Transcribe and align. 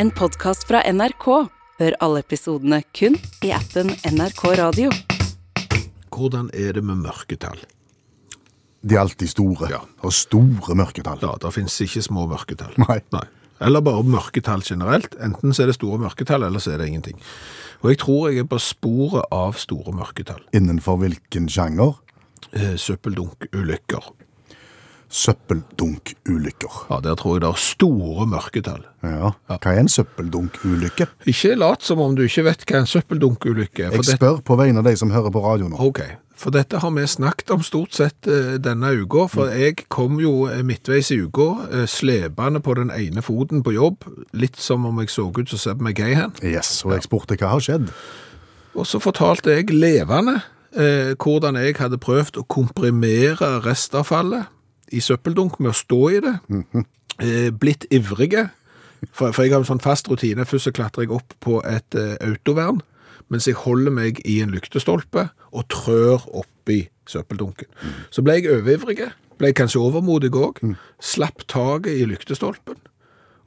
En 0.00 0.10
podkast 0.14 0.62
fra 0.68 0.78
NRK. 0.86 1.24
Hør 1.78 1.94
alle 2.04 2.20
episodene 2.22 2.76
kun 2.94 3.16
i 3.42 3.48
appen 3.50 3.88
NRK 4.06 4.42
Radio. 4.60 4.92
Hvordan 6.14 6.52
er 6.54 6.76
det 6.76 6.84
med 6.86 7.00
mørketall? 7.02 7.58
De 8.86 8.94
er 8.94 9.02
alltid 9.02 9.32
store. 9.32 9.72
Ja. 9.72 9.80
Og 10.06 10.14
store 10.14 10.76
mørketall. 10.78 11.18
Ja, 11.22 11.32
det 11.42 11.50
finnes 11.56 11.74
ikke 11.82 12.04
små 12.06 12.28
mørketall. 12.30 12.78
Nei. 12.86 13.24
Eller 13.58 13.82
bare 13.82 14.06
mørketall 14.06 14.62
generelt. 14.62 15.18
Enten 15.18 15.50
så 15.50 15.64
er 15.64 15.72
det 15.72 15.78
store 15.80 15.98
mørketall, 16.04 16.46
eller 16.46 16.62
så 16.62 16.76
er 16.76 16.82
det 16.82 16.92
ingenting. 16.92 17.18
Og 17.82 17.90
jeg 17.90 17.98
tror 18.04 18.28
jeg 18.30 18.44
er 18.44 18.50
på 18.54 18.62
sporet 18.62 19.26
av 19.34 19.58
store 19.58 19.96
mørketall. 19.98 20.44
Innenfor 20.54 21.02
hvilken 21.02 21.50
sjanger? 21.50 21.98
Eh, 22.54 22.76
Søppeldunkulykker. 22.78 24.12
Søppeldunkulykker. 25.08 26.86
Ja, 26.90 26.98
der 27.04 27.14
tror 27.16 27.36
jeg 27.36 27.42
det 27.44 27.48
er 27.48 27.60
store 27.62 28.26
mørketall. 28.28 28.82
Ja. 29.02 29.30
Hva 29.48 29.72
er 29.72 29.80
en 29.82 29.88
søppeldunkulykke? 29.92 31.06
Ikke 31.30 31.54
lat 31.58 31.82
som 31.86 32.00
om 32.04 32.16
du 32.16 32.22
ikke 32.26 32.44
vet 32.46 32.64
hva 32.68 32.82
en 32.82 32.88
søppeldunkulykke 32.90 33.86
er. 33.88 33.92
Jeg 33.96 34.04
spør 34.04 34.36
det- 34.36 34.44
på 34.44 34.56
vegne 34.56 34.78
av 34.78 34.84
de 34.84 34.96
som 34.96 35.10
hører 35.10 35.30
på 35.30 35.42
radio 35.44 35.68
nå. 35.68 35.76
Ok, 35.80 36.00
for 36.36 36.50
dette 36.50 36.78
har 36.78 36.90
vi 36.90 37.06
snakket 37.06 37.50
om 37.50 37.62
stort 37.62 37.94
sett 37.94 38.26
eh, 38.26 38.58
denne 38.58 38.92
uka, 39.02 39.26
for 39.28 39.46
jeg 39.48 39.88
kom 39.88 40.18
jo 40.20 40.46
eh, 40.46 40.62
midtveis 40.62 41.10
i 41.10 41.20
uka, 41.22 41.68
eh, 41.72 41.86
slepende 41.86 42.60
på 42.60 42.74
den 42.74 42.90
ene 42.90 43.22
foten 43.22 43.62
på 43.62 43.72
jobb, 43.74 44.04
litt 44.34 44.56
som 44.56 44.84
om 44.86 44.98
jeg 45.00 45.08
så 45.08 45.28
ut 45.38 45.48
som 45.48 45.58
Seb 45.58 45.80
McGahan. 45.80 46.32
Yes, 46.42 46.84
og 46.84 46.92
jeg 46.92 47.02
spurte 47.02 47.36
hva 47.36 47.48
har 47.48 47.60
skjedd. 47.60 47.90
Og 48.74 48.84
så 48.86 49.00
fortalte 49.00 49.50
jeg 49.56 49.70
levende 49.70 50.42
eh, 50.76 51.14
hvordan 51.16 51.56
jeg 51.56 51.76
hadde 51.76 51.98
prøvd 51.98 52.36
å 52.38 52.46
komprimere 52.46 53.60
restavfallet 53.64 54.46
i 54.92 55.00
søppeldunk 55.04 55.58
med 55.60 55.72
å 55.72 55.76
stå 55.76 56.00
i 56.16 56.20
det. 56.24 56.34
eh, 57.20 57.50
blitt 57.50 57.86
ivrige, 57.94 58.48
for, 59.12 59.30
for 59.32 59.44
jeg 59.44 59.52
har 59.54 59.62
en 59.62 59.68
sånn 59.68 59.82
fast 59.82 60.08
rutine. 60.10 60.46
Først 60.48 60.68
så 60.68 60.74
klatrer 60.74 61.06
jeg 61.06 61.14
opp 61.14 61.34
på 61.44 61.60
et 61.68 61.94
eh, 61.98 62.16
autovern, 62.26 62.80
mens 63.28 63.46
jeg 63.46 63.58
holder 63.60 63.92
meg 63.94 64.20
i 64.26 64.38
en 64.42 64.54
lyktestolpe 64.54 65.28
og 65.52 65.66
trør 65.72 66.24
oppi 66.40 66.86
søppeldunken. 67.08 67.68
Så 68.10 68.24
ble 68.24 68.38
jeg 68.38 68.50
overivrig, 68.52 69.10
ble 69.38 69.52
kanskje 69.56 69.82
overmodig 69.84 70.32
òg, 70.36 70.62
slapp 71.00 71.44
taket 71.50 71.92
i 72.00 72.06
lyktestolpen, 72.08 72.80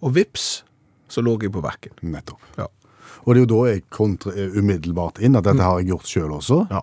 og 0.01 0.15
vips, 0.17 0.63
så 1.11 1.21
lå 1.25 1.35
jeg 1.41 1.51
på 1.53 1.61
bakken. 1.63 1.93
Nettopp. 2.13 2.41
Ja. 2.57 2.69
Og 3.25 3.35
det 3.35 3.41
er 3.41 3.43
jo 3.43 3.49
da 3.51 3.61
jeg 3.69 3.83
kontra 3.93 4.31
umiddelbart 4.33 5.19
inn 5.21 5.35
at 5.37 5.45
dette 5.45 5.61
har 5.61 5.81
jeg 5.81 5.91
gjort 5.91 6.09
sjøl 6.09 6.31
også. 6.39 6.63
Ja. 6.71 6.81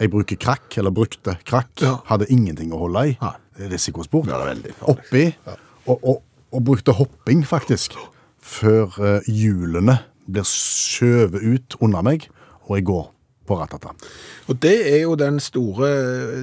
Jeg 0.00 0.10
bruker 0.12 0.38
krakk, 0.40 0.66
eller 0.80 0.92
brukte 0.96 1.36
krakk. 1.44 1.72
Ja. 1.84 1.98
Hadde 2.08 2.28
ingenting 2.32 2.72
å 2.72 2.80
holde 2.86 3.04
i. 3.12 3.16
Nei. 3.20 3.34
Risikosport. 3.68 4.30
Ja, 4.30 4.40
det 4.40 4.50
veldig 4.54 4.74
farlig. 4.78 4.96
Oppi. 4.96 5.56
Og, 5.86 5.96
og, 5.98 6.22
og 6.52 6.64
brukte 6.64 6.96
hopping, 6.96 7.44
faktisk. 7.46 7.96
Før 8.40 8.96
eh, 9.04 9.30
hjulene 9.30 9.98
blir 10.30 10.46
skjøvet 10.46 11.42
ut 11.42 11.80
under 11.84 12.04
meg, 12.06 12.28
og 12.68 12.78
jeg 12.78 12.86
går 12.88 13.08
på 13.50 13.58
ratata. 13.58 13.92
Og 14.50 14.58
det 14.62 14.76
er 14.92 15.00
jo 15.02 15.16
den 15.18 15.40
store 15.42 15.88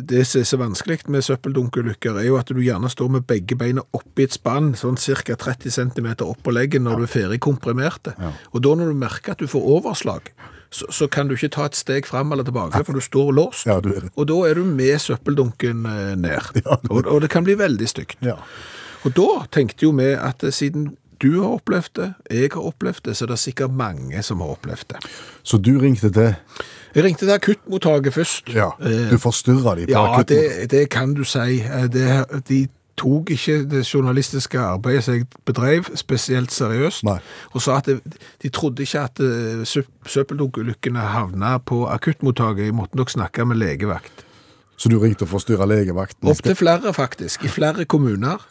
Det 0.07 0.25
som 0.27 0.41
er 0.41 0.49
så 0.49 0.59
vanskelig 0.59 0.99
med 1.13 1.23
søppeldunkulykker, 1.25 2.19
er 2.19 2.27
jo 2.27 2.37
at 2.39 2.51
du 2.51 2.59
gjerne 2.63 2.89
står 2.91 3.13
med 3.15 3.27
begge 3.29 3.55
beina 3.59 3.83
oppi 3.95 4.27
et 4.27 4.35
spann, 4.35 4.73
sånn 4.75 4.99
ca. 4.99 5.37
30 5.47 5.71
cm 5.71 6.09
opp 6.27 6.43
på 6.43 6.53
leggen 6.55 6.83
når 6.87 7.01
du 7.01 7.07
er 7.07 7.13
ferdig 7.13 7.39
komprimert. 7.43 8.11
Og 8.51 8.63
da 8.63 8.75
når 8.75 8.91
du 8.91 8.99
merker 8.99 9.35
at 9.35 9.43
du 9.43 9.47
får 9.47 9.71
overslag, 9.77 10.31
så, 10.69 10.85
så 10.91 11.07
kan 11.07 11.27
du 11.29 11.35
ikke 11.37 11.49
ta 11.55 11.65
et 11.69 11.75
steg 11.75 12.05
fram 12.09 12.31
eller 12.35 12.43
tilbake, 12.47 12.83
for 12.85 12.93
du 12.93 13.01
står 13.03 13.31
låst. 13.37 13.65
Ja, 13.69 13.79
du 13.83 13.89
er. 13.95 14.09
Og 14.15 14.27
da 14.27 14.37
er 14.49 14.59
du 14.59 14.63
med 14.67 14.99
søppeldunken 14.99 15.85
eh, 15.85 16.15
ned. 16.19 16.63
og, 16.91 17.05
og 17.05 17.21
det 17.23 17.29
kan 17.33 17.43
bli 17.47 17.55
veldig 17.59 17.87
stygt. 17.89 18.17
Ja. 18.25 18.35
Og 19.05 19.13
da 19.15 19.27
tenkte 19.53 19.85
jo 19.87 19.91
vi 19.95 20.11
at 20.17 20.43
eh, 20.43 20.51
siden 20.51 20.95
du 21.17 21.39
har 21.41 21.55
opplevd 21.57 21.95
det, 21.97 22.07
jeg 22.29 22.51
har 22.53 22.61
opplevd 22.69 23.07
det, 23.07 23.15
så 23.17 23.25
er 23.25 23.31
det 23.31 23.39
sikkert 23.41 23.71
mange 23.73 24.19
som 24.21 24.43
har 24.43 24.51
opplevd 24.53 24.91
det. 24.91 24.99
Så 25.41 25.57
du 25.57 25.71
ringte 25.81 26.11
til 26.13 26.35
Jeg 26.93 27.03
ringte 27.05 27.25
til 27.25 27.33
akuttmottaket 27.33 28.13
først. 28.13 28.51
Ja, 28.53 28.67
Eh, 28.79 29.07
du 29.09 29.17
forstyrra 29.17 29.73
de 29.79 29.87
på 29.87 29.91
Ja, 29.95 30.03
akutten. 30.13 30.37
det, 30.37 30.67
det 30.71 30.83
kan 30.93 31.13
du 31.17 31.23
si. 31.25 31.63
Det, 31.93 32.05
de 32.49 32.67
tok 32.97 33.31
ikke 33.35 33.61
det 33.69 33.83
journalistiske 33.93 34.59
arbeidet 34.59 35.03
som 35.05 35.17
jeg 35.17 35.27
bedrev, 35.45 35.89
spesielt 35.95 36.51
seriøst, 36.51 37.03
Nei. 37.07 37.19
og 37.53 37.61
sa 37.61 37.77
at 37.77 37.89
det, 37.91 37.99
de 38.43 38.49
trodde 38.49 38.83
ikke 38.83 39.03
at 39.05 39.21
eh, 39.23 39.63
søppeldunkulykkene 40.07 40.99
havna 41.13 41.57
på 41.57 41.85
akuttmottaket. 41.93 42.69
Jeg 42.69 42.77
måtte 42.77 42.97
nok 42.97 43.13
snakke 43.13 43.45
med 43.45 43.61
legevakt. 43.61 44.25
Så 44.77 44.89
du 44.89 44.99
ringte 45.01 45.25
og 45.25 45.33
forstyrra 45.33 45.65
legevakten? 45.69 46.29
Opp 46.29 46.43
til 46.45 46.55
flere, 46.55 46.93
faktisk, 46.93 47.45
i 47.45 47.49
flere 47.49 47.85
kommuner. 47.85 48.43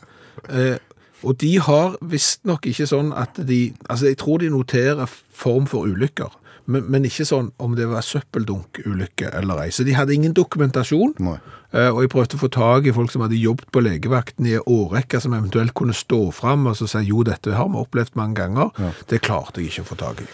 Eh, 0.51 0.77
og 1.23 1.41
de 1.41 1.53
har 1.63 1.97
visstnok 2.05 2.67
ikke 2.69 2.87
sånn 2.87 3.13
at 3.17 3.39
de 3.49 3.73
Altså, 3.89 4.11
jeg 4.11 4.19
tror 4.21 4.43
de 4.43 4.51
noterer 4.53 5.07
form 5.33 5.67
for 5.71 5.87
ulykker, 5.89 6.31
men, 6.67 6.85
men 6.91 7.05
ikke 7.07 7.25
sånn 7.29 7.53
om 7.63 7.75
det 7.79 7.87
var 7.91 8.03
søppeldunkulykke 8.03 9.31
eller 9.39 9.61
ei. 9.65 9.71
Så 9.75 9.85
de 9.87 9.95
hadde 9.97 10.15
ingen 10.15 10.35
dokumentasjon. 10.37 11.15
Nei. 11.23 11.37
Eh, 11.73 11.89
Og 11.93 12.03
jeg 12.05 12.11
prøvde 12.13 12.39
å 12.39 12.43
få 12.43 12.51
tak 12.55 12.87
i 12.89 12.95
folk 12.97 13.11
som 13.13 13.23
hadde 13.25 13.39
jobbet 13.39 13.71
på 13.75 13.83
legevakten 13.85 14.47
i 14.49 14.57
en 14.59 14.67
årrekke, 14.67 15.21
som 15.23 15.35
eventuelt 15.37 15.75
kunne 15.79 15.95
stå 15.97 16.21
fram 16.35 16.67
og 16.71 16.77
så 16.79 16.89
si 16.91 17.05
jo, 17.09 17.23
dette 17.27 17.55
har 17.55 17.69
vi 17.71 17.81
opplevd 17.83 18.17
mange 18.19 18.39
ganger. 18.43 18.71
Det 19.11 19.23
klarte 19.27 19.61
jeg 19.63 19.71
ikke 19.73 19.87
å 19.87 19.91
få 19.93 19.99
tak 20.03 20.23
i. 20.25 20.29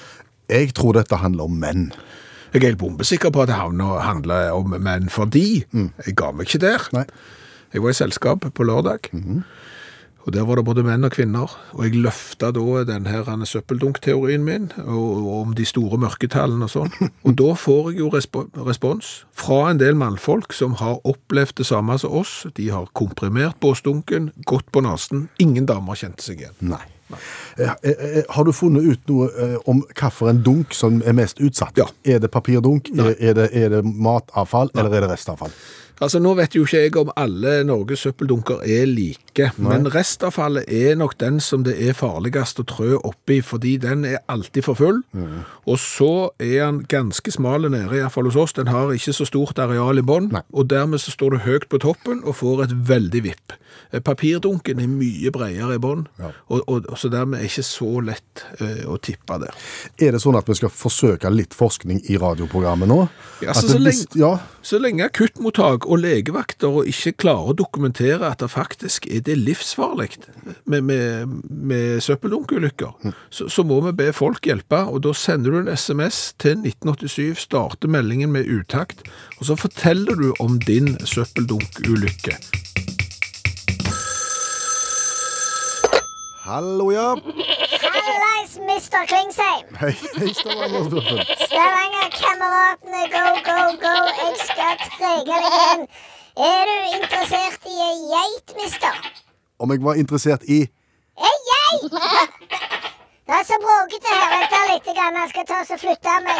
Jeg 0.52 0.72
tror 0.76 0.96
dette 0.98 1.16
handler 1.22 1.48
om 1.48 1.56
menn. 1.60 1.86
Jeg 2.52 2.60
er 2.60 2.66
helt 2.72 2.82
bombesikker 2.82 3.30
på 3.32 3.44
at 3.44 3.48
det 3.48 3.56
handler 3.56 4.52
om 4.52 4.74
menn, 4.76 5.08
fordi 5.08 5.64
jeg 5.72 6.16
ga 6.18 6.32
meg 6.36 6.48
ikke 6.50 6.60
der. 6.66 6.88
Nei. 6.92 7.06
Jeg 7.72 7.80
var 7.80 7.94
i 7.94 7.96
selskap 7.96 8.44
på 8.52 8.64
lørdag, 8.68 9.08
og 10.22 10.32
der 10.34 10.46
var 10.46 10.58
det 10.58 10.64
både 10.64 10.84
menn 10.86 11.06
og 11.06 11.14
kvinner. 11.14 11.50
Og 11.74 11.84
jeg 11.86 12.02
løfta 12.04 12.52
da 12.54 12.84
den 12.86 13.08
her 13.10 13.24
denne 13.26 13.48
søppeldunk-teorien 13.48 14.44
min, 14.46 14.70
og, 14.84 15.02
og 15.22 15.32
om 15.40 15.56
de 15.58 15.66
store 15.66 15.98
mørketallene 16.02 16.68
og 16.68 16.72
sånn. 16.72 16.94
Og 17.26 17.36
da 17.38 17.52
får 17.58 17.92
jeg 17.92 18.02
jo 18.02 18.10
respo 18.12 18.44
respons 18.66 19.12
fra 19.36 19.70
en 19.70 19.80
del 19.80 19.96
mannfolk 19.98 20.54
som 20.56 20.76
har 20.80 21.00
opplevd 21.08 21.58
det 21.60 21.68
samme 21.68 21.98
som 21.98 22.14
oss. 22.22 22.32
De 22.58 22.70
har 22.74 22.90
komprimert 22.98 23.58
båsdunken, 23.62 24.30
gått 24.48 24.66
på 24.74 24.82
nesen. 24.84 25.28
Ingen 25.42 25.68
damer 25.70 25.98
kjente 25.98 26.26
seg 26.26 26.42
igjen. 26.42 26.58
Nei. 26.72 26.82
Eh, 27.58 27.70
eh, 27.82 27.90
eh, 27.90 28.24
Har 28.28 28.44
du 28.44 28.52
funnet 28.52 28.82
ut 28.82 29.10
noe 29.10 29.58
om 29.68 29.82
hvilken 29.90 30.42
dunk 30.44 30.74
som 30.76 31.02
er 31.04 31.16
mest 31.16 31.42
utsatt? 31.44 31.76
Ja. 31.78 31.88
Er 32.04 32.22
det 32.22 32.32
papirdunk, 32.32 32.90
er, 32.96 33.34
det, 33.36 33.50
er 33.52 33.68
det 33.76 33.84
matavfall, 33.84 34.72
eller 34.76 34.96
er 34.96 35.06
det 35.06 35.12
restavfall? 35.12 35.52
Altså, 36.02 36.18
Nå 36.22 36.34
vet 36.34 36.56
jo 36.56 36.64
ikke 36.66 36.80
jeg 36.82 36.96
om 36.98 37.12
alle 37.16 37.60
Norges 37.66 38.02
søppeldunker 38.02 38.64
er 38.66 38.88
like, 38.90 39.50
men 39.62 39.86
restavfallet 39.94 40.66
er 40.66 40.96
nok 40.98 41.14
den 41.22 41.38
som 41.40 41.62
det 41.66 41.76
er 41.78 41.94
farligst 41.96 42.58
å 42.58 42.66
trø 42.66 42.96
oppi, 42.98 43.38
fordi 43.44 43.76
den 43.82 44.02
er 44.08 44.18
alltid 44.32 44.66
for 44.66 44.78
full. 44.78 45.02
Og 45.62 45.78
så 45.78 46.12
er 46.42 46.66
den 46.66 46.82
ganske 46.90 47.34
smal 47.34 47.68
nede, 47.70 47.94
iallfall 48.00 48.26
hos 48.26 48.38
oss. 48.40 48.56
Den 48.58 48.72
har 48.72 48.90
ikke 48.90 49.14
så 49.14 49.28
stort 49.28 49.62
areal 49.62 50.02
i 50.02 50.06
bånn, 50.06 50.32
og 50.34 50.70
dermed 50.72 51.02
så 51.02 51.14
står 51.14 51.36
du 51.36 51.44
høyt 51.46 51.68
på 51.70 51.80
toppen 51.82 52.24
og 52.26 52.40
får 52.42 52.66
et 52.66 52.78
veldig 52.90 53.22
vipp. 53.30 53.56
Eh, 53.92 54.00
Papirdunken 54.00 54.80
er 54.80 54.90
mye 54.90 55.32
bredere 55.34 55.76
i 55.76 55.82
bånn, 55.82 56.06
og, 56.22 56.62
og, 56.66 56.88
og 56.88 56.98
så 56.98 57.10
dermed 57.12 57.38
er 57.38 57.46
det 57.46 57.52
ikke 57.52 57.66
så 57.66 57.90
lett 58.04 58.44
eh, 58.58 58.82
å 58.88 58.98
tippe 59.02 59.38
der. 59.42 59.56
Er 60.02 60.16
det 60.16 60.22
sånn 60.24 60.38
at 60.38 60.48
vi 60.48 60.56
skal 60.58 60.72
forsøke 60.72 61.30
litt 61.32 61.56
forskning 61.56 62.02
i 62.10 62.18
radioprogrammet 62.20 62.90
nå? 62.90 63.00
Ja, 63.44 63.54
så, 63.56 63.68
så, 63.68 63.80
lenge, 63.82 64.08
ja, 64.18 64.32
så 64.64 64.80
lenge 64.82 65.08
akuttmottak 65.08 65.88
og 65.92 66.00
legevakter 66.00 66.86
ikke 66.88 67.12
klarer 67.20 67.52
å 67.52 67.56
dokumentere 67.56 68.30
at 68.30 68.40
det 68.40 68.48
faktisk 68.52 69.06
er 69.12 69.20
det 69.26 69.36
livsfarlig 69.36 70.08
med, 70.64 70.80
med, 70.88 71.34
med 71.50 72.00
søppeldunkulykker, 72.04 73.12
så, 73.30 73.48
så 73.52 73.64
må 73.66 73.82
vi 73.84 73.92
be 74.00 74.08
folk 74.16 74.46
hjelpe, 74.48 74.80
og 74.88 75.02
da 75.04 75.12
sender 75.16 75.52
du 75.52 75.60
en 75.60 75.72
SMS 75.76 76.32
til 76.40 76.56
1987, 76.64 77.44
starter 77.44 77.92
meldingen 77.92 78.32
med 78.32 78.48
utakt, 78.48 79.04
og 79.38 79.50
så 79.50 79.58
forteller 79.60 80.16
du 80.16 80.30
om 80.40 80.56
din 80.64 80.94
søppeldunkulykke. 81.04 82.38
Hallo, 86.42 86.88
ja. 86.90 87.12
Mr. 88.60 89.06
Klingsheim. 89.08 89.64
Hei, 89.80 89.92
hei 90.18 90.32
Stavanger-smurfen. 90.34 91.20
Stavanger-kameratene, 91.46 93.02
go, 93.14 93.24
go, 93.48 93.58
go. 93.84 93.94
Jeg 94.18 94.34
skal 94.42 94.74
trege 94.96 95.24
deg 95.32 95.46
igjen. 95.48 95.86
Er 96.48 96.62
du 96.68 96.76
interessert 96.98 97.66
i 97.68 97.74
ei 97.86 97.98
geit, 98.12 98.54
mister? 98.58 98.94
Om 99.62 99.70
jeg 99.74 99.82
var 99.84 99.94
interessert 100.00 100.42
i 100.48 100.62
Ei 101.22 101.36
geit! 101.48 101.92
Det 103.28 103.34
er 103.38 103.44
så 103.46 103.56
bråkete 103.62 104.08
her. 104.12 104.28
Vent 104.32 104.54
litt, 104.72 104.88
grann. 104.96 105.18
jeg 105.22 105.28
skal 105.30 105.44
ta 105.48 105.60
og 105.62 105.80
flytte 105.80 106.14
meg. 106.24 106.36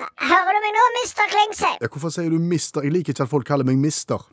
Hører 0.00 0.52
du 0.56 0.60
meg 0.64 0.72
nå, 0.76 0.84
Mr. 0.96 1.24
Klingsheim? 1.34 1.78
ja, 1.82 1.88
Hvorfor 1.92 2.10
sier 2.14 2.30
du 2.32 2.38
mister? 2.40 2.82
Jeg 2.86 2.92
liker 2.96 3.12
ikke 3.14 3.26
at 3.28 3.32
folk 3.32 3.46
kaller 3.48 3.68
meg 3.68 3.76
mister. 3.80 4.24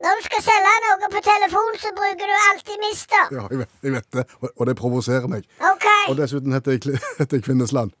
Når 0.00 0.16
du 0.16 0.22
skal 0.24 0.42
selge 0.46 0.74
noe 0.86 1.08
på 1.12 1.20
telefon, 1.26 1.74
så 1.82 1.90
bruker 1.96 2.30
du 2.30 2.36
alltid 2.48 2.78
mister. 2.86 3.24
Ja, 3.36 3.42
jeg 3.52 3.58
vet, 3.62 3.72
jeg 3.84 3.92
vet 3.98 4.06
det, 4.16 4.24
og, 4.40 4.48
og 4.56 4.68
det 4.70 4.76
provoserer 4.78 5.26
meg. 5.28 5.44
OK. 5.72 5.86
Og 6.08 6.16
dessuten 6.20 6.54
heter 6.56 6.76
jeg, 6.76 6.82
Kli- 6.86 7.00
heter 7.20 7.36
jeg 7.40 7.44
Kvinnesland. 7.48 7.92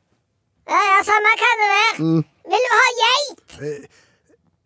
Ja, 0.70 0.78
ja, 0.86 0.98
samme 1.04 1.32
kan 1.40 1.60
det 1.60 1.68
være. 1.74 2.08
Vil 2.54 2.64
du 2.66 2.72
ha 2.78 2.88
geit? 3.02 3.38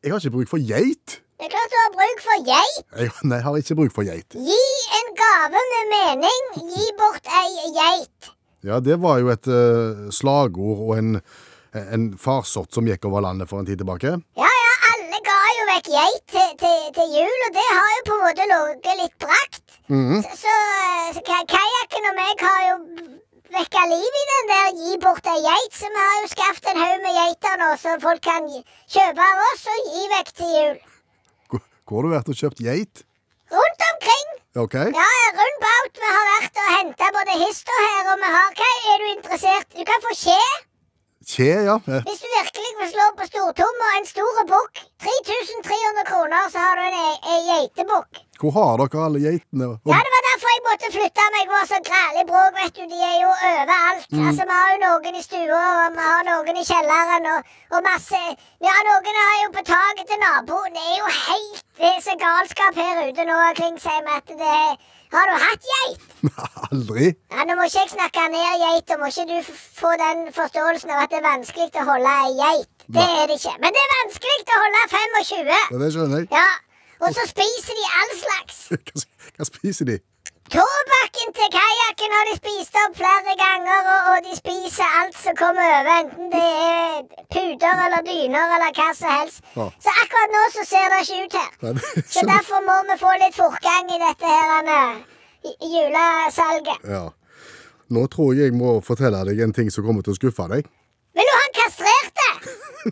Jeg 0.05 0.13
har 0.13 0.21
ikke 0.21 0.35
bruk 0.37 0.51
for 0.53 0.63
geit. 0.69 1.19
Det 1.41 1.49
er 1.49 1.51
klart 1.57 1.73
du 1.73 1.79
har 1.81 1.91
bruk 1.97 2.21
for 2.23 2.45
geit. 2.47 2.85
Jeg, 3.03 3.11
nei, 3.27 3.39
jeg 3.41 3.45
har 3.49 3.57
ikke 3.65 3.77
bruk 3.81 3.95
for 3.97 4.07
geit. 4.07 4.37
Gi 4.39 4.61
en 5.01 5.11
gave 5.19 5.63
med 5.73 5.91
mening, 5.95 6.45
gi 6.71 6.87
bort 7.01 7.33
ei 7.41 7.73
geit. 7.75 8.31
Ja, 8.65 8.79
det 8.81 9.01
var 9.03 9.19
jo 9.21 9.33
et 9.35 9.49
eh, 9.51 10.05
slagord 10.15 10.85
og 10.87 10.93
en, 11.01 11.19
en 11.83 12.07
farsott 12.21 12.71
som 12.73 12.87
gikk 12.89 13.05
over 13.11 13.25
landet 13.27 13.51
for 13.51 13.61
en 13.61 13.67
tid 13.69 13.81
tilbake. 13.83 14.15
Ja, 14.39 14.47
ja, 14.49 14.64
vekk 15.75 15.91
geit 15.91 16.25
til, 16.31 16.51
til, 16.63 16.81
til 16.97 17.15
jul, 17.19 17.39
og 17.47 17.53
det 17.59 17.67
har 17.67 17.93
jo 17.97 18.03
på 18.09 18.17
en 18.17 18.25
måte 18.25 18.45
ligget 18.51 18.99
litt 19.03 19.15
brakt. 19.25 19.63
Så, 20.25 20.37
så, 20.45 20.55
så 21.17 21.23
kajakken 21.51 22.11
og 22.11 22.15
meg 22.19 22.45
har 22.47 22.61
jo 22.69 22.77
vekka 23.55 23.83
liv 23.91 24.19
i 24.21 24.25
den 24.31 24.51
der 24.51 24.69
gi 24.79 24.99
bort 25.03 25.27
ei 25.31 25.41
geit, 25.45 25.75
så 25.75 25.91
vi 25.91 26.05
har 26.05 26.21
jo 26.21 26.31
skaffet 26.31 26.71
en 26.73 26.81
haug 26.83 27.03
med 27.07 27.19
geiter 27.19 27.59
nå, 27.61 27.71
så 27.83 27.97
folk 28.03 28.23
kan 28.25 28.47
kjøpe 28.51 29.27
av 29.31 29.43
oss 29.49 29.67
og 29.75 29.91
gi 29.91 30.05
vekk 30.15 30.31
til 30.41 30.55
jul. 30.59 30.79
Hvor, 31.51 31.65
hvor 31.85 32.01
har 32.01 32.07
du 32.07 32.15
vært 32.15 32.31
og 32.35 32.41
kjøpt 32.43 32.63
geit? 32.69 33.05
Rundt 33.55 33.87
omkring. 33.91 34.31
Ok? 34.65 34.77
Ja, 34.79 35.11
rundt 35.41 35.59
baut. 35.67 35.99
Vi 35.99 36.13
har 36.17 36.29
vært 36.31 36.63
og 36.63 36.71
henta 36.77 37.11
både 37.19 37.41
hist 37.43 37.75
og 37.75 37.83
her, 37.83 38.13
og 38.15 38.23
vi 38.23 38.31
har 38.37 38.55
Hva 38.61 38.71
er 38.93 39.03
du 39.03 39.11
interessert 39.11 39.75
Du 39.75 39.83
kan 39.91 40.07
få 40.07 40.15
skje. 40.23 40.39
Kje, 41.25 41.51
ja. 41.69 41.77
Hvis 42.07 42.21
du 42.23 42.29
virkelig 42.39 42.71
vil 42.81 42.89
slå 42.93 43.05
på 43.19 43.25
stortom 43.31 43.83
og 43.87 43.93
en 43.99 44.07
stor 44.09 44.41
bukk, 44.51 44.81
3300 45.05 46.05
kroner, 46.11 46.43
så 46.53 46.59
har 46.65 46.75
du 46.79 46.83
en, 46.89 46.97
e- 47.01 47.21
en 47.35 47.43
geitebukk. 47.51 48.21
Hvor 48.41 48.53
har 48.57 48.73
dere 48.83 49.05
alle 49.07 49.21
geitene? 49.25 49.67
Og, 49.73 49.77
Ja, 49.93 49.99
det 50.07 50.13
var 50.15 50.25
derfor 50.29 50.53
jeg 50.55 50.63
måtte 50.69 50.91
flytte 50.97 51.27
meg. 51.35 51.43
Det 51.49 51.55
var 51.57 51.67
så 51.73 51.79
grælig 51.89 52.25
bråk, 52.31 52.53
vet 52.61 52.75
du. 52.79 52.83
De 52.93 52.99
er 53.11 53.17
jo 53.25 53.31
overalt. 53.51 54.09
Altså, 54.27 54.43
Vi 54.51 54.55
har 54.59 54.69
jo 54.75 54.79
noen 54.85 55.19
i 55.21 55.25
stua, 55.29 55.63
og 55.85 55.97
vi 55.99 56.03
har 56.11 56.23
noen 56.31 56.59
i 56.63 56.67
kjelleren, 56.71 57.29
og, 57.35 57.41
og 57.75 57.81
masse 57.91 58.21
Ja, 58.69 58.75
noen 58.91 59.21
har 59.23 59.37
jo 59.45 59.49
på 59.57 59.63
taket 59.71 60.07
til 60.11 60.21
naboen. 60.27 60.75
Det 60.77 60.85
er 60.93 60.99
jo 61.03 61.09
helt 61.21 61.63
Det 61.79 61.89
er 61.95 62.01
så 62.09 62.15
galskap 62.27 62.75
her 62.83 63.01
ute 63.09 63.25
nå, 63.31 63.39
Klingsheim, 63.61 64.07
at 64.19 64.29
det 64.43 64.51
er 64.51 64.75
Har 65.15 65.31
du 65.31 65.35
hatt 65.39 65.67
geit? 65.71 66.07
Aldri? 66.73 67.11
Ja, 67.31 67.45
Nå 67.47 67.55
må 67.59 67.67
ikke 67.69 67.85
jeg 67.85 67.93
snakke 67.93 68.25
ned 68.33 68.63
geita. 68.65 68.97
Må 68.99 69.11
ikke 69.13 69.27
du 69.31 69.53
få 69.81 69.93
den 70.01 70.25
forståelsen 70.35 70.91
av 70.91 71.05
at 71.05 71.13
det 71.13 71.21
er 71.21 71.27
vanskelig 71.29 71.69
å 71.83 71.87
holde 71.91 72.15
ei 72.25 72.33
geit. 72.41 72.71
Det 72.97 73.05
er 73.05 73.29
det 73.31 73.37
ikke. 73.39 73.55
Men 73.63 73.77
det 73.77 73.83
er 73.85 73.93
vanskelig 73.95 74.57
å 74.57 74.63
holde 74.65 74.83
25. 74.97 75.53
Ja, 75.55 75.83
det 75.85 75.93
skjønner 75.95 76.25
jeg. 76.25 76.31
Ja. 76.35 76.49
Og 77.05 77.15
så 77.15 77.29
spiser 77.31 77.79
de 77.79 77.87
all 78.01 78.13
slags. 78.25 78.59
Hva, 78.89 79.07
hva 79.39 79.49
spiser 79.49 79.89
de? 79.93 80.01
Tåbakken 80.53 81.31
til 81.39 81.49
kajakken 81.57 82.15
har 82.17 82.25
de 82.29 82.35
spist 82.37 82.75
opp 82.83 82.99
flere 82.99 83.33
ganger, 83.41 83.87
og, 83.95 84.01
og 84.13 84.27
de 84.27 84.35
spiser 84.37 84.97
alt 85.01 85.17
som 85.17 85.37
kommer 85.39 85.65
over, 85.79 85.91
enten 86.03 86.29
det 86.35 86.45
er 86.67 86.99
puter 87.33 87.81
eller 87.87 88.05
dyner 88.05 88.53
eller 88.59 88.77
hva 88.77 88.91
som 88.99 89.09
helst. 89.09 89.41
Ja. 89.57 89.71
Så 89.81 89.95
akkurat 90.03 90.35
nå 90.37 90.43
så 90.57 90.67
ser 90.69 90.93
det 90.93 91.01
ikke 91.07 91.25
ut 91.25 91.37
her. 91.41 91.51
Nei, 91.65 91.73
det 91.81 92.05
Så 92.13 92.27
derfor 92.29 92.65
må 92.69 92.77
vi 92.91 92.99
få 93.01 93.17
litt 93.25 93.37
fortgang 93.39 93.89
i 93.89 94.01
dette 94.05 94.37
her 94.37 95.03
julesalget. 95.75 96.89
Ja. 96.93 97.05
Nå 97.95 98.07
tror 98.13 98.33
jeg 98.37 98.51
jeg 98.51 98.57
må 98.57 98.79
fortelle 98.85 99.25
deg 99.29 99.41
en 99.45 99.53
ting 99.57 99.73
som 99.73 99.85
kommer 99.87 100.05
til 100.05 100.13
å 100.13 100.19
skuffe 100.21 100.49
deg. 100.53 100.69
Vil 101.15 101.29
du 101.29 101.33
ha 101.35 101.41
han 101.45 101.55
kastrerte? 101.61 102.29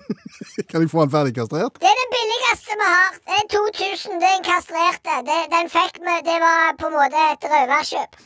Kan 0.70 0.82
jeg 0.84 0.90
få 0.92 1.00
han 1.02 1.10
ferdig 1.12 1.34
kastrert? 1.36 1.78
Det 1.82 1.88
er 1.90 1.98
den 2.02 2.10
billigste 2.16 2.76
vi 2.82 2.88
har. 2.94 3.16
Det 3.28 3.38
er 3.40 3.46
2000, 3.54 4.18
det 4.22 4.28
er 4.30 4.36
en 4.40 4.46
kastrerte. 4.46 5.14
Det, 5.28 5.38
den 5.54 5.70
fikk 5.72 5.98
vi, 6.06 6.14
det 6.28 6.36
var 6.44 6.76
på 6.80 6.90
en 6.90 6.96
måte 6.98 7.24
et 7.32 7.46
røverkjøp. 7.52 8.18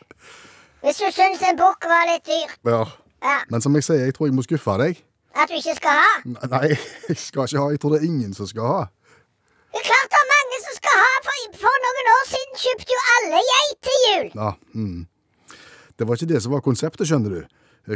Hvis 0.84 1.00
du 1.00 1.06
syns 1.16 1.42
en 1.48 1.56
bukk 1.60 1.86
var 1.88 2.04
litt 2.10 2.24
dyr, 2.28 2.50
Ja. 2.68 2.82
ja, 3.24 3.36
Men 3.52 3.60
som 3.64 3.74
jeg 3.78 3.84
sier, 3.86 4.02
jeg 4.04 4.14
tror 4.16 4.28
jeg 4.28 4.36
må 4.36 4.44
skuffe 4.44 4.74
deg. 4.82 4.98
at 5.34 5.48
du 5.50 5.54
ikke 5.58 5.74
skal 5.78 5.96
ha. 6.00 6.10
Nei, 6.24 6.68
jeg 7.08 7.16
skal 7.20 7.48
ikke 7.48 7.62
ha. 7.62 7.70
Jeg 7.74 7.80
tror 7.80 7.94
det 7.94 8.02
er 8.02 8.08
ingen 8.10 8.34
som 8.36 8.46
skal 8.50 8.68
ha. 8.72 8.82
Det 9.74 9.80
er 9.80 9.86
klart 9.90 10.12
det 10.12 10.20
er 10.22 10.28
mange 10.32 10.58
som 10.66 10.76
skal 10.80 11.00
ha, 11.04 11.12
for, 11.26 11.46
for 11.64 11.80
noen 11.86 12.10
år 12.16 12.24
siden 12.32 12.60
kjøpte 12.64 12.94
jo 12.96 13.00
alle 13.16 13.40
geit 13.50 13.78
til 13.88 13.98
jul. 14.08 14.28
Ja, 14.38 14.50
mm. 14.74 15.00
Det 15.98 16.06
var 16.08 16.18
ikke 16.20 16.30
det 16.34 16.42
som 16.44 16.52
var 16.54 16.62
konseptet, 16.66 17.08
skjønner 17.10 17.34
du. 17.38 17.40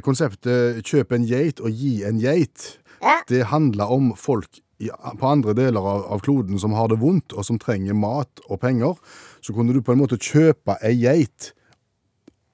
Konseptet 0.05 0.85
'kjøp 0.85 1.13
en 1.13 1.25
geit 1.27 1.61
og 1.61 1.71
gi 1.73 2.03
en 2.05 2.21
geit' 2.21 2.77
Ja. 3.03 3.21
det 3.29 3.47
handler 3.47 3.85
om 3.85 4.17
folk 4.17 4.59
i, 4.79 4.89
på 5.19 5.27
andre 5.27 5.55
deler 5.55 5.81
av, 5.81 6.05
av 6.13 6.21
kloden 6.21 6.59
som 6.59 6.73
har 6.73 6.89
det 6.91 7.01
vondt, 7.01 7.33
og 7.33 7.45
som 7.47 7.59
trenger 7.59 7.95
mat 7.95 8.43
og 8.49 8.61
penger. 8.61 8.99
Så 9.41 9.55
kunne 9.55 9.75
du 9.75 9.81
på 9.83 9.95
en 9.95 10.01
måte 10.03 10.19
kjøpe 10.19 10.79
ei 10.83 10.95
geit 11.03 11.53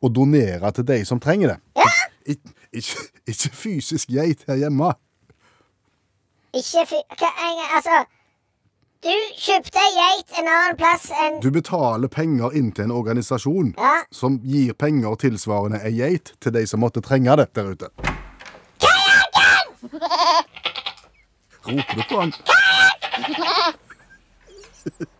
og 0.04 0.12
donere 0.14 0.72
til 0.72 0.86
de 0.88 1.04
som 1.04 1.20
trenger 1.20 1.54
det. 1.54 1.58
Ik 2.26 2.40
ikke, 2.72 3.08
ikke 3.28 3.50
fysisk 3.52 4.08
geit 4.08 4.44
her 4.48 4.56
hjemme. 4.56 4.94
Ikke 6.54 6.84
fy... 6.88 7.00
Altså 7.76 8.04
Du 9.04 9.12
kjøpte 9.36 9.80
ei 9.84 9.90
geit 9.98 10.38
en 10.40 10.46
annen 10.48 10.76
plass 10.80 11.10
enn 11.12 11.34
Du 11.44 11.50
betaler 11.52 12.08
penger 12.08 12.54
inn 12.56 12.70
til 12.72 12.86
en 12.88 12.94
organisasjon 12.96 13.74
Ja. 13.76 13.94
som 14.12 14.38
gir 14.44 14.72
penger 14.80 15.16
tilsvarende 15.20 15.80
ei 15.84 15.92
geit 15.98 16.32
til 16.40 16.52
de 16.56 16.62
som 16.66 16.80
måtte 16.80 17.02
trenge 17.04 17.36
det 17.36 17.50
der 17.54 17.68
ute. 17.74 17.90
Roper 21.64 21.94
du 21.96 22.02
på 22.08 22.20
han? 22.20 22.32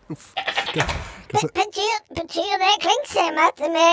Uff. 0.09 0.25
Betyr, 1.35 1.95
betyr 2.15 2.57
det 2.61 2.73
Klingsheim 2.83 3.37
at 3.41 3.61
vi 3.75 3.85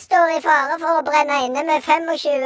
står 0.00 0.34
i 0.36 0.42
fare 0.44 0.76
for 0.82 1.00
å 1.00 1.06
brenne 1.06 1.38
inne 1.46 1.64
med 1.66 1.82
25 1.82 2.44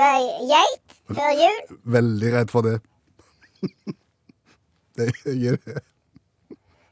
geit 0.53 0.97
før 1.13 1.35
jul? 1.41 1.59
veldig 1.97 2.33
redd 2.37 2.51
for 2.55 2.63
det. 2.69 2.79
det 5.01 5.11
gjør 5.33 5.61
det. 5.69 5.83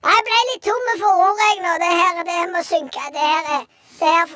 Jeg 0.03 0.25
ble 0.29 0.39
litt 0.51 0.65
tomme 0.67 0.95
for 1.03 1.21
ord, 1.27 1.43
jeg 1.47 1.61
nå. 1.65 1.73
Det 1.83 1.93
her 2.01 2.23
det 2.31 2.39
må 2.55 2.63
synke. 2.67 3.03
Det 3.15 3.23
her 3.33 3.45
er 3.59 3.63
Det, 4.03 4.09
her, 4.11 4.31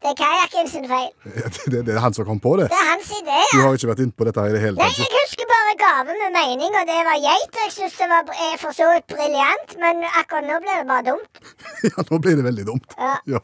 det 0.00 0.08
er 0.12 0.16
kajakken 0.20 0.68
sin 0.72 0.86
feil. 0.88 1.10
Det, 1.72 1.80
det 1.86 1.92
er 1.96 2.00
han 2.00 2.14
som 2.16 2.24
kom 2.28 2.38
på 2.40 2.54
det. 2.60 2.68
Det 2.72 2.78
er 2.80 2.88
hans 2.94 3.10
idé. 3.18 3.40
ja. 3.40 3.50
Du 3.52 3.58
Ja. 3.58 3.64
har 3.66 3.76
ikke 3.76 3.90
vært 3.92 4.00
inne 4.06 4.16
på 4.16 4.24
dette 4.28 4.40
her 4.44 4.48
i 4.48 4.54
det 4.56 4.62
hele 4.64 4.76
tatt? 4.80 4.86
Nei, 4.96 5.04
jeg 5.04 5.18
husker 5.24 5.50
bare 5.50 5.74
gave 5.84 6.16
med 6.22 6.32
mening, 6.38 6.72
og 6.80 6.86
det 6.92 7.00
var 7.10 7.18
geit. 7.26 7.50
og 7.58 7.60
Jeg 7.66 7.72
syns 7.76 7.98
det 8.00 8.08
var 8.14 8.22
for 8.64 8.72
så 8.78 8.88
vidt 8.94 9.06
briljant, 9.12 9.76
men 9.84 10.00
akkurat 10.22 10.48
nå 10.48 10.56
ble 10.64 10.78
det 10.80 10.88
bare 10.94 11.04
dumt. 11.10 11.44
Ja, 11.90 12.06
nå 12.10 12.18
blir 12.24 12.40
det 12.40 12.46
veldig 12.48 12.66
dumt. 12.72 12.96
Ja. 12.98 13.16
Ja. 13.36 13.42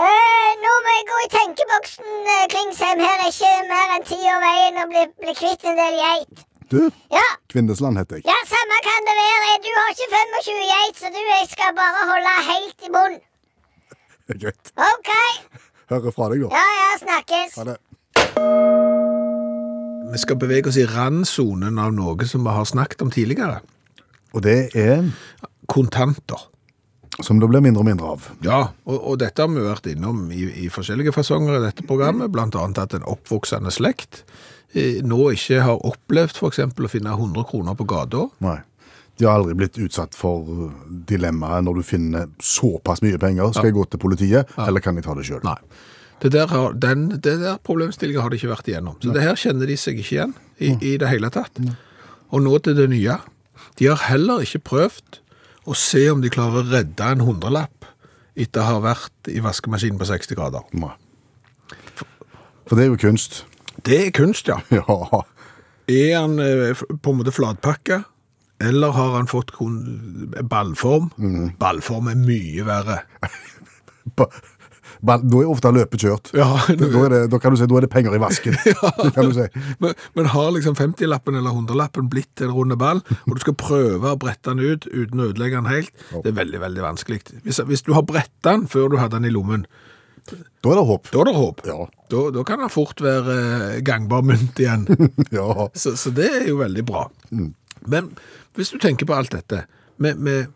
Uh, 0.00 0.50
nå 0.62 0.72
må 0.86 0.90
jeg 0.96 1.06
gå 1.08 1.16
i 1.22 1.30
tenkeboksen, 1.38 2.10
eh, 2.34 2.44
Klingsheim. 2.52 3.00
Her 3.06 3.22
er 3.24 3.30
ikke 3.32 3.54
mer 3.70 3.94
enn 3.96 4.04
ti 4.10 4.18
år 4.34 4.38
veien 4.44 4.78
å 4.82 4.84
bli, 4.90 5.02
bli 5.22 5.34
kvitt 5.38 5.64
en 5.66 5.78
del 5.80 5.96
geit. 5.98 6.44
Du, 6.70 6.78
Ja, 7.10 7.26
Kvindesland 7.50 7.98
heter 7.98 8.16
jeg. 8.20 8.24
ja, 8.30 8.36
samme 8.46 8.76
kan 8.86 9.06
det 9.08 9.14
være. 9.18 9.48
Du 9.64 9.70
har 9.76 9.88
ikke 9.94 10.08
25 10.14 10.60
geit, 10.72 10.96
så 11.00 11.06
du 11.14 11.18
jeg 11.18 11.48
skal 11.50 11.72
bare 11.78 12.04
holde 12.10 12.34
helt 12.50 12.86
i 12.86 12.90
bunn. 12.94 13.16
Det 14.30 14.36
greit. 14.44 14.70
OK. 14.78 15.10
Hører 15.90 16.14
fra 16.14 16.28
deg, 16.30 16.44
da. 16.44 16.48
Ja, 16.54 16.66
ja, 16.78 16.90
snakkes. 17.02 17.56
Ha 17.58 17.64
det. 17.72 17.78
Vi 20.12 20.18
skal 20.18 20.38
bevege 20.42 20.70
oss 20.70 20.78
i 20.78 20.86
randsonen 20.90 21.78
av 21.82 21.92
noe 21.94 22.26
som 22.30 22.46
vi 22.46 22.54
har 22.54 22.66
snakket 22.66 23.02
om 23.04 23.10
tidligere. 23.14 23.60
Og 24.34 24.42
det 24.46 24.56
er 24.78 25.10
Kontanter. 25.70 26.46
som 27.22 27.38
det 27.42 27.48
blir 27.50 27.60
mindre 27.60 27.82
og 27.82 27.86
mindre 27.90 28.06
av. 28.14 28.28
Ja, 28.46 28.60
og, 28.88 28.96
og 29.10 29.18
dette 29.20 29.42
har 29.42 29.50
vi 29.52 29.60
vært 29.66 29.86
innom 29.90 30.22
i, 30.32 30.46
i 30.64 30.70
forskjellige 30.72 31.12
fasonger 31.12 31.58
i 31.58 31.64
dette 31.66 31.84
programmet, 31.86 32.30
annet 32.38 32.78
at 32.80 32.94
en 32.96 33.04
oppvoksende 33.10 33.70
slekt 33.74 34.22
nå 34.74 35.20
ikke 35.34 35.62
har 35.66 35.86
opplevd 35.86 36.42
eksempel 36.46 36.86
å 36.86 36.90
finne 36.92 37.14
100 37.16 37.46
kroner 37.50 37.78
på 37.78 37.86
gata. 37.90 38.26
Nei. 38.44 38.60
De 39.18 39.26
har 39.26 39.40
aldri 39.40 39.56
blitt 39.58 39.76
utsatt 39.82 40.14
for 40.16 40.70
dilemmaet 40.88 41.66
når 41.66 41.80
du 41.80 41.84
finner 41.84 42.28
såpass 42.40 43.02
mye 43.04 43.18
penger. 43.20 43.50
Skal 43.52 43.68
jeg 43.68 43.76
gå 43.76 43.84
til 43.90 44.00
politiet, 44.00 44.54
eller 44.56 44.80
kan 44.84 44.96
jeg 44.96 45.04
ta 45.04 45.16
det 45.18 45.26
sjøl? 45.28 45.42
Nei. 45.44 45.58
Det 46.20 46.30
der, 46.34 46.48
har, 46.52 46.74
den, 46.76 47.06
det 47.16 47.38
der 47.40 47.56
problemstillingen 47.64 48.20
har 48.20 48.32
de 48.32 48.36
ikke 48.36 48.52
vært 48.52 48.68
igjennom. 48.68 48.96
Så 49.00 49.12
det 49.12 49.24
her 49.24 49.38
kjenner 49.40 49.68
de 49.68 49.76
seg 49.80 50.00
ikke 50.00 50.14
igjen 50.14 50.34
i, 50.60 50.74
i 50.92 50.96
det 51.00 51.08
hele 51.08 51.30
tatt. 51.32 51.60
Og 52.30 52.44
nå 52.44 52.58
til 52.64 52.76
det 52.76 52.90
nye. 52.92 53.16
De 53.80 53.88
har 53.88 54.02
heller 54.04 54.44
ikke 54.44 54.60
prøvd 54.68 55.20
å 55.68 55.76
se 55.76 56.02
om 56.12 56.20
de 56.20 56.32
klarer 56.32 56.60
å 56.60 56.68
redde 56.68 57.12
en 57.12 57.24
hundrelapp 57.24 57.88
etter 58.40 58.62
å 58.62 58.68
ha 58.68 58.82
vært 58.84 59.32
i 59.32 59.40
vaskemaskinen 59.44 60.00
på 60.00 60.08
60 60.08 60.38
grader. 60.38 60.64
Nei. 60.76 60.92
For 62.68 62.76
det 62.76 62.86
er 62.86 62.92
jo 62.92 63.00
kunst. 63.00 63.42
Det 63.86 64.00
er 64.06 64.14
kunst, 64.16 64.50
ja. 64.50 64.60
Ja. 64.80 65.24
Er 65.90 66.20
han 66.20 66.38
eh, 66.38 66.76
på 67.02 67.10
en 67.10 67.18
måte 67.18 67.32
flatpakka, 67.34 68.02
eller 68.62 68.92
har 68.94 69.16
han 69.16 69.26
fått 69.30 69.50
ballform? 70.46 71.08
Ballform 71.58 72.12
er 72.12 72.20
mye 72.20 72.66
verre. 72.68 73.00
Da 75.00 75.16
er 75.16 75.48
ofte 75.48 75.70
løpet 75.72 76.02
kjørt. 76.04 76.30
Ja, 76.36 76.46
Da, 76.68 76.88
er 77.04 77.12
det, 77.12 77.20
da 77.32 77.38
kan 77.40 77.54
du 77.54 77.58
si 77.58 77.66
da 77.68 77.78
er 77.78 77.86
det 77.86 77.92
penger 77.92 78.16
i 78.16 78.20
vasken. 78.20 78.56
Det 79.04 79.12
kan 79.16 79.30
du 79.30 79.36
si. 79.36 79.46
Men, 79.80 79.94
men 80.18 80.28
har 80.34 80.50
liksom 80.52 80.76
50-lappen 80.76 81.38
eller 81.38 81.56
100-lappen 81.56 82.10
blitt 82.12 82.42
en 82.44 82.52
runde 82.52 82.76
ball, 82.80 83.00
og 83.24 83.36
du 83.36 83.40
skal 83.40 83.56
prøve 83.56 84.12
å 84.12 84.18
brette 84.20 84.52
den 84.52 84.60
ut 84.60 84.84
uten 84.90 85.22
å 85.22 85.30
ødelegge 85.30 85.56
den 85.56 85.70
helt, 85.70 85.94
det 86.12 86.34
er 86.34 86.36
veldig, 86.42 86.60
veldig 86.66 86.84
vanskelig. 86.84 87.22
Hvis, 87.46 87.62
hvis 87.70 87.86
du 87.86 87.94
har 87.96 88.04
bretta 88.08 88.52
den 88.52 88.66
før 88.70 88.90
du 88.92 88.98
hadde 89.00 89.16
den 89.16 89.30
i 89.30 89.34
lommen, 89.34 89.64
Da 90.28 90.72
er 90.72 90.78
det 90.80 90.86
håp. 90.86 91.10
da 91.12 91.20
er 91.22 91.28
det 91.30 91.34
håp. 91.36 91.60
Ja. 91.66 91.78
Da, 92.10 92.22
da 92.34 92.44
kan 92.46 92.60
den 92.62 92.72
fort 92.72 93.00
være 93.04 93.36
eh, 93.76 93.80
gangbar 93.86 94.22
mynt 94.26 94.58
igjen. 94.60 94.86
Ja. 95.38 95.68
Så, 95.74 95.96
så 95.96 96.12
det 96.14 96.28
er 96.42 96.48
jo 96.48 96.58
veldig 96.60 96.84
bra. 96.86 97.06
Men 97.86 98.12
hvis 98.58 98.72
du 98.74 98.78
tenker 98.82 99.08
på 99.08 99.16
alt 99.16 99.32
dette 99.32 99.64
med, 100.00 100.18
med 100.18 100.46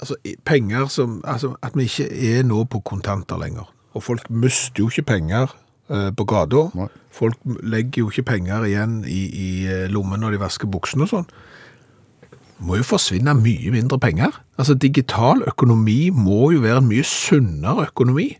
altså, 0.00 0.16
penger 0.44 0.86
som 0.92 1.20
Altså, 1.24 1.54
at 1.62 1.76
vi 1.76 1.88
ikke 1.88 2.08
er 2.10 2.44
nå 2.46 2.64
på 2.70 2.82
kontanter 2.86 3.40
lenger. 3.40 3.70
Og 3.94 4.04
folk 4.06 4.30
mister 4.30 4.84
jo 4.84 4.90
ikke 4.90 5.08
penger 5.14 5.50
eh, 5.90 6.10
på 6.16 6.24
gata. 6.28 6.66
Folk 7.10 7.38
legger 7.62 8.04
jo 8.04 8.10
ikke 8.12 8.28
penger 8.34 8.68
igjen 8.68 9.00
i, 9.08 9.22
i 9.30 9.48
eh, 9.66 9.88
lommen 9.90 10.20
når 10.22 10.36
de 10.36 10.44
vasker 10.44 10.70
buksene 10.70 11.08
og 11.08 11.12
sånn. 11.14 11.26
Må 12.60 12.76
jo 12.76 12.84
forsvinne 12.84 13.32
mye 13.40 13.72
mindre 13.72 13.96
penger. 13.98 14.36
Altså, 14.60 14.76
digital 14.76 15.42
økonomi 15.48 16.10
må 16.12 16.50
jo 16.54 16.60
være 16.62 16.82
en 16.82 16.90
mye 16.90 17.06
sunnere 17.08 17.88
økonomi. 17.88 18.34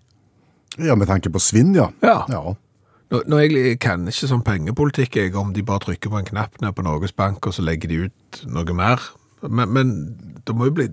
Ja, 0.79 0.95
med 0.95 1.09
tanke 1.11 1.33
på 1.33 1.43
svinn, 1.43 1.75
ja. 1.75 1.89
Ja. 2.05 2.23
ja. 2.31 2.43
Nå, 3.11 3.25
nå 3.27 3.41
jeg 3.43 3.75
kan 3.83 4.07
ikke 4.09 4.29
sånn 4.31 4.45
pengepolitikk, 4.47 5.19
jeg, 5.19 5.35
om 5.39 5.51
de 5.55 5.65
bare 5.67 5.83
trykker 5.89 6.13
på 6.13 6.21
en 6.21 6.29
knapp 6.29 6.61
ned 6.63 6.77
på 6.77 6.85
Norges 6.87 7.15
Bank, 7.17 7.43
og 7.49 7.57
så 7.57 7.65
legger 7.67 7.91
de 7.91 8.05
ut 8.07 8.41
noe 8.47 8.77
mer. 8.77 9.03
Men, 9.43 9.73
men 9.75 9.93
det 10.47 10.55
må 10.55 10.69
jo 10.69 10.75
bli 10.77 10.85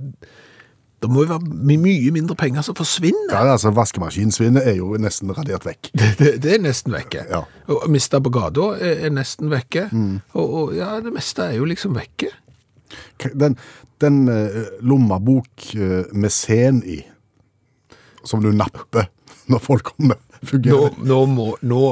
Det 1.03 1.09
må 1.11 1.25
jo 1.25 1.33
være 1.33 1.57
mye 1.67 2.13
mindre 2.15 2.33
penger 2.39 2.63
som 2.65 2.77
forsvinner. 2.77 3.35
Ja, 3.35 3.43
altså 3.53 3.69
Vaskemaskinsvinnet 3.75 4.65
er 4.65 4.79
jo 4.79 4.95
nesten 4.97 5.29
radert 5.35 5.67
vekk. 5.67 5.91
Det, 5.99 6.07
det, 6.17 6.31
det 6.41 6.55
er 6.55 6.63
nesten 6.63 6.95
vekke. 6.95 7.27
Ja. 7.29 7.43
Og 7.69 7.85
mista 7.93 8.17
på 8.23 8.31
gata 8.33 8.71
er, 8.79 9.03
er 9.05 9.13
nesten 9.13 9.51
vekke. 9.53 9.85
Og, 10.33 10.47
og 10.47 10.73
ja, 10.77 10.95
det 11.03 11.13
meste 11.13 11.45
er 11.51 11.59
jo 11.59 11.67
liksom 11.69 11.93
vekke. 11.99 12.31
Den, 13.35 13.59
den 14.01 14.23
eh, 14.31 14.57
lommebok 14.81 15.69
eh, 15.75 16.09
med 16.17 16.33
sen 16.33 16.81
i, 16.87 16.97
som 18.25 18.41
du 18.41 18.49
napper 18.55 19.11
når 19.51 19.63
folk 19.63 19.93
kommer, 19.95 20.19
fungerer 20.43 20.97
nå 21.07 21.21
må 21.31 21.47
Nå! 21.61 21.83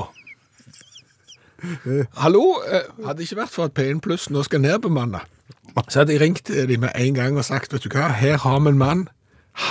Hallo? 2.22 2.44
eh, 2.70 2.86
Hadde 3.06 3.18
det 3.22 3.30
ikke 3.30 3.40
vært 3.42 3.54
for 3.56 3.70
at 3.70 3.74
P1 3.78 4.02
Pluss 4.06 4.28
nå 4.30 4.44
skal 4.46 4.62
nedbemanne, 4.62 5.24
så 5.90 6.02
hadde 6.04 6.14
jeg 6.14 6.22
ringt 6.22 6.48
dem 6.52 6.84
med 6.86 6.92
en 6.96 7.16
gang 7.18 7.38
og 7.40 7.46
sagt, 7.48 7.74
vet 7.74 7.84
du 7.88 7.90
hva, 7.96 8.10
her 8.14 8.38
har 8.44 8.60
vi 8.62 8.70
en 8.74 8.78
mann. 8.80 9.06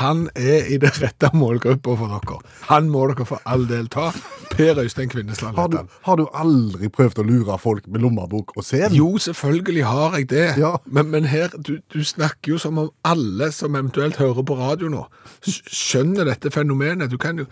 Han 0.01 0.31
er 0.35 0.65
i 0.73 0.79
det 0.81 0.95
rette 1.03 1.29
målgruppa 1.37 1.93
for 2.01 2.09
dere. 2.09 2.39
Han 2.71 2.87
må 2.89 3.03
dere 3.11 3.27
for 3.29 3.43
all 3.45 3.67
del 3.69 3.87
ta. 3.93 4.07
Per 4.55 4.79
Øystein 4.81 5.11
Kvinnesland. 5.13 5.57
har 5.59 5.69
du, 5.69 5.77
har 6.07 6.17
du 6.17 6.25
aldri 6.33 6.89
prøvd 6.89 7.21
å 7.21 7.25
lure 7.29 7.57
folk 7.61 7.87
med 7.93 8.01
lommebok 8.01 8.55
og 8.57 8.65
sen? 8.65 8.95
Jo, 8.97 9.11
selvfølgelig 9.21 9.85
har 9.85 10.17
jeg 10.17 10.29
det. 10.31 10.47
Ja. 10.63 10.77
Men, 10.87 11.11
men 11.13 11.29
her, 11.29 11.53
du, 11.59 11.79
du 11.93 12.01
snakker 12.05 12.55
jo 12.55 12.59
som 12.63 12.79
om 12.81 12.91
alle 13.05 13.51
som 13.53 13.77
eventuelt 13.77 14.17
hører 14.23 14.47
på 14.47 14.57
radio 14.57 14.89
nå, 14.93 15.05
skjønner 15.45 16.31
dette 16.33 16.53
fenomenet. 16.55 17.11
Du 17.13 17.19
kan 17.21 17.43
jo 17.45 17.49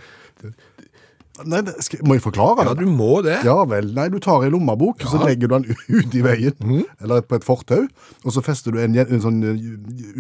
Nei, 1.49 1.62
det, 1.65 1.73
skal, 1.81 2.03
må 2.05 2.12
jeg 2.19 2.23
forklare 2.27 2.61
det? 2.61 2.65
Ja, 2.69 2.75
du 2.77 2.91
må 2.93 3.23
det. 3.25 3.39
Ja 3.47 3.55
vel. 3.65 3.87
Nei, 3.97 4.05
du 4.12 4.19
tar 4.23 4.43
en 4.45 4.53
lommebok, 4.53 5.01
så 5.09 5.17
legger 5.23 5.49
du 5.49 5.55
den 5.55 5.79
ut 5.97 6.15
i 6.19 6.21
veien, 6.27 6.53
mm. 6.61 6.83
eller 7.07 7.23
på 7.25 7.39
et 7.39 7.47
fortau, 7.47 7.87
og 8.21 8.35
så 8.37 8.43
fester 8.45 8.75
du 8.77 8.81
en, 8.83 8.99
en 9.01 9.23
sånn 9.25 9.39
uh, 9.41 9.62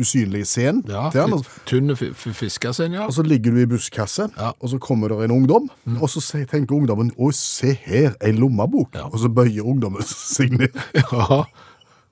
usynlig 0.00 0.46
sen 0.48 0.80
Ja, 0.88 1.10
til 1.12 1.28
den, 1.34 1.42
Tynn 1.44 1.68
Tynne 1.68 1.96
fi- 2.00 2.12
fi- 2.16 2.32
fisker 2.38 2.72
sin, 2.76 2.96
ja. 2.96 3.04
og 3.06 3.12
så 3.12 3.22
ligger 3.26 3.52
du 3.52 3.60
i 3.60 3.68
busskasse, 3.68 4.30
Ja. 4.38 4.54
Og 4.58 4.72
så 4.72 4.78
kommer 4.82 5.12
det 5.12 5.26
en 5.28 5.36
ungdom, 5.36 5.68
og 6.00 6.08
så 6.10 6.22
tenker 6.48 6.78
ungdommen, 6.80 7.12
å, 7.20 7.28
se 7.36 7.74
her, 7.84 8.16
en 8.24 8.40
lommebok, 8.40 8.96
Ja. 8.96 9.10
og 9.12 9.20
så 9.20 9.28
bøyer 9.28 9.68
ungdommen 9.68 10.02
seg 10.36 10.56
ned, 10.56 10.80
ja. 10.96 11.42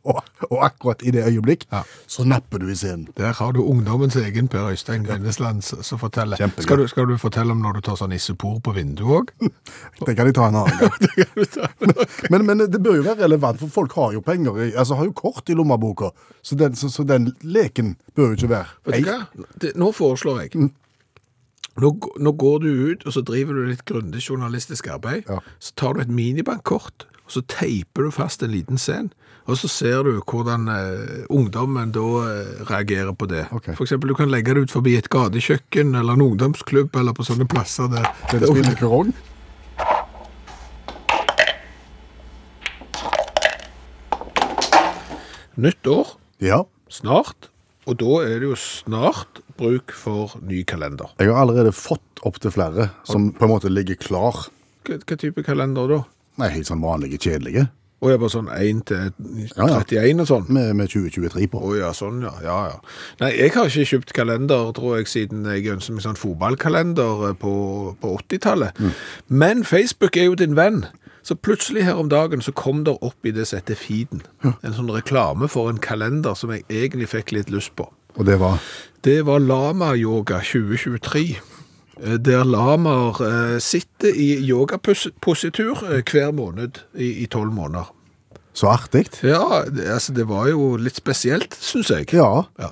Og, 0.05 0.23
og 0.51 0.65
akkurat 0.65 1.03
i 1.05 1.11
det 1.13 1.25
øyeblikk, 1.29 1.67
Ja. 1.73 1.83
så 2.07 2.25
napper 2.25 2.59
du 2.59 2.69
i 2.73 2.75
scenen. 2.75 3.09
Der 3.17 3.33
har 3.37 3.53
du 3.53 3.61
ungdommens 3.63 4.17
egen 4.17 4.49
Per 4.49 4.71
Øystein 4.71 5.05
Grindesland 5.05 5.63
som 5.63 5.99
forteller. 5.99 6.37
Skal 6.59 6.79
du, 6.79 6.87
skal 6.89 7.07
du 7.09 7.17
fortelle 7.21 7.53
om 7.53 7.61
når 7.61 7.73
du 7.73 7.81
tar 7.81 7.97
sånn 8.01 8.13
issepor 8.17 8.61
på 8.65 8.73
vinduet 8.73 9.11
òg? 9.21 9.51
Det 10.07 10.17
kan 10.17 10.27
jeg 10.31 10.35
ta 10.35 10.49
en 10.49 10.57
annen 10.63 10.79
gang. 10.89 11.69
men, 12.31 12.47
men 12.47 12.59
det 12.73 12.81
bør 12.83 12.97
jo 12.97 13.03
være 13.11 13.25
relevant, 13.27 13.61
for 13.61 13.69
folk 13.69 13.93
har 13.99 14.13
jo 14.17 14.21
penger, 14.25 14.57
altså 14.79 14.97
har 14.97 15.05
jo 15.11 15.13
kort 15.13 15.49
i 15.53 15.55
lommeboka, 15.59 16.11
så 16.43 16.57
den, 16.57 16.75
så, 16.77 16.89
så 16.89 17.05
den 17.05 17.35
leken 17.43 17.97
bør 18.17 18.33
jo 18.33 18.39
ikke 18.41 18.51
være. 18.55 18.73
Vet 18.89 19.05
du 19.05 19.11
hva? 19.11 19.19
Det, 19.61 19.75
nå 19.77 19.93
foreslår 19.93 20.41
jeg. 20.47 20.71
Nå, 21.81 21.93
nå 22.21 22.33
går 22.37 22.59
du 22.65 22.69
ut, 22.91 23.05
og 23.07 23.13
så 23.15 23.23
driver 23.25 23.55
du 23.57 23.69
litt 23.71 23.85
grundig 23.89 24.21
journalistisk 24.27 24.89
arbeid. 24.91 25.29
Ja. 25.31 25.39
Så 25.63 25.73
tar 25.81 25.95
du 25.97 26.01
et 26.03 26.11
minibankkort, 26.13 27.07
og 27.25 27.31
så 27.37 27.45
teiper 27.49 28.09
du 28.09 28.11
fast 28.15 28.43
en 28.43 28.53
liten 28.53 28.81
scen. 28.81 29.13
Og 29.49 29.57
så 29.59 29.69
ser 29.73 30.03
du 30.07 30.13
hvordan 30.21 30.69
eh, 30.69 31.25
ungdommen 31.33 31.91
da 31.95 32.05
eh, 32.29 32.61
reagerer 32.69 33.13
på 33.19 33.27
det. 33.31 33.47
Okay. 33.53 33.75
For 33.75 33.87
eksempel, 33.87 34.13
du 34.13 34.15
kan 34.19 34.31
legge 34.31 34.55
det 34.55 34.67
ut 34.69 34.75
forbi 34.75 34.97
et 34.99 35.09
gatekjøkken, 35.11 35.95
eller 35.99 36.19
en 36.19 36.27
ungdomsklubb, 36.29 36.95
eller 37.01 37.17
på 37.17 37.27
sånne 37.27 37.49
plasser 37.51 37.91
der. 37.91 38.07
Den 38.31 38.47
spiller 38.47 38.79
krong. 38.79 39.15
Nytt 45.61 45.87
år, 45.87 46.07
Ja. 46.41 46.65
snart. 46.89 47.49
Og 47.87 47.97
da 47.99 48.21
er 48.23 48.39
det 48.41 48.49
jo 48.49 48.57
snart 48.57 49.41
bruk 49.59 49.91
for 49.93 50.37
ny 50.43 50.63
kalender. 50.65 51.11
Jeg 51.19 51.29
har 51.33 51.41
allerede 51.43 51.73
fått 51.73 52.01
opp 52.25 52.39
til 52.41 52.51
flere 52.51 52.91
som 53.05 53.33
på 53.33 53.45
en 53.45 53.51
måte 53.51 53.69
ligger 53.73 53.97
klar. 53.97 54.49
Hva, 54.85 54.99
hva 54.99 55.17
type 55.17 55.43
kalender 55.45 55.89
da? 55.89 56.05
Nei, 56.39 56.49
helt 56.51 56.67
sånn 56.69 56.81
vanlige, 56.85 57.19
kjedelige. 57.19 57.69
Og 58.01 58.09
jeg 58.11 58.21
bare 58.23 58.33
sånn 58.33 58.49
1 58.49 58.79
til 58.89 59.11
Ja, 59.57 59.67
ja. 59.69 59.81
31 59.85 60.23
og 60.25 60.29
sånn. 60.31 60.47
Med, 60.57 60.71
med 60.79 60.89
2023 60.89 61.49
på. 61.53 61.61
Å 61.61 61.75
ja, 61.77 61.91
sånn 61.97 62.23
ja. 62.25 62.33
ja, 62.45 62.57
ja. 62.73 62.79
Nei, 63.21 63.35
jeg 63.37 63.53
har 63.57 63.69
ikke 63.69 63.89
kjøpt 63.93 64.15
kalender, 64.17 64.71
tror 64.77 64.97
jeg, 64.99 65.11
siden 65.13 65.45
jeg 65.45 65.69
ønsker 65.75 65.99
meg 65.99 66.07
sånn 66.07 66.21
fotballkalender 66.21 67.27
eh, 67.29 67.37
på, 67.41 67.53
på 68.01 68.15
80-tallet. 68.23 68.81
Men 69.29 69.65
Facebook 69.69 70.17
er 70.17 70.31
jo 70.31 70.39
din 70.41 70.57
venn. 70.57 70.87
Så 71.23 71.37
plutselig 71.37 71.85
her 71.85 72.01
om 72.01 72.09
dagen 72.09 72.41
så 72.41 72.53
kom 72.57 72.85
der 72.89 72.97
opp 73.05 73.29
i 73.29 73.35
det 73.37 73.45
som 73.51 73.61
heter 73.61 73.77
feeden. 73.77 74.25
En 74.65 74.73
sånn 74.73 74.89
reklame 74.89 75.51
for 75.53 75.69
en 75.69 75.81
kalender 75.83 76.33
som 76.39 76.53
jeg 76.55 76.65
egentlig 76.73 77.11
fikk 77.13 77.35
litt 77.37 77.53
lyst 77.53 77.75
på. 77.77 77.91
Og 78.17 78.27
det 78.27 78.41
var 78.41 78.59
Det 79.05 79.21
var 79.25 79.39
Lama-yoga 79.41 80.41
2023. 80.45 81.39
eh, 82.03 82.19
Der 82.19 82.45
lamaer 82.45 83.21
eh, 83.27 83.57
sitter 83.61 84.13
i 84.15 84.33
yogapositur 84.49 85.85
eh, 85.91 86.03
hver 86.03 86.33
måned 86.33 86.83
i 86.95 87.27
tolv 87.31 87.53
måneder. 87.53 87.91
så 88.53 88.67
artig. 88.67 89.07
Ja, 89.23 89.63
det, 89.71 89.87
altså 89.89 90.13
det 90.13 90.29
var 90.29 90.49
jo 90.51 90.77
litt 90.77 90.97
spesielt, 90.97 91.55
syns 91.55 91.91
jeg. 91.91 92.13
Ja. 92.13 92.45
Ja. 92.59 92.71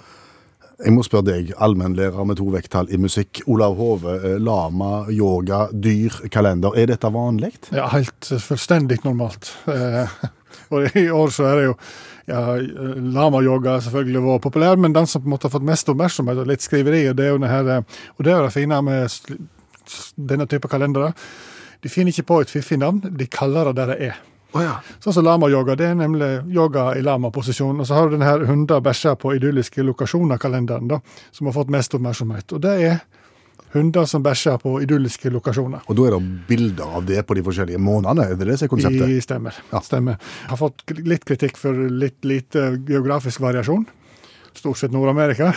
Jeg 0.78 0.92
må 0.94 1.02
spørre 1.02 1.26
deg, 1.26 1.49
allmennlærer 1.58 2.26
med 2.28 2.38
to 2.38 2.44
vekttall 2.54 2.87
i 2.94 2.99
musikk. 3.02 3.40
Olav 3.50 3.75
Hove, 3.80 4.12
lama, 4.38 5.08
yoga, 5.11 5.64
dyr, 5.75 6.14
kalender. 6.30 6.76
Er 6.78 6.87
dette 6.87 7.11
vanlig? 7.11 7.56
Ja, 7.75 7.88
helt 7.90 8.28
fullstendig 8.38 9.00
normalt. 9.02 9.50
Eh, 9.66 10.12
og 10.75 10.94
i 10.94 11.08
år 11.11 11.35
så 11.35 11.49
er 11.50 11.58
det 11.58 11.64
jo 11.66 11.75
ja, 12.28 12.42
Lama-yoga 13.18 13.78
selvfølgelig 13.85 14.25
vært 14.25 14.44
populær, 14.44 14.80
men 14.80 14.94
den 14.97 15.08
som 15.08 15.23
på 15.23 15.30
en 15.30 15.35
måte 15.35 15.49
har 15.49 15.54
fått 15.56 15.68
mest 15.68 15.88
oppmerksomhet 15.88 16.42
og 16.42 16.50
litt 16.50 16.64
skriverier, 16.64 17.16
det 17.16 17.26
er 17.26 17.35
jo 17.35 17.42
det 17.42 17.52
her 17.52 17.70
eh, 17.75 18.00
Og 18.16 18.25
det 18.25 18.32
er 18.32 18.40
jo 18.40 18.49
det 18.49 18.56
fine 18.56 18.80
med 18.85 19.20
denne 20.16 20.47
type 20.47 20.68
kalendere. 20.68 21.12
De 21.82 21.88
finner 21.88 22.12
ikke 22.12 22.28
på 22.28 22.40
et 22.42 22.50
fiffig 22.52 22.78
navn, 22.80 23.00
de 23.00 23.26
kaller 23.26 23.70
det 23.70 23.78
det 23.80 23.87
det 23.92 24.00
er. 24.11 24.18
Oh, 24.56 24.62
ja. 24.64 24.78
Sånn 25.04 25.12
som 25.12 25.26
lama-yoga, 25.26 25.76
det 25.76 25.90
er 25.90 25.97
nemlig 25.99 26.28
yoga 26.54 26.94
i 26.97 27.02
lama-posisjon. 27.04 27.82
Og 27.82 27.87
så 27.87 27.99
har 27.99 28.08
du 28.08 28.16
den 28.16 28.25
her 28.25 28.47
hunder 28.49 28.80
bæsjer 28.80 29.18
på 29.20 29.35
idylliske 29.37 29.85
lokasjoner-kalenderen, 29.85 30.88
da, 30.88 31.02
som 31.37 31.50
har 31.50 31.56
fått 31.56 31.73
mest 31.73 31.94
oppmerksomhet. 31.97 32.56
Og 32.56 32.62
det 32.64 32.75
er 32.88 33.02
hunder 33.75 34.08
som 34.08 34.25
bæsjer 34.25 34.58
på 34.62 34.75
idylliske 34.84 35.30
lokasjoner. 35.34 35.84
Og 35.87 35.98
da 35.98 36.08
er 36.08 36.16
det 36.16 36.22
bilder 36.48 36.96
av 36.98 37.06
det 37.08 37.22
på 37.26 37.37
de 37.38 37.44
forskjellige 37.46 37.80
månedene? 37.82 38.26
Er 38.26 38.40
det 38.40 38.48
det 38.50 38.58
som 38.60 38.68
er 38.68 38.72
konseptet? 38.72 39.12
I 39.12 39.20
stemmer. 39.25 39.60
Ja. 39.72 39.82
stemmer. 39.84 40.18
Har 40.48 40.60
fått 40.60 40.84
litt 40.98 41.26
kritikk 41.28 41.60
for 41.60 41.87
litt 41.92 42.25
lite 42.28 42.70
geografisk 42.88 43.42
variasjon. 43.44 43.87
Stort 44.58 44.80
sett 44.80 44.94
Nord-Amerika. 44.94 45.52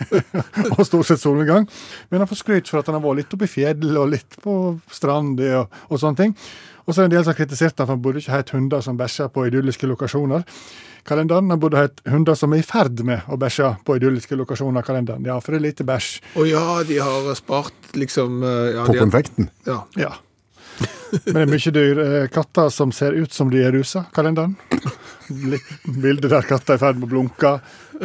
og 0.76 0.84
stort 0.88 1.10
sett 1.10 1.20
solnedgang. 1.20 1.66
Men 2.08 2.22
han 2.22 2.30
får 2.30 2.42
skryt 2.42 2.70
for 2.70 2.80
at 2.80 2.88
han 2.88 2.96
har 2.96 3.04
vært 3.04 3.24
litt 3.24 3.36
oppe 3.36 3.48
i 3.48 3.52
fjell 3.52 3.90
og 3.90 4.12
litt 4.14 4.38
på 4.42 4.56
strand 4.92 5.42
og, 5.44 5.80
og 5.90 6.00
sånne 6.00 6.22
ting. 6.22 6.36
Og 6.86 6.94
så 6.94 7.02
er 7.02 7.08
det 7.08 7.10
en 7.10 7.16
del 7.18 7.26
som 7.26 7.34
har 7.34 7.40
kritisert 7.42 7.78
han 7.78 7.86
for 7.86 7.94
han 7.94 8.04
burde 8.04 8.22
ikke 8.22 8.38
hett 8.38 8.54
hunder 8.54 8.80
som 8.84 8.96
bæsjer 8.98 9.28
på 9.34 9.44
idylliske 9.50 9.90
lokasjoner. 9.90 10.46
Kalenderen 11.08 11.50
har 11.50 11.56
burde 11.60 11.80
hett 11.80 12.00
hunder 12.08 12.34
som 12.38 12.52
er 12.52 12.62
i 12.62 12.66
ferd 12.66 13.00
med 13.06 13.26
å 13.28 13.38
bæsje 13.40 13.72
på 13.84 13.96
idylliske 13.98 14.36
lokasjoner. 14.38 14.82
kalenderen. 14.86 15.24
Ja, 15.26 15.38
for 15.40 15.52
det 15.52 15.60
er 15.60 15.66
lite 15.70 15.84
bæsj. 15.88 16.20
Å 16.36 16.46
ja, 16.48 16.64
de 16.86 16.98
har 17.02 17.30
spart 17.38 17.94
liksom 17.98 18.42
eh, 18.42 18.74
ja, 18.76 18.84
På 18.86 18.94
konfekten? 18.98 19.50
ja. 19.66 19.84
Ja. 19.96 20.12
Men 21.26 21.34
det 21.34 21.42
er 21.42 21.50
mye 21.50 21.70
dyr. 21.74 21.98
Eh, 22.04 22.26
Katter 22.30 22.68
som 22.70 22.92
ser 22.94 23.12
ut 23.18 23.32
som 23.34 23.50
de 23.50 23.58
er 23.66 23.72
rusa, 23.74 24.04
kalenderen. 24.14 24.54
Litt 25.28 25.66
bilde 25.84 26.28
der 26.30 26.46
katter 26.46 26.74
er 26.76 26.78
i 26.78 26.82
ferd 26.84 27.00
med 27.00 27.08
å 27.08 27.10
blunke. 27.10 27.50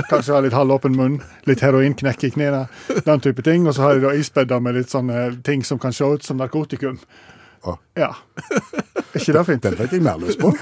Kanskje 0.10 0.34
har 0.34 0.42
litt 0.44 0.54
halvåpen 0.58 0.96
munn. 0.98 1.20
Litt 1.48 1.62
heroinknekk 1.64 2.26
i 2.28 2.32
knærne. 2.34 2.66
Den 3.06 3.22
type 3.24 3.46
ting. 3.46 3.68
Og 3.70 3.78
så 3.78 3.86
har 3.86 3.96
de 4.00 4.08
da 4.08 4.16
isbedder 4.18 4.60
med 4.62 4.76
litt 4.80 4.92
sånne 4.92 5.28
ting 5.46 5.64
som 5.64 5.80
kan 5.82 5.94
se 5.96 6.06
ut 6.18 6.26
som 6.26 6.42
narkotikum. 6.42 6.98
Å. 7.66 7.74
Ja. 7.98 8.12
Er 8.46 9.18
ikke 9.20 9.34
det 9.34 9.44
fint? 9.48 9.64
Den 9.64 9.78
fikk 9.80 9.94
jeg 9.98 10.04
mer 10.06 10.20
lyst 10.22 10.40
på. 10.42 10.52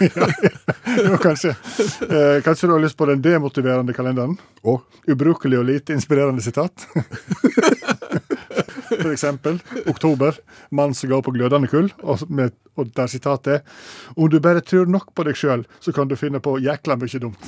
Jo, 0.93 1.15
kanskje. 1.17 1.55
Eh, 2.05 2.37
kanskje 2.45 2.67
du 2.69 2.73
har 2.75 2.81
lyst 2.83 2.97
på 2.99 3.07
den 3.09 3.21
demotiverende 3.23 3.95
kalenderen? 3.97 4.35
Og 4.67 4.77
Ubrukelig 5.09 5.57
og 5.57 5.65
lite 5.67 5.95
inspirerende 5.95 6.43
sitat. 6.45 6.73
For 8.93 9.09
eksempel 9.09 9.57
oktober, 9.89 10.37
mann 10.69 10.93
som 10.93 11.09
går 11.09 11.23
på 11.25 11.33
glødende 11.33 11.67
kull, 11.71 11.89
og, 12.05 12.21
med, 12.29 12.53
og 12.77 12.91
der 12.93 13.07
sitatet 13.09 13.53
er 13.55 13.61
Om 14.13 14.29
du 14.29 14.37
bare 14.43 14.61
tror 14.61 14.85
nok 14.91 15.09
på 15.17 15.25
deg 15.25 15.39
sjøl, 15.39 15.63
så 15.81 15.89
kan 15.95 16.07
du 16.11 16.15
finne 16.19 16.39
på 16.43 16.59
jækla 16.61 16.99
mye 17.01 17.19
dumt. 17.23 17.41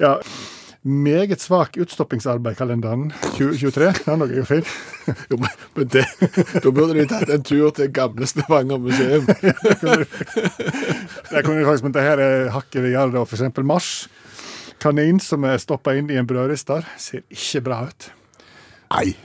Ja. 0.00 0.16
Meget 0.86 1.42
svak 1.42 1.74
utstoppingsarbeid, 1.82 2.54
kalenderen 2.54 3.08
2023. 3.34 3.88
Det 4.06 4.30
er 4.30 4.36
jo 4.38 4.44
fint. 4.46 4.68
Jo, 5.30 5.36
men, 5.38 5.88
det, 5.90 6.04
da 6.62 6.70
burde 6.70 6.94
de 6.94 7.06
tatt 7.10 7.30
en 7.30 7.42
tur 7.46 7.70
til 7.74 7.90
gamle 7.94 8.26
Stavanger 8.26 8.78
museum. 8.82 9.26
Det 11.30 11.42
kunne 11.42 11.58
jeg 11.58 11.66
faktisk, 11.66 11.86
men 11.86 11.94
det 11.94 12.02
her 12.02 12.22
er 12.22 12.50
hakket 12.54 12.82
vi 12.82 12.92
gjør 12.94 13.14
da, 13.14 13.22
eksempel 13.22 13.66
mars. 13.66 14.08
Kanin 14.82 15.18
som 15.22 15.46
er 15.46 15.58
stoppa 15.62 15.94
inn 15.98 16.10
i 16.10 16.18
en 16.20 16.26
brødrister, 16.26 16.86
ser 16.98 17.22
ikke 17.34 17.64
bra 17.66 17.80
ut. 17.86 18.10
Nei. 18.94 19.16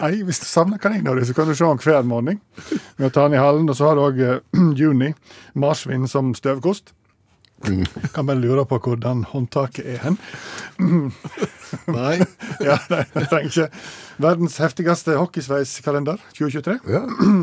Nei, 0.00 0.14
hvis 0.28 0.40
du 0.40 0.48
savner 0.48 0.80
kaniner, 0.80 1.20
så 1.24 1.36
kan 1.36 1.48
du 1.48 1.56
se 1.56 1.64
den 1.64 1.84
hver 1.84 2.08
morgen 2.08 2.40
med 2.96 3.08
å 3.08 3.12
ta 3.12 3.28
den 3.28 3.36
i 3.36 3.42
hallen. 3.42 3.68
Og 3.68 3.76
så 3.76 3.90
har 3.90 4.00
du 4.00 4.04
òg 4.06 4.24
juni, 4.80 5.12
marsvin 5.52 6.08
som 6.08 6.32
støvkost. 6.36 6.94
Kan 8.14 8.28
bare 8.28 8.40
lure 8.40 8.64
på 8.68 8.78
hvordan 8.82 9.24
håndtaket 9.32 9.86
er 9.94 10.02
hen. 10.06 10.18
Nei. 11.86 12.18
Ja, 12.62 12.76
nei, 12.92 13.00
jeg 13.14 13.28
trenger 13.30 13.48
ikke. 13.48 13.64
Verdens 14.22 14.58
heftigste 14.60 15.14
hockeysveiskalender 15.16 16.20
2023. 16.36 16.74
Ja. 16.92 17.00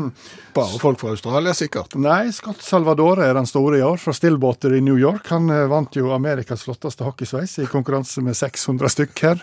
Bare 0.56 0.78
folk 0.80 1.00
fra 1.02 1.10
Australia, 1.12 1.52
sikkert. 1.56 1.96
Nei, 2.00 2.30
Scott 2.32 2.62
Salvadore 2.64 3.26
er 3.26 3.36
den 3.36 3.48
store 3.48 3.80
i 3.80 3.84
år, 3.84 3.98
fra 4.00 4.14
Stillwater 4.16 4.72
i 4.78 4.80
New 4.84 4.96
York. 5.00 5.28
Han 5.34 5.50
eh, 5.52 5.66
vant 5.70 5.98
jo 5.98 6.12
Amerikas 6.14 6.64
flotteste 6.64 7.04
hockeysveis 7.04 7.58
i 7.64 7.68
konkurranse 7.70 8.22
med 8.24 8.38
600 8.38 8.94
stykk 8.94 9.24
her 9.26 9.42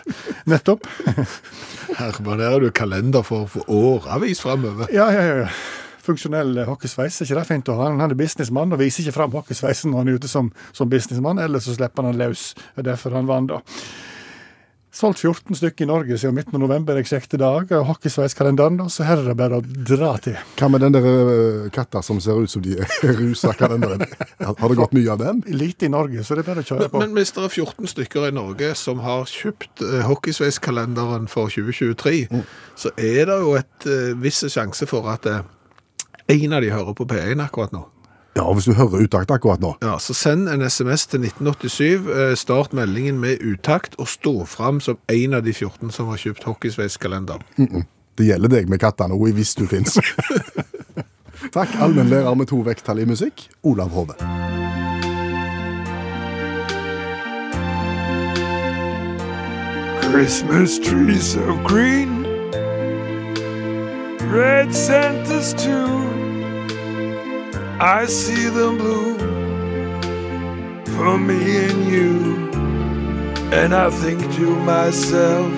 nettopp. 0.50 0.88
Herman, 1.98 2.42
her 2.42 2.56
er 2.56 2.64
du 2.66 2.72
kalender 2.74 3.26
for, 3.26 3.46
for 3.52 3.68
åravis 3.70 4.42
framover. 4.42 4.90
Ja, 4.94 5.10
ja, 5.14 5.44
ja. 5.44 5.52
Funksjonell 6.08 6.56
eh, 6.58 6.68
hockeysveis, 6.68 7.20
er 7.20 7.28
ikke 7.28 7.40
det 7.40 7.48
fint 7.52 7.72
å 7.72 7.78
ha? 7.78 7.92
Han 7.94 8.08
er 8.08 8.18
businessmann 8.18 8.74
og 8.74 8.82
viser 8.82 9.04
ikke 9.04 9.18
fram 9.20 9.38
hockeysveisen 9.38 9.92
når 9.92 10.02
han 10.04 10.12
er 10.12 10.20
ute 10.22 10.30
som, 10.30 10.52
som 10.74 10.90
businessmann, 10.90 11.40
eller 11.44 11.62
så 11.62 11.76
slipper 11.76 12.02
han 12.02 12.08
han 12.08 12.22
løs. 12.26 12.52
Det 12.74 12.84
er 12.84 12.92
derfor 12.94 13.16
han 13.18 13.28
vant, 13.28 13.52
da. 13.52 13.60
Solgt 14.98 15.20
14 15.20 15.54
stykker 15.54 15.84
i 15.84 15.86
Norge 15.86 16.16
siden 16.18 16.34
midten 16.34 16.56
av 16.56 16.62
november, 16.62 16.96
eksakte 16.98 17.38
dag. 17.38 17.68
og 17.76 17.84
Hockeysveiskalenderen, 17.86 18.80
da, 18.80 18.86
så 18.90 19.04
her 19.06 19.20
er 19.20 19.28
det 19.28 19.34
bare 19.38 19.60
å 19.60 19.62
dra 19.62 20.14
til. 20.24 20.38
Hva 20.58 20.70
med 20.72 20.82
den 20.82 20.96
der 20.96 21.04
øh, 21.06 21.66
katta 21.70 22.00
som 22.02 22.18
ser 22.24 22.40
ut 22.40 22.50
som 22.50 22.64
de 22.64 22.78
er 22.80 23.12
rusa 23.20 23.52
kalenderen? 23.54 24.02
Har 24.40 24.72
det 24.72 24.78
gått 24.80 24.96
mye 24.96 25.12
av 25.12 25.20
den? 25.20 25.44
Lite 25.52 25.86
i 25.86 25.92
Norge, 25.92 26.24
så 26.24 26.34
det 26.34 26.42
er 26.42 26.48
bare 26.48 26.64
å 26.64 26.68
kjøre 26.70 26.88
på. 26.90 27.02
Men 27.04 27.14
hvis 27.14 27.34
det 27.36 27.44
er 27.44 27.54
14 27.60 27.92
stykker 27.92 28.30
i 28.30 28.32
Norge 28.40 28.72
som 28.80 29.04
har 29.04 29.28
kjøpt 29.28 29.84
uh, 29.84 30.00
hockeysveiskalenderen 30.08 31.28
for 31.30 31.52
2023, 31.52 32.42
så 32.80 32.94
er 32.96 33.28
det 33.28 33.38
jo 33.44 33.54
et 33.60 33.88
uh, 33.92 34.16
visse 34.18 34.50
sjanse 34.50 34.88
for 34.88 35.06
at 35.12 35.28
uh, 35.28 35.44
en 36.28 36.52
av 36.52 36.62
de 36.62 36.70
hører 36.70 36.94
på 36.94 37.06
P1 37.08 37.40
akkurat 37.42 37.72
nå. 37.72 37.86
Ja, 38.36 38.44
hvis 38.54 38.68
du 38.68 38.74
hører 38.78 39.02
utakt 39.02 39.30
akkurat 39.34 39.60
nå. 39.60 39.72
Ja, 39.82 39.96
Så 39.98 40.14
send 40.14 40.48
en 40.48 40.62
SMS 40.62 41.06
til 41.06 41.20
1987, 41.24 42.06
eh, 42.12 42.34
start 42.36 42.72
meldingen 42.72 43.18
med 43.20 43.40
utakt, 43.42 43.96
og 43.98 44.06
stå 44.08 44.46
fram 44.46 44.80
som 44.80 44.98
en 45.08 45.34
av 45.34 45.42
de 45.42 45.52
14 45.52 45.90
som 45.90 46.06
har 46.12 46.16
kjøpt 46.16 46.44
hockeysveiskalender. 46.44 47.42
Det 48.18 48.26
gjelder 48.26 48.48
deg 48.48 48.68
med 48.68 48.80
kattene 48.80 49.14
òg, 49.14 49.32
hvis 49.34 49.54
du 49.58 49.66
fins. 49.66 49.98
Takk, 51.56 51.74
allmennlærer 51.80 52.34
med 52.34 52.50
to 52.50 52.62
vekttall 52.66 52.98
i 53.02 53.08
musikk, 53.08 53.48
Olav 53.62 53.90
Hove. 53.94 54.14
Christmas 60.02 60.78
trees 60.78 61.36
of 61.36 61.62
green, 61.64 62.24
red 64.30 64.74
Santas 64.74 65.54
too. 65.54 65.96
I 67.80 68.06
see 68.06 68.48
them 68.48 68.76
blue 68.78 69.18
for 70.96 71.18
me 71.18 71.40
and 71.66 71.80
you, 71.92 72.50
and 73.52 73.74
I 73.74 73.88
think 73.90 74.20
to 74.36 74.48
myself, 74.74 75.52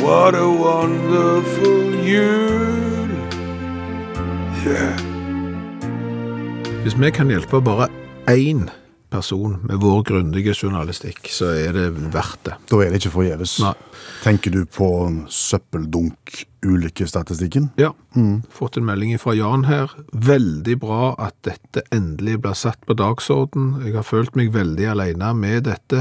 what 0.00 0.34
a 0.34 0.48
wonderful 0.48 1.82
jul. 2.04 3.08
Yeah. 4.64 4.96
Hvis 6.82 6.94
vi 6.98 7.10
kan 7.10 7.28
hjelpe 7.28 7.60
bare 7.60 7.88
én 8.28 8.70
person 9.10 9.58
med 9.66 9.76
vår 9.82 10.02
grundige 10.08 10.54
journalistikk, 10.54 11.28
så 11.32 11.46
er 11.58 11.72
det 11.76 11.86
verdt 12.14 12.44
det. 12.46 12.54
Da 12.70 12.76
er 12.80 12.88
det 12.90 12.96
ikke 13.02 13.16
forgjeves. 13.18 13.52
Tenker 14.24 14.50
du 14.54 14.60
på 14.70 14.88
søppeldunk-ulykkestatistikken? 15.30 17.64
Ja, 17.80 17.90
fått 18.54 18.76
en 18.78 18.88
melding 18.88 19.18
fra 19.20 19.32
Jan 19.36 19.64
her. 19.68 19.86
Veldig 20.12 20.76
bra 20.82 21.14
at 21.18 21.34
dette 21.46 21.80
endelig 21.94 22.40
blir 22.44 22.56
satt 22.58 22.80
på 22.86 22.92
dagsorden. 22.98 23.64
Jeg 23.84 23.94
har 23.98 24.06
følt 24.06 24.34
meg 24.38 24.54
veldig 24.56 24.86
alene 24.94 25.28
med 25.36 25.58
dette. 25.70 26.00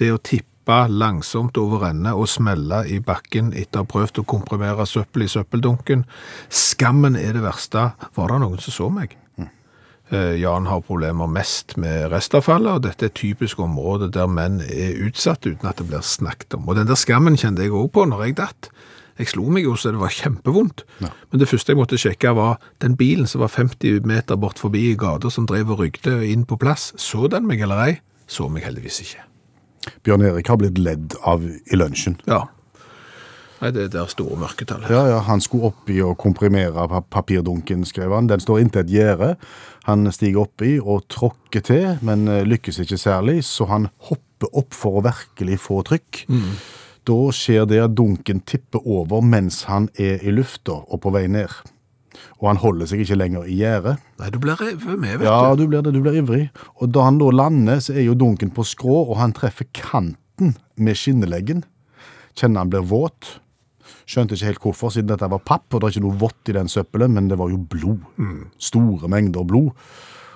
Det 0.00 0.10
å 0.14 0.22
tippe 0.22 0.46
langsomt 0.88 1.56
over 1.58 1.88
ende 1.88 2.12
og 2.14 2.28
smelle 2.30 2.84
i 2.86 3.00
bakken 3.02 3.52
etter 3.58 3.78
å 3.80 3.82
ha 3.84 3.90
prøvd 3.90 4.18
å 4.22 4.28
komprimere 4.28 4.86
søppel 4.86 5.22
i 5.26 5.32
søppeldunken. 5.32 6.04
Skammen 6.48 7.16
er 7.18 7.32
det 7.34 7.42
verste. 7.42 7.90
Var 8.14 8.26
det 8.30 8.38
noen 8.44 8.60
som 8.62 8.72
så 8.76 8.86
meg? 9.00 9.19
Eh, 10.10 10.40
Jan 10.40 10.66
har 10.66 10.82
problemer 10.82 11.30
mest 11.30 11.76
med 11.78 12.08
restavfallet, 12.10 12.80
og 12.80 12.82
dette 12.82 13.06
er 13.06 13.12
et 13.12 13.18
typisk 13.18 13.60
område 13.62 14.08
der 14.10 14.26
menn 14.30 14.58
er 14.64 14.98
utsatt 15.06 15.46
uten 15.46 15.68
at 15.70 15.78
det 15.78 15.86
blir 15.86 16.02
snakket 16.02 16.58
om. 16.58 16.66
Og 16.66 16.80
den 16.80 16.90
der 16.90 16.98
skammen 16.98 17.38
kjente 17.38 17.62
jeg 17.62 17.70
også 17.70 17.94
på 17.94 18.06
når 18.10 18.24
jeg 18.26 18.36
datt. 18.42 18.70
Jeg 19.20 19.30
slo 19.34 19.44
meg 19.52 19.66
jo 19.68 19.76
så 19.76 19.92
det 19.92 20.00
var 20.00 20.14
kjempevondt. 20.16 20.82
Men 21.00 21.42
det 21.42 21.48
første 21.50 21.74
jeg 21.74 21.78
måtte 21.78 21.98
sjekke 22.00 22.32
var 22.34 22.56
den 22.82 22.96
bilen 22.98 23.28
som 23.28 23.42
var 23.44 23.52
50 23.52 24.06
meter 24.08 24.38
bort 24.40 24.58
forbi 24.58 24.86
i 24.90 24.98
gata 24.98 25.30
som 25.30 25.46
drev 25.46 25.74
og 25.74 25.82
rygde 25.84 26.22
inn 26.26 26.46
på 26.48 26.58
plass. 26.58 26.90
Så 26.96 27.28
den 27.30 27.46
meg 27.46 27.60
eller 27.60 27.84
ei? 27.84 27.98
Så 28.30 28.48
meg 28.48 28.64
heldigvis 28.64 29.02
ikke. 29.04 29.26
Bjørn 30.06 30.24
Erik 30.24 30.48
har 30.48 30.58
blitt 30.60 30.80
ledd 30.80 31.14
av 31.28 31.44
i 31.44 31.76
lunsjen. 31.76 32.16
Ja. 32.26 32.46
Nei, 33.60 33.70
det 33.76 33.82
er 33.84 33.90
der 33.92 34.08
store 34.08 34.38
mørketall. 34.40 34.86
Ja, 34.88 35.02
ja, 35.10 35.18
Han 35.26 35.42
skulle 35.44 35.68
oppi 35.68 35.98
og 36.00 36.16
komprimere 36.20 36.86
papirdunken, 37.12 37.84
skrev 37.84 38.14
han. 38.16 38.30
Den 38.30 38.40
står 38.40 38.62
inntil 38.62 38.86
et 38.86 38.94
gjerde. 38.94 39.34
Han 39.84 40.08
stiger 40.12 40.46
oppi 40.46 40.78
og 40.80 41.04
tråkker 41.12 41.64
til, 41.64 41.98
men 42.06 42.28
eh, 42.28 42.44
lykkes 42.48 42.80
ikke 42.84 42.98
særlig, 43.00 43.42
så 43.44 43.68
han 43.68 43.90
hopper 44.08 44.48
opp 44.56 44.72
for 44.76 45.00
å 45.00 45.04
virkelig 45.04 45.58
få 45.60 45.82
trykk. 45.84 46.24
Da 47.08 47.18
skjer 47.34 47.66
det 47.68 47.82
at 47.84 47.96
dunken 47.96 48.40
tipper 48.48 48.84
over 48.84 49.20
mens 49.24 49.64
han 49.68 49.88
er 50.00 50.24
i 50.24 50.32
lufta 50.32 50.80
og 50.80 51.02
på 51.04 51.12
vei 51.12 51.26
ned. 51.32 51.52
Og 52.40 52.48
han 52.48 52.60
holder 52.60 52.88
seg 52.88 53.02
ikke 53.04 53.18
lenger 53.18 53.48
i 53.48 53.58
gjerdet. 53.60 54.00
Nei, 54.20 54.30
du 54.32 54.38
blir 54.40 54.56
med, 54.60 55.18
vet 55.20 55.24
du. 55.24 55.28
Ja, 55.28 55.52
du. 55.52 55.62
du 55.62 55.68
blir 55.68 55.84
det, 55.84 55.92
du 55.96 56.00
blir 56.04 56.16
ivrig. 56.20 56.46
Og 56.80 56.92
da 56.92 57.04
han 57.08 57.20
da 57.20 57.28
lander, 57.32 57.80
så 57.84 57.96
er 57.96 58.06
jo 58.06 58.16
dunken 58.18 58.52
på 58.56 58.64
skrå, 58.68 59.02
og 59.10 59.18
han 59.20 59.36
treffer 59.36 59.68
kanten 59.76 60.56
med 60.80 60.96
skinneleggen. 60.96 61.64
Kjenner 62.36 62.64
han 62.64 62.72
blir 62.72 62.84
våt. 62.88 63.36
Skjønte 64.10 64.34
ikke 64.34 64.48
helt 64.48 64.64
hvorfor, 64.64 64.90
siden 64.90 65.10
dette 65.12 65.28
var 65.30 65.42
papp, 65.46 65.68
og 65.70 65.80
det 65.80 65.86
er 65.86 65.94
ikke 65.94 66.06
noe 66.08 66.18
vått 66.18 66.50
i 66.50 66.54
den 66.56 66.70
søppelet, 66.70 67.12
men 67.14 67.28
det 67.30 67.38
var 67.38 67.52
jo 67.52 67.60
blod. 67.70 68.00
Store 68.58 69.10
mengder 69.12 69.46
blod. 69.46 69.70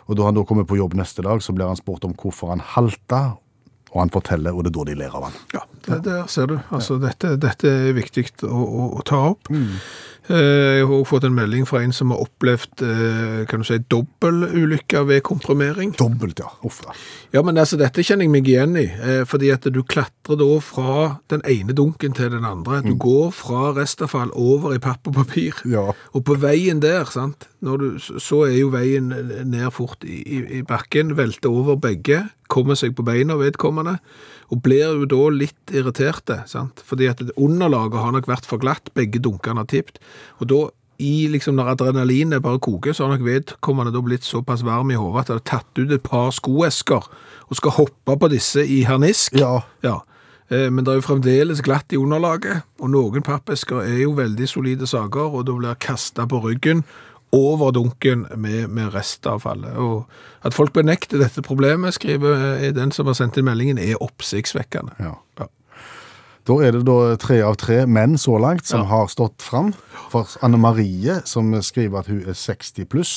Og 0.04 0.18
da 0.18 0.28
han 0.28 0.36
da 0.36 0.44
kommer 0.46 0.66
på 0.68 0.78
jobb 0.78 0.94
neste 0.98 1.24
dag, 1.26 1.40
så 1.42 1.54
blir 1.56 1.66
han 1.66 1.80
spurt 1.80 2.04
om 2.06 2.14
hvorfor 2.20 2.52
han 2.52 2.62
halta, 2.74 3.22
og 3.94 4.00
han 4.02 4.10
forteller, 4.14 4.54
og 4.54 4.66
det 4.66 4.72
er 4.72 4.76
da 4.78 4.84
de 4.90 4.96
ler 4.98 5.14
av 5.14 5.28
han. 5.28 5.36
Ja, 5.54 5.62
det, 5.86 6.00
der 6.06 6.24
ser 6.30 6.50
du. 6.50 6.56
Altså, 6.74 6.98
dette, 7.02 7.36
dette 7.40 7.70
er 7.70 7.94
viktig 7.96 8.26
å, 8.46 8.50
å, 8.50 8.86
å 8.98 9.04
ta 9.06 9.20
opp. 9.32 9.50
Eh, 9.54 9.84
Jeg 10.24 10.86
har 10.86 10.92
også 10.94 11.10
fått 11.10 11.26
en 11.28 11.34
melding 11.36 11.66
fra 11.68 11.82
en 11.84 11.92
som 11.92 12.12
har 12.14 12.22
opplevd 12.24 12.80
eh, 12.86 13.42
kan 13.48 13.60
du 13.60 13.66
si, 13.68 13.76
dobbeltulykker 13.92 15.04
ved 15.10 15.20
komprimering. 15.26 15.92
Dobbelt, 15.98 16.40
ja. 16.40 16.48
Uff 16.64 16.80
da. 16.84 16.94
Ja, 17.34 17.42
men 17.44 17.60
altså, 17.60 17.76
dette 17.80 18.04
kjenner 18.06 18.24
jeg 18.24 18.32
meg 18.32 18.48
igjen 18.48 18.78
i, 18.80 18.86
eh, 18.88 19.24
fordi 19.28 19.50
at 19.52 19.68
du 19.68 19.82
klatrer 19.84 20.40
da 20.40 20.48
fra 20.64 21.08
den 21.32 21.44
ene 21.50 21.76
dunken 21.76 22.16
til 22.16 22.32
den 22.32 22.46
andre. 22.48 22.80
Du 22.86 22.94
går 22.96 23.34
fra 23.36 23.74
restavfall 23.76 24.32
over 24.32 24.72
i 24.72 24.80
papp 24.80 25.12
og 25.12 25.18
papir. 25.20 25.60
Ja. 25.68 25.90
Og 26.16 26.24
på 26.24 26.38
veien 26.40 26.80
der, 26.80 27.04
sant, 27.12 27.50
du, 27.60 27.90
så 28.00 28.46
er 28.48 28.56
jo 28.62 28.72
veien 28.72 29.12
ned 29.44 29.68
fort 29.76 30.08
i, 30.08 30.22
i, 30.24 30.40
i 30.60 30.64
bakken, 30.64 31.18
velter 31.18 31.52
over 31.52 31.76
begge, 31.80 32.24
kommer 32.48 32.78
seg 32.78 32.96
på 32.96 33.04
beina 33.04 33.36
vedkommende, 33.40 33.98
og 34.52 34.62
blir 34.64 35.00
jo 35.00 35.08
da 35.10 35.20
litt 35.32 35.72
irriterte, 35.74 36.42
sant, 36.50 36.82
fordi 36.84 37.08
at 37.10 37.22
underlaget 37.34 38.00
har 38.00 38.12
nok 38.16 38.28
vært 38.30 38.48
for 38.48 38.62
glatt, 38.62 38.90
begge 38.94 39.22
dunkene 39.22 39.62
har 39.62 39.70
tippet, 39.70 40.00
og 40.40 40.48
da 40.52 40.62
i 41.02 41.26
liksom 41.26 41.56
når 41.58 41.72
adrenalinet 41.72 42.42
bare 42.42 42.60
koker, 42.62 42.94
så 42.94 43.04
har 43.06 43.16
nok 43.16 43.26
vedkommende 43.26 43.90
da 43.94 44.02
blitt 44.04 44.22
såpass 44.22 44.62
varm 44.62 44.92
i 44.94 44.98
hodet 44.98 45.24
at 45.24 45.32
han 45.32 45.40
har 45.40 45.48
tatt 45.48 45.80
ut 45.80 45.90
et 45.90 46.04
par 46.06 46.30
skoesker 46.30 47.08
og 47.48 47.58
skal 47.58 47.74
hoppe 47.80 48.14
på 48.20 48.28
disse 48.30 48.62
i 48.62 48.84
harnisk. 48.86 49.34
Ja. 49.34 49.64
Ja. 49.82 49.96
Eh, 50.50 50.70
Men 50.70 50.84
det 50.84 50.92
er 50.92 51.00
jo 51.00 51.08
fremdeles 51.08 51.62
glatt 51.66 51.92
i 51.92 51.98
underlaget, 51.98 52.62
og 52.78 52.90
noen 52.94 53.26
pappesker 53.26 53.82
er 53.82 54.04
jo 54.04 54.14
veldig 54.14 54.48
solide 54.48 54.86
saker, 54.86 55.34
og 55.34 55.46
da 55.48 55.58
blir 55.58 55.74
kastet 55.82 56.30
på 56.30 56.40
ryggen 56.44 56.84
over 57.34 57.74
dunken 57.74 58.26
med, 58.38 58.68
med 58.70 58.94
restavfallet. 58.94 59.74
Og 59.80 60.46
at 60.46 60.54
folk 60.54 60.74
benekter 60.76 61.20
dette 61.22 61.42
problemet, 61.44 61.96
skriver 61.98 62.46
eh, 62.54 62.70
den 62.76 62.94
som 62.94 63.10
har 63.10 63.18
sendt 63.18 63.40
inn 63.40 63.48
meldingen, 63.48 63.80
er 63.82 64.00
oppsiktsvekkende. 64.02 64.96
Ja. 65.02 65.16
Ja. 65.40 65.50
Da 66.44 66.58
er 66.60 66.74
det 66.76 66.82
da 66.84 67.14
tre 67.16 67.38
av 67.40 67.54
tre 67.56 67.78
menn 67.88 68.18
så 68.20 68.36
langt 68.36 68.68
som 68.68 68.82
har 68.90 69.08
stått 69.08 69.40
fram. 69.40 69.72
For 70.12 70.28
Anne 70.44 70.60
Marie, 70.60 71.16
som 71.24 71.48
skriver 71.64 72.02
at 72.02 72.10
hun 72.12 72.20
er 72.28 72.36
60 72.36 72.84
pluss, 72.92 73.14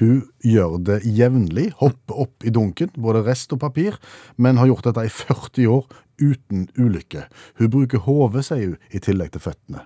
hun 0.00 0.22
gjør 0.40 0.78
det 0.80 1.02
jevnlig, 1.04 1.68
hopper 1.82 2.24
opp 2.24 2.46
i 2.48 2.54
dunken, 2.54 2.88
både 2.96 3.26
rest 3.28 3.52
og 3.52 3.60
papir, 3.60 4.00
men 4.40 4.56
har 4.56 4.72
gjort 4.72 4.88
dette 4.88 5.04
i 5.04 5.12
40 5.12 5.68
år 5.68 5.84
uten 6.22 6.66
ulykke. 6.80 7.26
Hun 7.60 7.72
bruker 7.76 8.06
hodet, 8.08 8.46
sier 8.48 8.72
hun, 8.72 8.80
i 8.88 9.04
tillegg 9.04 9.36
til 9.36 9.44
føttene. 9.44 9.84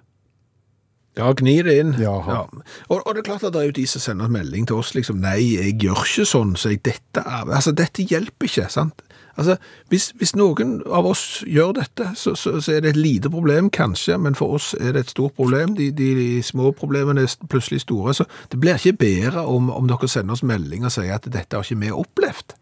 Ja, 1.17 1.31
gni 1.33 1.55
det 1.65 1.79
inn. 1.81 1.95
Ja. 1.97 2.19
Og, 2.21 2.99
og 2.99 3.15
det 3.15 3.23
er 3.23 3.29
klart 3.31 3.45
at 3.47 3.55
det 3.55 3.63
er 3.63 3.71
jo 3.71 3.79
de 3.79 3.87
som 3.89 4.03
sender 4.05 4.29
melding 4.29 4.67
til 4.69 4.77
oss, 4.77 4.93
liksom, 4.95 5.23
nei, 5.25 5.39
jeg 5.57 5.79
gjør 5.81 6.03
ikke 6.05 6.27
sånn, 6.29 6.53
så 6.61 6.75
jeg, 6.75 6.83
dette, 6.85 7.23
er, 7.23 7.49
altså, 7.49 7.73
dette 7.77 8.05
hjelper 8.05 8.51
ikke, 8.51 8.69
sant? 8.73 9.01
Altså, 9.37 9.57
hvis, 9.93 10.11
hvis 10.17 10.33
noen 10.37 10.79
av 10.93 11.09
oss 11.09 11.43
gjør 11.49 11.75
dette, 11.77 12.11
så, 12.17 12.35
så, 12.37 12.55
så 12.61 12.73
er 12.73 12.85
det 12.85 12.95
et 12.95 13.01
lite 13.01 13.33
problem, 13.33 13.69
kanskje, 13.73 14.17
men 14.21 14.37
for 14.37 14.57
oss 14.57 14.71
er 14.81 14.93
det 14.97 15.07
et 15.07 15.13
stort 15.13 15.37
problem. 15.37 15.75
De, 15.77 15.91
de, 15.93 16.13
de 16.17 16.29
små 16.45 16.73
problemene 16.77 17.25
er 17.25 17.49
plutselig 17.53 17.83
store, 17.85 18.15
så 18.17 18.29
det 18.53 18.61
blir 18.61 18.81
ikke 18.81 18.97
bedre 19.01 19.45
om, 19.45 19.69
om 19.73 19.89
dere 19.89 20.09
sender 20.09 20.37
oss 20.37 20.45
melding 20.45 20.85
og 20.89 20.93
sier 20.97 21.17
at 21.17 21.29
dette 21.29 21.57
har 21.57 21.65
ikke 21.65 21.81
vi 21.85 21.93
opplevd. 21.93 22.57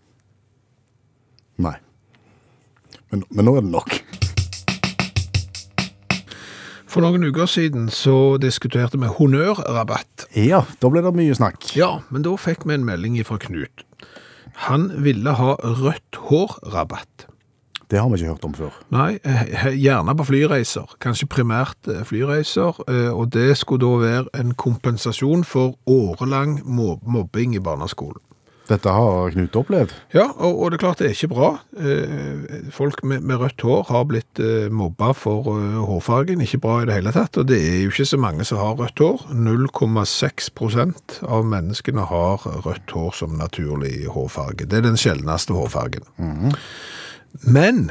Nei. 1.63 1.77
Men, 3.11 3.27
men 3.31 3.47
nå 3.47 3.59
er 3.59 3.67
det 3.67 3.75
nok. 3.75 3.99
For 6.95 7.03
noen 7.03 7.25
uker 7.27 7.49
siden 7.51 7.89
så 7.91 8.37
diskuterte 8.39 9.01
vi 9.03 9.09
honnørrabatt. 9.11 10.29
Ja, 10.39 10.61
da 10.79 10.91
ble 10.93 11.03
det 11.03 11.11
mye 11.19 11.35
snakk. 11.35 11.73
Ja, 11.75 11.97
men 12.15 12.23
da 12.23 12.37
fikk 12.39 12.63
vi 12.69 12.77
en 12.77 12.85
melding 12.87 13.17
fra 13.27 13.39
Knut. 13.43 13.83
Han 14.69 14.93
ville 15.03 15.33
ha 15.35 15.57
rødt 15.59 16.21
hår-rabatt. 16.29 17.27
Det 17.91 17.99
har 17.99 18.07
vi 18.13 18.21
ikke 18.21 18.31
hørt 18.31 18.47
om 18.47 18.55
før. 18.57 18.77
Nei, 18.95 19.19
eh, 19.27 19.67
gjerne 19.75 20.15
på 20.17 20.25
flyreiser. 20.31 20.95
Kanskje 21.03 21.27
primært 21.35 21.91
eh, 21.91 22.05
flyreiser. 22.07 22.79
eh, 22.89 23.11
Og 23.13 23.33
det 23.35 23.57
skulle 23.59 23.83
da 23.83 23.99
være 24.07 24.41
en 24.41 24.55
kompensasjon 24.55 25.43
for 25.45 25.75
årelang 25.87 26.61
mobbing 26.65 27.55
i 27.59 27.61
barneskolen. 27.61 28.23
Dette 28.65 28.93
har 28.97 29.33
Knut 29.35 29.57
opplevd. 29.61 29.91
Ja, 30.15 30.25
og, 30.41 30.57
og 30.63 30.71
det 30.73 30.79
er 30.79 30.83
klart 30.85 31.01
det 31.03 31.11
er 31.11 31.17
ikke 31.17 31.29
bra. 31.35 31.49
Eh, 31.77 32.71
Folk 32.73 33.03
med, 33.05 33.21
med 33.29 33.43
rødt 33.43 33.61
hår 33.67 33.83
har 33.91 34.07
blitt 34.09 34.41
eh, 34.41 34.71
mobba 34.73 35.11
for 35.17 35.51
eh, 35.53 35.75
hårfargen. 35.85 36.41
Ikke 36.45 36.63
bra 36.65 36.79
i 36.81 36.87
det 36.89 36.97
hele 36.97 37.13
tatt. 37.13 37.37
Og 37.43 37.49
det 37.51 37.59
er 37.61 37.83
jo 37.83 37.93
ikke 37.93 38.09
så 38.09 38.21
mange 38.21 38.47
som 38.49 38.63
har 38.63 38.79
rødt 38.81 39.03
hår. 39.05 39.27
0,6% 39.37 41.19
av 41.29 41.45
menneskene 41.53 42.07
har 42.09 42.49
rødt 42.65 42.97
hår 42.97 43.13
som 43.21 43.37
naturlig 43.41 44.07
hårfarge. 44.15 44.65
Det 44.65 44.81
er 44.81 44.89
den 44.89 45.01
sjeldneste 45.01 45.53
hårfargen. 45.57 46.09
Men 47.45 47.91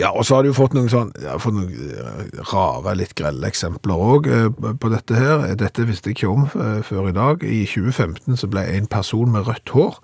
ja, 0.00 0.10
og 0.10 0.24
så 0.26 0.38
har 0.38 0.46
du 0.46 0.54
fått 0.56 0.74
noen 0.74 0.90
sånn, 0.90 1.12
ja, 1.22 1.36
fått 1.42 1.56
noen 1.56 1.70
eh, 1.70 2.38
rare, 2.50 2.96
litt 2.98 3.14
grelle 3.18 3.50
eksempler 3.50 4.04
òg 4.10 4.30
på 4.80 4.92
dette 4.92 5.18
her. 5.18 5.48
Dette 5.60 5.86
visste 5.88 6.10
jeg 6.10 6.18
ikke 6.18 6.32
om 6.32 6.46
eh, 6.50 6.80
før 6.86 7.10
i 7.10 7.16
dag. 7.16 7.44
I 7.46 7.64
2015 7.70 8.40
så 8.42 8.50
ble 8.50 8.66
en 8.74 8.88
person 8.90 9.30
med 9.34 9.46
rødt 9.48 9.74
hår 9.76 10.00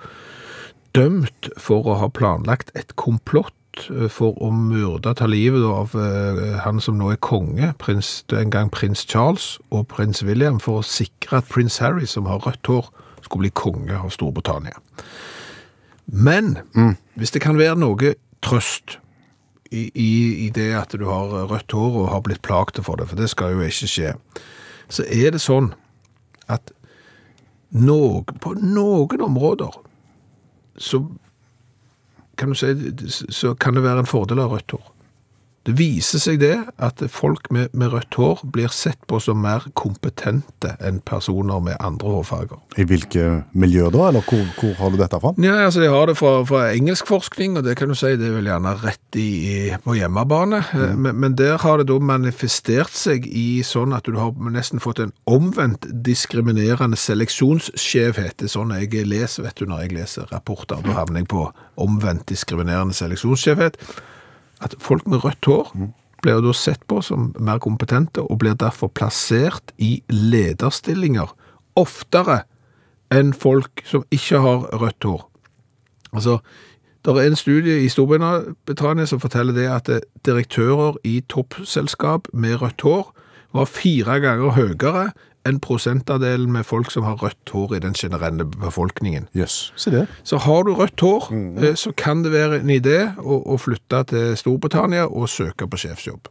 dømt 0.97 1.51
for 1.61 1.87
å 1.87 1.97
ha 2.01 2.09
planlagt 2.11 2.73
et 2.79 2.95
komplott 3.01 3.85
eh, 3.91 4.09
for 4.13 4.39
å 4.43 4.51
myrde, 4.55 5.15
ta 5.19 5.29
livet 5.31 5.67
av 5.67 5.95
eh, 5.99 6.57
han 6.65 6.83
som 6.83 6.99
nå 6.99 7.13
er 7.15 7.21
konge, 7.25 7.73
prins, 7.83 8.21
en 8.35 8.55
gang 8.55 8.73
prins 8.75 9.05
Charles 9.07 9.57
og 9.71 9.89
prins 9.93 10.25
William, 10.27 10.61
for 10.63 10.81
å 10.81 10.87
sikre 10.87 11.41
at 11.41 11.51
prins 11.51 11.81
Harry, 11.83 12.09
som 12.11 12.31
har 12.31 12.43
rødt 12.47 12.71
hår, 12.71 12.91
skulle 13.25 13.47
bli 13.47 13.55
konge 13.55 13.99
av 13.99 14.11
Storbritannia. 14.15 14.81
Men 16.11 16.57
hvis 17.15 17.31
det 17.31 17.43
kan 17.45 17.59
være 17.61 17.77
noe 17.79 18.17
trøst 18.43 18.97
i, 19.71 19.91
i, 20.47 20.51
det 20.51 20.73
at 20.75 20.95
du 20.99 21.07
har 21.07 21.31
rødt 21.51 21.73
hår 21.73 21.99
og 22.03 22.11
har 22.11 22.25
blitt 22.27 22.43
plaget 22.43 22.83
for 22.85 22.99
det, 22.99 23.07
for 23.09 23.21
det 23.21 23.31
skal 23.31 23.55
jo 23.55 23.67
ikke 23.67 23.91
skje, 23.91 24.15
så 24.91 25.07
er 25.07 25.35
det 25.37 25.43
sånn 25.43 25.71
at 26.51 26.73
noe, 27.71 28.25
på 28.43 28.57
noen 28.59 29.23
områder 29.23 29.77
så 30.81 31.05
kan 32.41 32.57
si, 32.57 32.73
så 33.31 33.55
kan 33.55 33.77
det 33.77 33.85
være 33.85 34.03
en 34.03 34.11
fordel 34.11 34.43
av 34.43 34.57
rødt 34.57 34.75
hår. 34.75 34.89
Det 35.69 35.75
viser 35.77 36.21
seg 36.23 36.39
det 36.41 36.55
at 36.81 37.03
folk 37.13 37.51
med, 37.53 37.69
med 37.77 37.93
rødt 37.93 38.17
hår 38.17 38.41
blir 38.53 38.73
sett 38.73 38.99
på 39.11 39.19
som 39.21 39.43
mer 39.45 39.67
kompetente 39.77 40.73
enn 40.81 41.03
personer 41.05 41.61
med 41.61 41.77
andre 41.85 42.15
hårfarger. 42.15 42.63
I 42.81 42.87
hvilke 42.89 43.27
miljøer 43.53 43.93
da, 43.93 44.07
eller 44.09 44.25
hvor, 44.25 44.47
hvor 44.57 44.73
har 44.79 44.95
du 44.95 44.97
dette 45.03 45.21
fra? 45.21 45.35
Ja, 45.45 45.59
altså 45.67 45.83
De 45.85 45.91
har 45.93 46.09
det 46.09 46.17
fra, 46.17 46.33
fra 46.49 46.63
engelsk 46.73 47.11
forskning, 47.11 47.59
og 47.61 47.69
det 47.69 47.77
kan 47.77 47.93
du 47.93 47.99
si 47.99 48.15
det 48.17 48.31
er 48.31 48.39
vel 48.39 48.49
gjerne 48.49 48.73
rett 48.81 49.21
i, 49.21 49.29
i, 49.53 49.57
på 49.85 49.99
hjemmebane. 49.99 50.63
Mm. 50.73 50.95
Men, 51.05 51.21
men 51.27 51.37
der 51.37 51.61
har 51.61 51.81
det 51.81 51.91
da 51.93 51.99
manifestert 52.01 52.97
seg 52.97 53.29
i 53.29 53.61
sånn 53.67 53.93
at 53.97 54.09
du 54.09 54.17
har 54.17 54.33
nesten 54.55 54.81
fått 54.81 55.03
en 55.05 55.13
omvendt 55.29 55.85
diskriminerende 56.07 56.97
seleksjonsskjevhet. 56.97 58.39
Det 58.41 58.49
er 58.49 58.55
sånn 58.57 58.73
jeg 58.79 59.05
leser, 59.05 59.45
vet 59.45 59.61
du, 59.61 59.69
når 59.69 59.85
jeg 59.85 59.99
leser 60.01 60.33
rapporter. 60.33 60.81
Da 60.87 61.03
havner 61.03 61.21
jeg 61.21 61.35
på 61.37 61.51
omvendt 61.81 62.31
diskriminerende 62.33 62.97
seleksjonsskjevhet. 62.97 63.77
At 64.61 64.75
folk 64.79 65.07
med 65.09 65.25
rødt 65.25 65.45
hår 65.49 65.73
blir 66.21 66.37
jo 66.37 66.51
da 66.51 66.53
sett 66.57 66.83
på 66.89 67.01
som 67.03 67.31
mer 67.41 67.59
kompetente, 67.59 68.21
og 68.21 68.43
blir 68.43 68.55
derfor 68.55 68.93
plassert 68.93 69.73
i 69.79 70.03
lederstillinger 70.13 71.33
oftere 71.81 72.43
enn 73.11 73.33
folk 73.33 73.83
som 73.89 74.05
ikke 74.13 74.43
har 74.45 74.67
rødt 74.83 75.07
hår. 75.09 75.25
Altså, 76.13 76.39
det 77.05 77.17
er 77.17 77.31
en 77.31 77.39
studie 77.39 77.79
i 77.85 77.89
Storbritannia 77.89 79.07
som 79.09 79.23
forteller 79.23 79.57
det 79.57 79.67
at 79.73 79.89
eh, 79.89 80.05
direktører 80.27 80.99
i 81.05 81.21
toppselskap 81.29 82.29
med 82.33 82.61
rødt 82.61 82.85
hår 82.85 83.09
var 83.57 83.67
fire 83.67 84.21
ganger 84.21 84.55
høyere 84.55 85.11
enn 85.49 85.61
prosentandelen 85.61 86.53
med 86.53 86.67
folk 86.69 86.91
som 86.93 87.07
har 87.09 87.21
rødt 87.23 87.53
hår 87.55 87.77
i 87.77 87.83
den 87.85 87.95
generelle 87.97 88.45
befolkningen. 88.45 89.29
Yes. 89.37 89.73
se 89.77 89.91
det. 89.91 90.07
Så 90.25 90.39
har 90.45 90.63
du 90.63 90.75
rødt 90.75 91.01
hår, 91.01 91.31
mm. 91.31 91.77
så 91.77 91.93
kan 91.97 92.25
det 92.25 92.33
være 92.33 92.61
en 92.61 92.71
idé 92.71 92.99
å, 93.19 93.41
å 93.55 93.57
flytte 93.61 94.05
til 94.13 94.37
Storbritannia 94.37 95.09
og 95.09 95.29
søke 95.33 95.69
på 95.69 95.81
sjefsjobb. 95.81 96.29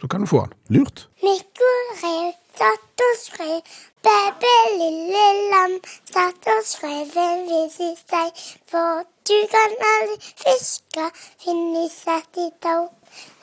Så 0.00 0.08
kan 0.08 0.22
du 0.24 0.30
få 0.30 0.46
den. 0.46 0.78
Lurt. 0.78 1.08
Mikko 1.22 1.72
rev 2.02 2.32
satt 2.60 3.02
og 3.04 3.16
skrev, 3.16 3.60
bebe 4.04 4.54
lille 4.80 5.26
lam 5.52 5.76
satt 6.12 6.48
og 6.52 6.62
skrev 6.66 7.14
en 7.24 7.44
vis 7.48 7.76
i 7.84 7.90
seg, 7.98 8.40
for 8.70 9.04
du 9.28 9.36
kan 9.52 9.76
aldri 9.92 10.16
fiske, 10.44 11.06
finne 11.44 11.86
satt 11.92 12.40
i 12.40 12.48
tau, 12.64 12.88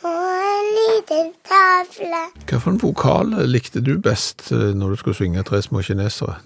og 0.07 0.27
en 0.49 0.67
liten 0.77 1.31
tavle. 1.47 2.21
Hva 2.47 2.59
for 2.63 2.73
en 2.73 2.81
vokal 2.81 3.33
likte 3.51 3.81
du 3.83 3.95
best 4.01 4.49
eh, 4.55 4.71
når 4.75 4.95
du 4.95 5.01
skulle 5.03 5.19
synge 5.19 5.43
Tre 5.47 5.61
små 5.61 5.81
kinesere? 5.85 6.37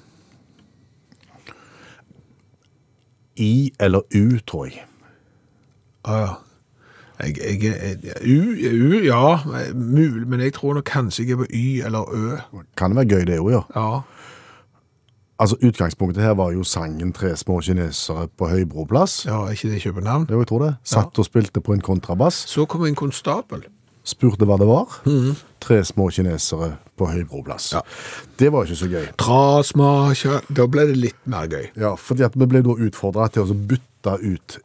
I 3.41 3.71
eller 3.79 4.01
U, 4.15 4.25
tror 4.47 4.65
jeg. 4.65 4.83
Ah, 6.05 6.19
ja. 6.21 6.33
Jeg, 7.21 7.37
jeg, 7.37 7.75
jeg, 8.03 8.15
U, 8.25 8.39
U, 8.73 8.99
ja, 9.05 9.39
mul, 9.77 10.23
men 10.27 10.41
jeg 10.41 10.53
tror 10.53 10.73
nok 10.73 10.87
kanskje 10.89 11.25
jeg 11.25 11.35
er 11.35 11.37
på 11.43 11.45
Y 11.53 11.81
eller 11.85 12.09
Ø. 12.09 12.37
Kan 12.77 12.91
det 12.91 12.97
være 12.97 13.11
gøy 13.13 13.25
det 13.29 13.39
òg, 13.39 13.51
ja. 13.53 13.61
Ja, 13.75 14.01
Altså, 15.41 15.57
Utgangspunktet 15.65 16.21
her 16.23 16.35
var 16.37 16.51
jo 16.53 16.63
sangen 16.63 17.13
'Tre 17.13 17.35
små 17.35 17.61
kinesere 17.61 18.27
på 18.37 18.45
Høybroplass'. 18.45 19.25
ja, 19.25 19.49
ikke 19.49 19.69
det 19.69 19.77
i 19.77 19.89
København? 19.89 20.27
Jo, 20.29 20.37
jeg 20.37 20.47
tror 20.47 20.59
det. 20.59 20.75
Satt 20.83 21.19
og 21.19 21.25
spilte 21.25 21.61
på 21.61 21.73
en 21.73 21.81
kontrabass. 21.81 22.45
Så 22.47 22.65
kom 22.65 22.85
en 22.85 22.95
konstabel. 22.95 23.63
Spurte 24.03 24.45
hva 24.45 24.57
det 24.57 24.67
var. 24.67 24.85
Tre 25.59 25.83
små 25.85 26.09
kinesere 26.09 26.77
på 26.97 27.05
Høybroplass. 27.05 27.73
Ja. 27.73 27.81
Det 28.39 28.51
var 28.51 28.63
ikke 28.63 28.75
så 28.75 28.89
gøy. 28.89 29.07
Tra, 29.17 29.63
sma, 29.63 30.13
kjø. 30.13 30.39
Da 30.53 30.67
ble 30.67 30.85
det 30.87 30.97
litt 30.97 31.21
mer 31.25 31.47
gøy. 31.47 31.69
Ja, 31.75 31.95
fordi 31.95 32.23
at 32.23 32.37
vi 32.37 32.45
ble 32.45 32.61
da 32.61 32.77
utfordra 32.77 33.27
til 33.33 33.41
å 33.41 33.53
bytte 33.53 34.17
ut 34.21 34.59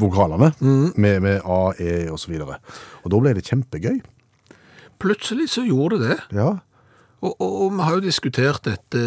vokalene 0.00 0.52
mm. 0.60 0.92
med, 0.96 1.20
med 1.20 1.40
A, 1.44 1.72
E 1.78 2.08
og 2.10 2.18
så. 2.18 2.30
Og 3.02 3.10
da 3.10 3.18
ble 3.18 3.34
det 3.34 3.46
kjempegøy. 3.46 4.00
Plutselig 5.00 5.48
så 5.50 5.64
gjorde 5.66 5.98
det 5.98 6.08
det. 6.08 6.18
Ja. 6.36 6.58
Og, 7.22 7.34
og, 7.40 7.50
og 7.62 7.72
vi 7.76 7.82
har 7.84 7.94
jo 7.98 8.00
diskutert 8.00 8.62
dette 8.64 9.00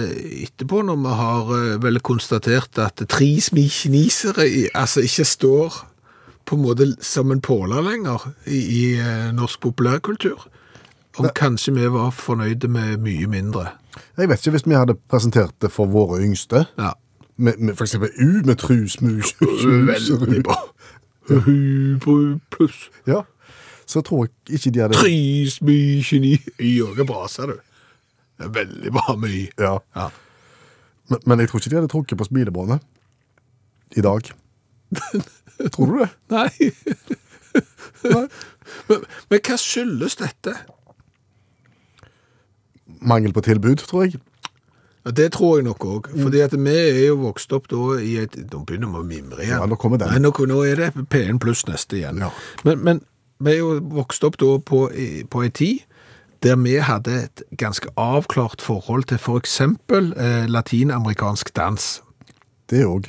etterpå, 0.45 0.83
når 0.85 0.99
vi 1.01 1.13
har 1.17 1.53
eh, 1.57 1.77
vel 1.81 1.97
konstatert 2.05 2.77
at 2.77 3.01
tre 3.09 3.29
smikinisere 3.41 4.45
i- 4.49 4.67
altså 4.75 5.01
ikke 5.01 5.25
står 5.25 5.79
på 6.45 6.55
en 6.55 6.61
måte 6.61 6.85
som 7.01 7.31
en 7.31 7.41
påle 7.41 7.81
lenger 7.81 8.27
i, 8.45 8.59
i 8.59 8.83
eh, 8.99 9.31
norsk 9.33 9.59
populærkultur. 9.65 10.45
Om 11.17 11.29
kanskje 11.37 11.73
vi 11.73 11.87
var 11.93 12.09
fornøyde 12.11 12.67
med 12.67 12.97
mye 13.01 13.27
mindre. 13.29 13.67
Jeg 14.17 14.29
vet 14.29 14.39
ikke 14.41 14.51
hvis 14.57 14.65
vi 14.67 14.73
hadde 14.77 14.95
presentert 15.09 15.53
det 15.61 15.71
for 15.71 15.85
våre 15.85 16.21
yngste, 16.25 16.65
Ja. 16.77 16.91
med, 17.37 17.57
med 17.59 17.81
eksempel 17.81 18.09
U 18.21 18.41
med 18.45 18.55
trus, 18.61 19.01
mus, 19.01 19.33
Veldig 19.41 20.43
bra. 20.45 20.57
Hubru 21.29 22.39
pluss 22.51 22.89
Ja. 23.07 23.21
Så 23.85 24.01
tror 24.01 24.25
jeg 24.25 24.57
ikke 24.59 24.71
de 24.71 24.79
hadde 24.79 24.95
tre 24.95 25.49
smikini. 25.49 26.37
geni. 26.59 27.05
bra, 27.05 27.27
sa 27.27 27.45
du. 27.45 27.57
Det 28.37 28.47
er 28.47 28.53
Veldig 28.59 28.93
bra 28.95 29.15
mye. 29.19 29.47
Ja. 29.59 29.77
Ja. 29.95 30.09
Men, 31.11 31.19
men 31.25 31.43
jeg 31.43 31.49
tror 31.49 31.61
ikke 31.61 31.69
de 31.69 31.79
hadde 31.81 31.91
trukket 31.91 32.17
på 32.17 32.27
smilebåndet 32.29 32.83
i 33.97 34.01
dag. 34.01 34.29
tror 35.73 35.91
du 35.91 35.99
det? 35.99 36.09
Nei. 36.33 36.71
Men, 38.03 39.03
men 39.29 39.41
hva 39.45 39.57
skyldes 39.61 40.17
dette? 40.19 40.55
Mangel 43.03 43.33
på 43.35 43.43
tilbud, 43.45 43.83
tror 43.83 44.07
jeg. 44.07 44.21
Ja, 45.03 45.11
det 45.11 45.29
tror 45.35 45.57
jeg 45.59 45.67
nok 45.67 45.85
òg. 45.85 46.09
Fordi 46.15 46.41
at 46.45 46.55
vi 46.55 46.73
er 46.73 47.01
jo 47.09 47.17
vokst 47.25 47.51
opp 47.55 47.67
da 47.71 47.97
i 47.99 48.15
et 48.23 48.37
Nå 48.39 48.63
begynner 48.63 48.91
vi 48.93 49.01
å 49.01 49.07
mimre 49.07 49.43
igjen. 49.43 49.57
Ja, 49.59 49.67
nå 49.67 49.77
kommer 49.79 49.99
den. 49.99 50.13
Nei, 50.13 50.21
nå, 50.23 50.31
nå 50.31 50.61
er 50.63 50.79
det 50.79 51.07
P1 51.11 51.41
pluss 51.43 51.65
neste 51.67 51.99
igjen. 51.99 52.23
Ja. 52.23 52.31
Men, 52.63 52.83
men 52.87 53.01
vi 53.43 53.57
er 53.57 53.59
jo 53.59 53.73
vokst 53.97 54.23
opp 54.23 54.39
da 54.39 54.55
på, 54.63 54.85
på 55.29 55.43
ei 55.43 55.51
tid 55.51 55.83
der 56.43 56.55
vi 56.55 56.75
hadde 56.83 57.23
et 57.23 57.43
ganske 57.57 57.89
avklart 57.97 58.61
forhold 58.61 59.03
til 59.03 59.17
f.eks. 59.17 59.61
Eh, 59.61 60.45
latinamerikansk 60.47 61.55
dans. 61.55 62.01
Det 62.69 62.85
òg. 62.85 63.07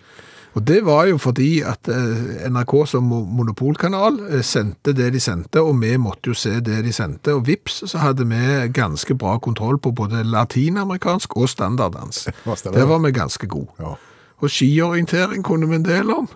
Og 0.54 0.62
det 0.66 0.84
var 0.86 1.08
jo 1.10 1.18
fordi 1.18 1.60
at 1.66 1.88
eh, 1.90 2.50
NRK 2.50 2.74
som 2.86 3.08
monopolkanal 3.10 4.20
eh, 4.28 4.42
sendte 4.46 4.94
det 4.94 5.10
de 5.12 5.20
sendte, 5.20 5.62
og 5.62 5.80
vi 5.82 5.96
måtte 5.98 6.30
jo 6.30 6.34
se 6.38 6.60
det 6.60 6.84
de 6.86 6.92
sendte. 6.94 7.34
Og 7.34 7.46
vips, 7.48 7.82
så 7.90 7.98
hadde 7.98 8.26
vi 8.30 8.68
ganske 8.74 9.14
bra 9.18 9.38
kontroll 9.38 9.78
på 9.78 9.90
både 9.90 10.22
latinamerikansk 10.22 11.36
og 11.36 11.48
standarddans. 11.48 12.28
Der 12.74 12.86
var 12.86 13.02
vi 13.02 13.10
ganske 13.12 13.46
gode. 13.46 13.74
Ja. 13.80 13.96
Og 14.38 14.50
skiorientering 14.50 15.44
kunne 15.44 15.68
vi 15.68 15.74
en 15.74 15.84
del 15.84 16.10
om. 16.10 16.28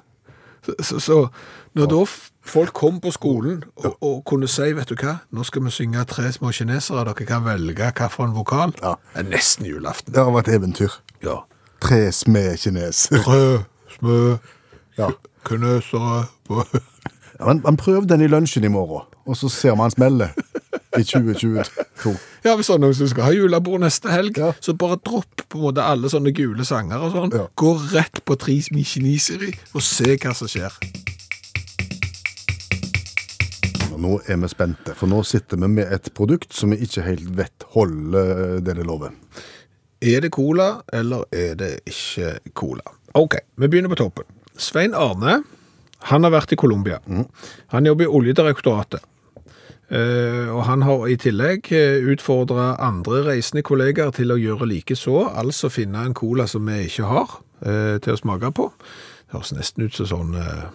Så, 0.67 0.75
så, 0.83 1.01
så 1.01 1.27
når 1.77 1.87
da 1.91 2.01
folk 2.49 2.73
kom 2.73 3.01
på 3.01 3.11
skolen 3.13 3.63
og, 3.77 3.97
og 4.03 4.25
kunne 4.25 4.49
si, 4.49 4.73
vet 4.73 4.89
du 4.89 4.95
hva, 4.97 5.19
nå 5.33 5.45
skal 5.45 5.63
vi 5.67 5.71
synge 5.71 6.05
tre 6.09 6.31
små 6.33 6.51
kinesere, 6.53 7.05
dere 7.05 7.27
kan 7.29 7.45
velge 7.45 7.75
hvilken 7.93 8.35
vokal, 8.37 8.73
Ja. 8.83 8.95
er 9.15 9.23
nesten 9.29 9.67
julaften. 9.67 10.15
Det 10.15 10.23
har 10.25 10.33
vært 10.33 10.49
eventyr. 10.49 10.97
Ja. 11.23 11.41
Tre 11.81 12.13
smed 12.13 12.57
kineser. 12.59 13.23
Tre 13.23 13.65
smø, 13.99 14.39
Ja. 14.99 15.11
kinesere. 15.47 16.27
Ja, 17.39 17.47
men, 17.47 17.61
men 17.65 17.77
prøv 17.77 18.07
den 18.09 18.21
i 18.21 18.27
lunsjen 18.27 18.65
i 18.65 18.69
morgen, 18.73 19.05
og 19.27 19.37
så 19.37 19.49
ser 19.49 19.75
man 19.79 19.91
smelle 19.95 20.33
i 20.99 21.05
2022. 21.07 22.17
Ja, 22.45 22.57
hvis 22.59 22.71
noen 22.73 22.95
som 22.97 23.07
skal 23.13 23.29
ha 23.29 23.31
julebord 23.37 23.81
neste 23.85 24.11
helg, 24.11 24.39
Ja. 24.41 24.53
så 24.61 24.75
bare 24.75 24.97
dropp 25.05 25.45
på 25.49 25.59
en 25.61 25.65
måte 25.69 25.85
alle 25.87 26.11
sånne 26.11 26.33
gule 26.35 26.65
sanger 26.67 26.99
og 26.99 27.13
sånn. 27.15 27.33
Ja. 27.37 27.47
Gå 27.57 27.77
rett 27.93 28.25
på 28.27 28.35
Tri 28.41 28.59
Kineseri 28.63 29.53
og 29.75 29.83
se 29.83 30.17
hva 30.17 30.35
som 30.35 30.49
skjer. 30.51 30.73
Nå 33.99 34.21
er 34.31 34.39
vi 34.39 34.49
spente, 34.51 34.95
for 34.95 35.11
nå 35.11 35.25
sitter 35.27 35.59
vi 35.59 35.69
med 35.73 35.91
et 35.95 36.11
produkt 36.15 36.55
som 36.55 36.71
vi 36.71 36.79
ikke 36.87 37.07
helt 37.07 37.31
vet 37.39 37.67
holder 37.75 38.61
det 38.63 38.77
det 38.79 38.87
lover. 38.87 39.15
Er 39.99 40.23
det 40.23 40.31
cola, 40.31 40.69
eller 40.95 41.25
er 41.35 41.57
det 41.59 41.73
ikke 41.91 42.37
cola? 42.55 42.95
Ok, 43.19 43.41
vi 43.59 43.67
begynner 43.67 43.91
på 43.91 43.99
toppen. 43.99 44.29
Svein 44.59 44.95
Arne, 44.95 45.41
han 46.07 46.27
har 46.27 46.31
vært 46.31 46.55
i 46.55 46.61
Colombia. 46.61 47.01
Han 47.75 47.87
jobber 47.91 48.07
i 48.07 48.13
Oljedirektoratet. 48.21 49.03
Uh, 49.89 50.53
og 50.53 50.67
han 50.69 50.83
har 50.85 51.07
i 51.09 51.15
tillegg 51.17 51.71
eh, 51.73 52.03
utfordra 52.13 52.75
andre 52.85 53.23
reisende 53.25 53.63
kollegaer 53.65 54.11
til 54.13 54.35
å 54.35 54.37
gjøre 54.37 54.67
like 54.69 54.93
så, 55.01 55.31
altså 55.33 55.71
finne 55.73 56.03
en 56.05 56.13
cola 56.13 56.45
som 56.45 56.69
vi 56.69 56.83
ikke 56.91 57.09
har, 57.09 57.39
uh, 57.65 57.97
til 58.05 58.13
å 58.13 58.21
smake 58.21 58.51
på. 58.53 58.67
Det 58.69 59.39
høres 59.39 59.55
nesten 59.57 59.89
ut 59.89 59.97
som 59.97 60.11
sånn 60.13 60.37
eh, 60.37 60.69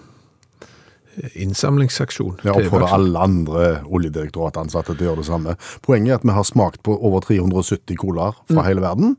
innsamlingsaksjon. 1.36 2.40
Ja, 2.44 2.54
og 2.56 2.64
TV-aksjon. 2.64 2.88
alle 2.98 3.26
andre 3.28 3.66
oljedirektoratansatte 3.86 4.96
til 4.96 5.06
å 5.06 5.10
gjøre 5.12 5.24
det 5.24 5.30
samme. 5.30 5.58
Poenget 5.86 6.12
er 6.12 6.22
at 6.22 6.28
vi 6.28 6.38
har 6.38 6.48
smakt 6.48 6.84
på 6.84 6.96
over 6.98 7.24
370 7.26 8.00
colaer 8.02 8.40
fra 8.52 8.66
hele 8.68 8.84
verden, 8.86 9.18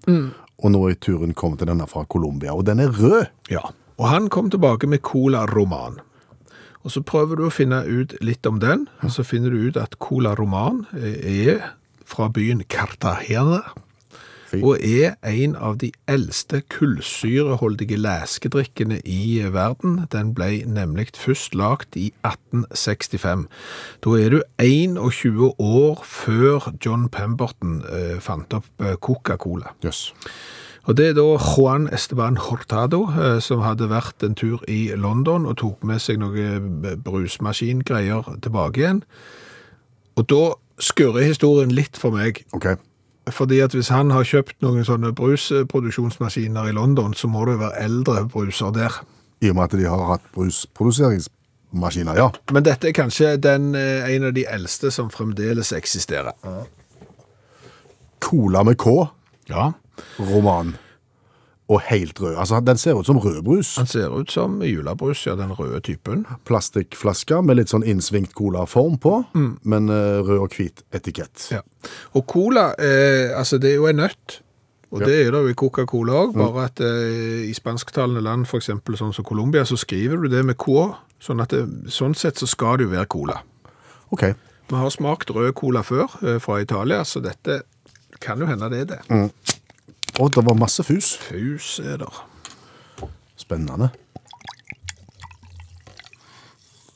og 0.59 0.75
nå 0.75 0.83
er 0.91 0.99
turen 1.01 1.35
kommet 1.35 1.63
til 1.63 1.71
denne 1.71 1.87
fra 1.91 2.05
Colombia, 2.05 2.55
og 2.55 2.65
den 2.69 2.81
er 2.81 2.93
rød. 2.95 3.31
Ja, 3.53 3.63
og 3.99 4.11
han 4.11 4.29
kom 4.29 4.51
tilbake 4.51 4.89
med 4.91 5.03
Cola 5.07 5.45
Roman. 5.47 6.01
Og 6.85 6.93
så 6.93 7.01
prøver 7.01 7.39
du 7.39 7.47
å 7.47 7.53
finne 7.55 7.81
ut 7.87 8.13
litt 8.21 8.45
om 8.47 8.59
den, 8.61 8.89
og 9.01 9.15
så 9.15 9.25
finner 9.25 9.55
du 9.55 9.71
ut 9.71 9.79
at 9.81 9.97
Cola 10.03 10.35
Roman 10.37 10.83
er 11.01 11.71
fra 12.05 12.29
byen 12.29 12.61
Cartagena, 12.69 13.63
Og 14.63 14.79
er 14.85 15.15
en 15.27 15.57
av 15.57 15.79
de 15.81 15.91
eldste 16.11 16.61
kullsyreholdige 16.73 17.97
leskedrikkene 17.99 19.01
i 19.05 19.43
verden. 19.53 20.01
Den 20.13 20.35
ble 20.37 20.63
nemlig 20.67 21.15
først 21.19 21.55
lagt 21.59 21.97
i 21.97 22.13
1865. 22.27 23.47
Da 24.05 24.17
er 24.21 24.35
du 24.35 24.43
21 24.63 25.55
år 25.59 26.03
før 26.05 26.71
John 26.85 27.09
Pemberton 27.09 27.83
eh, 27.89 28.21
fant 28.21 28.53
opp 28.55 28.69
eh, 28.81 28.95
Coca-Cola. 29.01 29.75
Yes. 29.85 30.13
Og 30.85 30.99
det 30.99 31.07
er 31.09 31.15
da 31.17 31.25
Juan 31.41 31.89
Esteban 31.93 32.37
Hortado 32.37 33.07
eh, 33.09 33.39
som 33.41 33.65
hadde 33.65 33.89
vært 33.89 34.25
en 34.27 34.37
tur 34.37 34.61
i 34.69 34.91
London 34.97 35.47
og 35.49 35.57
tok 35.63 35.85
med 35.89 36.03
seg 36.05 36.21
noen 36.21 36.85
brusmaskingreier 37.05 38.29
tilbake 38.45 38.83
igjen. 38.83 39.05
Og 40.21 40.29
da 40.31 40.43
skurrer 40.83 41.25
historien 41.25 41.73
litt 41.73 41.97
for 41.97 42.15
meg, 42.15 42.45
Ok. 42.53 42.75
Fordi 43.33 43.61
at 43.65 43.73
hvis 43.73 43.89
han 43.89 44.11
har 44.13 44.27
kjøpt 44.29 44.61
noen 44.65 44.85
sånne 44.85 45.13
brusproduksjonsmaskiner 45.17 46.69
i 46.69 46.75
London, 46.77 47.15
så 47.15 47.29
må 47.31 47.45
det 47.49 47.59
være 47.63 47.81
eldre 47.85 48.25
bruser 48.29 48.75
der. 48.75 49.01
I 49.41 49.51
og 49.51 49.57
med 49.59 49.65
at 49.65 49.79
de 49.81 49.89
har 49.89 50.05
hatt 50.11 50.27
brusproduseringsmaskiner, 50.35 52.19
ja. 52.21 52.31
Men 52.53 52.67
dette 52.67 52.89
er 52.91 52.97
kanskje 52.97 53.37
den, 53.41 53.75
eh, 53.75 54.05
en 54.15 54.25
av 54.31 54.33
de 54.37 54.47
eldste 54.47 54.91
som 54.91 55.11
fremdeles 55.11 55.73
eksisterer. 55.73 56.33
Cola 58.21 58.65
med 58.65 58.79
K, 58.79 59.09
Ja, 59.49 59.73
roman, 60.19 60.77
og 61.69 61.81
helt 61.89 62.21
rød. 62.21 62.37
Altså, 62.37 62.61
den 62.61 62.77
ser 62.77 62.99
ut 62.99 63.07
som 63.07 63.19
rødbrus. 63.19 63.75
Den 63.79 63.87
ser 63.87 64.13
ut 64.13 64.33
som 64.33 64.63
julebrus, 64.63 65.27
ja, 65.27 65.33
den 65.37 65.53
røde 65.53 65.81
typen. 65.81 66.27
Plastikkflaske 66.45 67.41
med 67.43 67.57
litt 67.57 67.73
sånn 67.73 67.87
innsvingt 67.89 68.35
colaform 68.37 68.99
på, 69.01 69.15
men 69.63 69.89
uh, 69.89 70.21
rød 70.27 70.45
og 70.45 70.57
hvit 70.59 70.85
etikett. 70.93 71.49
Ja. 71.55 71.63
Og 72.13 72.27
cola, 72.29 72.73
eh, 72.77 73.33
altså 73.39 73.59
det 73.61 73.73
er 73.73 73.81
jo 73.81 73.89
en 73.89 74.03
nøtt, 74.03 74.41
og 74.95 75.03
det 75.03 75.15
er 75.25 75.33
det 75.35 75.41
jo 75.43 75.51
i 75.51 75.57
Coca-Cola 75.59 76.21
òg, 76.23 76.37
bare 76.39 76.69
at 76.69 76.81
eh, 76.85 77.49
i 77.49 77.55
spansktalende 77.57 78.23
land, 78.23 78.47
f.eks. 78.47 78.71
sånn 78.71 79.17
som 79.17 79.27
Colombia, 79.27 79.65
så 79.67 79.79
skriver 79.81 80.23
du 80.23 80.29
det 80.31 80.45
med 80.47 80.59
K, 80.61 80.93
sånn 81.25 81.43
at 81.43 81.51
det, 81.51 81.65
sånn 81.91 82.15
sett 82.15 82.39
så 82.39 82.47
skal 82.47 82.79
det 82.79 82.87
jo 82.87 82.93
være 82.93 83.11
cola. 83.11 83.41
Ok. 84.15 84.29
Vi 84.71 84.79
har 84.79 84.93
smakt 84.95 85.33
rød 85.35 85.51
cola 85.59 85.83
før 85.85 86.15
eh, 86.23 86.39
fra 86.43 86.61
Italia, 86.63 87.03
så 87.09 87.25
dette 87.25 87.65
kan 88.23 88.39
jo 88.39 88.47
hende 88.49 88.71
det 88.71 88.85
er 88.85 88.91
det. 88.95 89.01
Og 90.21 90.31
det 90.35 90.45
var 90.47 90.55
masse 90.55 90.85
fus. 90.87 91.17
Fus 91.19 91.79
er 91.83 91.97
der. 92.05 92.21
Spennende. 93.37 93.89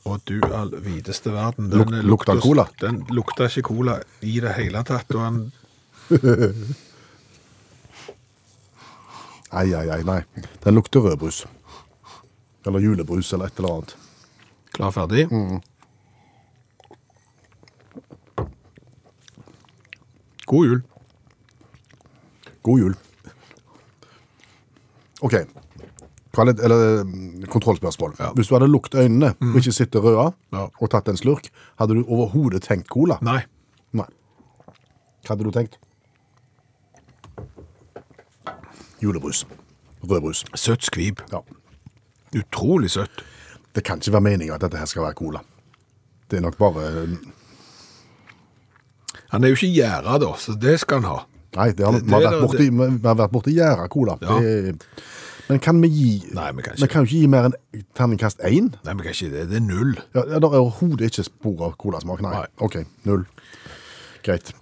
Og 0.09 0.21
du 0.25 0.39
all 0.55 0.71
videste 0.81 1.31
verden. 1.33 1.67
Luk- 1.73 1.93
eh, 1.93 2.03
lukta 2.07 2.35
cola? 2.41 2.65
Den 2.81 3.01
lukta 3.13 3.45
ikke 3.49 3.61
cola 3.67 3.99
i 4.25 4.39
det 4.41 4.53
hele 4.57 4.83
tatt, 4.87 5.11
og 5.15 5.21
han 5.21 5.51
Ai, 9.51 9.73
ai, 9.73 9.87
ai, 9.89 10.03
nei. 10.05 10.21
Den 10.63 10.75
lukter 10.77 10.99
rødbrus. 11.01 11.43
Eller 12.65 12.79
julebrus, 12.83 13.33
eller 13.33 13.45
et 13.49 13.57
eller 13.59 13.73
annet. 13.75 13.95
klar 14.73 14.91
ferdig. 14.93 15.23
God 20.45 20.65
jul. 20.65 20.81
God 22.63 22.79
jul. 22.79 22.95
Ok. 25.21 25.35
Kvalit 26.35 26.59
eller 26.63 27.03
mm, 27.03 27.43
kontrollspørsmål. 27.49 28.13
Ja. 28.19 28.31
Hvis 28.37 28.47
du 28.47 28.55
hadde 28.55 28.67
lukket 28.69 28.95
øynene 29.01 29.33
og 29.41 29.55
ikke 29.59 29.71
sittet 29.73 30.03
røde 30.03 30.31
Ja. 30.53 30.67
og 30.79 30.89
tatt 30.93 31.07
en 31.09 31.17
slurk, 31.17 31.49
hadde 31.79 31.95
du 31.97 32.03
overhodet 32.07 32.61
tenkt 32.67 32.87
cola? 32.89 33.17
Nei. 33.25 33.41
Nei. 33.93 34.05
Hva 35.25 35.33
hadde 35.35 35.43
du 35.47 35.51
tenkt? 35.51 35.79
Julebrus. 39.01 39.45
Rødbrus. 40.03 40.45
Søtt 40.55 40.83
skvib. 40.85 41.19
Ja. 41.31 41.39
Utrolig 42.35 42.91
søtt. 42.91 43.23
Det 43.75 43.83
kan 43.83 43.97
ikke 43.99 44.11
være 44.15 44.21
meningen 44.25 44.55
at 44.55 44.61
dette 44.61 44.77
her 44.77 44.85
skal 44.89 45.03
være 45.07 45.17
cola. 45.17 45.41
Det 46.29 46.37
er 46.37 46.41
nok 46.45 46.57
bare 46.57 47.17
Han 49.29 49.43
er 49.43 49.47
jo 49.51 49.55
ikke 49.59 49.73
gjæra, 49.75 50.17
da, 50.21 50.31
så 50.37 50.55
det 50.57 50.79
skal 50.81 51.01
han 51.01 51.09
ha. 51.11 51.17
Nei, 51.57 51.71
det 51.73 51.85
har, 51.85 51.91
Det- 51.97 52.03
vi, 52.05 52.11
har 52.13 52.21
det- 52.21 52.29
vært 52.31 52.43
borti, 52.45 52.69
vi 52.69 53.07
har 53.07 53.15
vært 53.15 53.31
borti 53.31 53.55
gjæra 53.55 53.87
cola. 53.89 54.17
Ja. 54.21 54.39
Det, 54.39 54.75
men 55.49 55.59
kan 55.59 55.81
vi 55.81 55.87
gi 55.89 56.09
Nei, 56.37 56.51
vi 56.53 56.61
kan 56.61 56.73
ikke. 56.75 56.81
Vi 56.81 56.87
kan 56.93 57.05
ikke 57.07 57.19
gi 57.23 57.27
mer 57.27 57.43
enn 57.49 57.55
terningkast 57.97 58.39
én? 58.45 58.67
Nei, 58.85 58.93
vi 58.93 59.01
kan 59.07 59.11
ikke 59.15 59.31
det. 59.33 59.49
Det 59.49 59.57
er 59.57 59.65
null. 59.65 59.95
Ja, 60.13 60.21
ja, 60.29 60.37
Det 60.39 60.43
er 60.43 60.59
overhodet 60.61 61.09
ikke 61.09 61.23
spor 61.25 61.63
av 61.65 61.75
colasmak. 61.81 62.21
Nei. 62.21 62.31
Nei. 62.35 62.45
OK, 62.59 62.83
null. 63.05 63.25
Greit. 64.23 64.53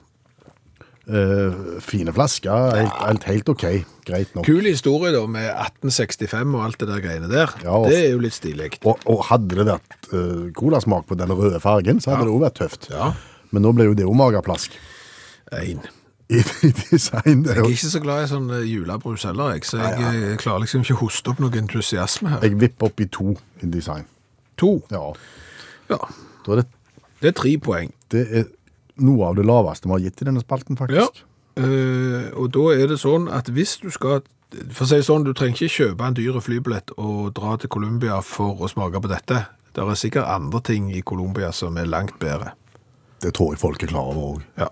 Uh, 1.08 1.80
fine 1.80 2.12
flasker. 2.12 2.74
Helt, 2.76 2.96
helt, 3.00 3.24
helt 3.24 3.50
OK. 3.54 3.62
Greit 4.08 4.34
nok. 4.36 4.44
Kul 4.48 4.66
historie 4.68 5.14
da 5.16 5.22
med 5.28 5.46
1865 5.54 6.56
og 6.56 6.66
alt 6.66 6.78
det 6.82 6.88
der 6.90 7.00
greiene 7.04 7.30
der. 7.32 7.54
Ja, 7.64 7.78
og- 7.78 7.88
det 7.92 8.00
er 8.06 8.12
jo 8.12 8.20
litt 8.20 8.34
stilig. 8.36 8.74
Og, 8.84 9.00
og 9.08 9.24
hadde 9.30 9.56
det 9.56 9.68
vært 9.70 10.10
uh, 10.12 10.50
colasmak 10.58 11.06
på 11.08 11.16
den 11.20 11.32
røde 11.32 11.62
fargen, 11.64 12.02
så 12.04 12.12
hadde 12.16 12.28
det 12.28 12.34
jo 12.34 12.42
vært 12.44 12.60
tøft. 12.60 12.90
Ja. 12.92 13.14
Men 13.52 13.64
nå 13.64 13.72
ble 13.76 13.86
jo 13.88 13.94
det 13.96 14.04
jo 14.04 14.12
mageplask. 14.20 14.72
En. 15.56 15.80
I, 16.30 16.42
i 16.68 16.72
design. 16.92 17.46
Jeg 17.48 17.58
er 17.58 17.70
ikke 17.72 17.92
så 17.94 18.02
glad 18.04 18.26
i 18.26 18.30
sånn 18.32 18.50
eh, 18.52 18.66
julebrus 18.68 19.24
heller, 19.30 19.54
jeg, 19.56 19.64
så 19.70 19.80
jeg 19.80 20.00
jeg 20.28 20.40
klarer 20.42 20.66
liksom 20.66 20.84
ikke 20.84 20.98
å 20.98 21.02
hoste 21.06 21.32
opp 21.32 21.40
noe 21.40 21.56
entusiasme 21.62 22.34
her. 22.34 22.44
jeg 22.44 22.60
vipper 22.60 22.90
opp 22.90 23.00
i 23.04 23.08
to 23.08 23.36
i 23.64 23.70
design. 23.72 24.04
To. 24.60 24.74
Ja. 24.92 25.06
Ja. 25.92 26.00
Da 26.46 26.56
er 26.56 26.64
det 26.64 26.68
Det 27.22 27.30
er 27.32 27.38
tre 27.38 27.54
poeng. 27.58 27.94
Det 28.12 28.26
er 28.28 28.50
noe 29.02 29.30
av 29.30 29.38
det 29.38 29.46
laveste 29.46 29.88
vi 29.88 29.96
har 29.96 30.04
gitt 30.04 30.22
i 30.22 30.28
denne 30.28 30.42
spalten, 30.44 30.78
faktisk. 30.78 31.24
Eh, 31.58 32.28
og 32.38 32.52
da 32.54 32.66
er 32.76 32.92
det 32.92 33.00
sånn 33.02 33.30
at 33.34 33.48
hvis 33.50 33.80
du 33.82 33.88
skal 33.90 34.22
For 34.72 34.86
å 34.86 34.88
si 34.88 35.00
sånn, 35.04 35.26
du 35.26 35.34
trenger 35.36 35.58
ikke 35.58 35.74
kjøpe 35.74 36.06
en 36.08 36.16
dyr 36.16 36.38
flybillett 36.40 36.94
og 36.96 37.34
dra 37.36 37.58
til 37.60 37.68
Colombia 37.68 38.22
for 38.24 38.62
å 38.64 38.70
smake 38.72 39.02
på 39.04 39.10
dette. 39.12 39.42
Det 39.76 39.84
er 39.84 40.00
sikkert 40.00 40.30
andre 40.32 40.62
ting 40.64 40.88
i 40.96 41.02
Colombia 41.02 41.52
som 41.52 41.76
er 41.78 41.90
langt 41.90 42.16
bedre. 42.22 42.54
Det 43.20 43.34
tror 43.36 43.52
jeg 43.52 43.60
folk 43.60 43.84
er 43.84 43.92
klar 43.92 44.08
over 44.14 44.38
òg. 44.38 44.46
Ja. 44.56 44.70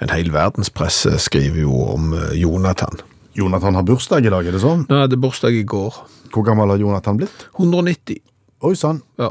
En 0.00 0.12
hel 0.14 0.30
verdenspresse 0.32 1.18
skriver 1.20 1.60
jo 1.66 1.74
om 1.92 2.14
eh, 2.16 2.32
Jonathan. 2.40 3.02
Jonathan 3.36 3.76
har 3.76 3.84
bursdag 3.86 4.24
i 4.26 4.32
dag, 4.32 4.46
er 4.46 4.56
det 4.56 4.62
sånn? 4.62 4.86
Han 4.88 5.04
hadde 5.04 5.18
bursdag 5.20 5.54
i 5.54 5.66
går. 5.68 5.98
Hvor 6.32 6.46
gammel 6.46 6.72
har 6.72 6.80
Jonathan 6.80 7.20
blitt? 7.20 7.44
190. 7.58 8.22
Oi 8.64 8.72
sann. 8.78 9.02
Ja. 9.20 9.30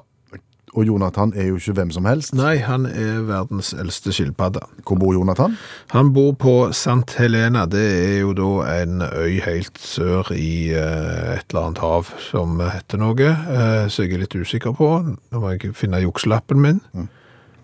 Og 0.77 0.85
Jonathan 0.85 1.31
er 1.33 1.47
jo 1.49 1.57
ikke 1.57 1.73
hvem 1.79 1.89
som 1.91 2.05
helst. 2.05 2.35
Nei, 2.37 2.59
han 2.61 2.85
er 2.85 3.23
verdens 3.25 3.71
eldste 3.73 4.13
skilpadde. 4.13 4.61
Hvor 4.85 4.99
bor 5.01 5.15
Jonathan? 5.17 5.55
Han 5.95 6.11
bor 6.13 6.35
på 6.37 6.53
St. 6.69 7.17
Helena. 7.17 7.65
Det 7.65 7.81
er 7.81 8.19
jo 8.21 8.35
da 8.37 8.49
en 8.75 9.01
øy 9.01 9.39
helt 9.47 9.81
sør 9.81 10.29
i 10.35 10.69
eh, 10.69 11.39
et 11.39 11.49
eller 11.49 11.63
annet 11.63 11.81
hav 11.81 12.13
som 12.29 12.61
heter 12.61 13.01
noe, 13.01 13.31
eh, 13.33 13.87
så 13.89 14.05
jeg 14.05 14.13
er 14.13 14.23
litt 14.27 14.37
usikker 14.37 14.77
på. 14.77 14.91
Nå 15.09 15.41
må 15.41 15.55
jeg 15.55 15.73
finne 15.77 16.03
jukselappen 16.05 16.61
min. 16.61 16.83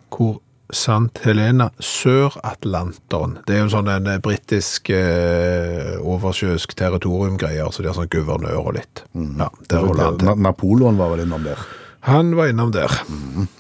Hvor 0.10 0.39
St. 0.69 1.21
Helena, 1.21 1.69
Sør-Atlanteren. 1.80 3.38
Det 3.45 3.56
er 3.56 3.63
jo 3.63 3.71
sånn 3.75 3.89
en 3.91 4.10
eh, 4.10 4.19
britisk 4.23 4.89
eh, 4.93 5.95
oversjøisk 6.01 6.73
territoriumgreier, 6.80 7.69
så 7.71 7.84
de 7.84 7.91
har 7.91 7.97
sånn 7.97 8.12
guvernør 8.12 8.62
og 8.63 8.75
litt. 8.80 9.04
Ja, 9.13 9.51
der 9.69 9.86
holder 9.86 10.08
han 10.08 10.19
til. 10.21 10.30
Na 10.32 10.49
Napoleon 10.49 10.97
var 11.01 11.13
vel 11.13 11.25
innom 11.28 11.45
der. 11.45 11.62
Han 12.10 12.36
var 12.38 12.49
innom 12.49 12.73
der. 12.73 12.91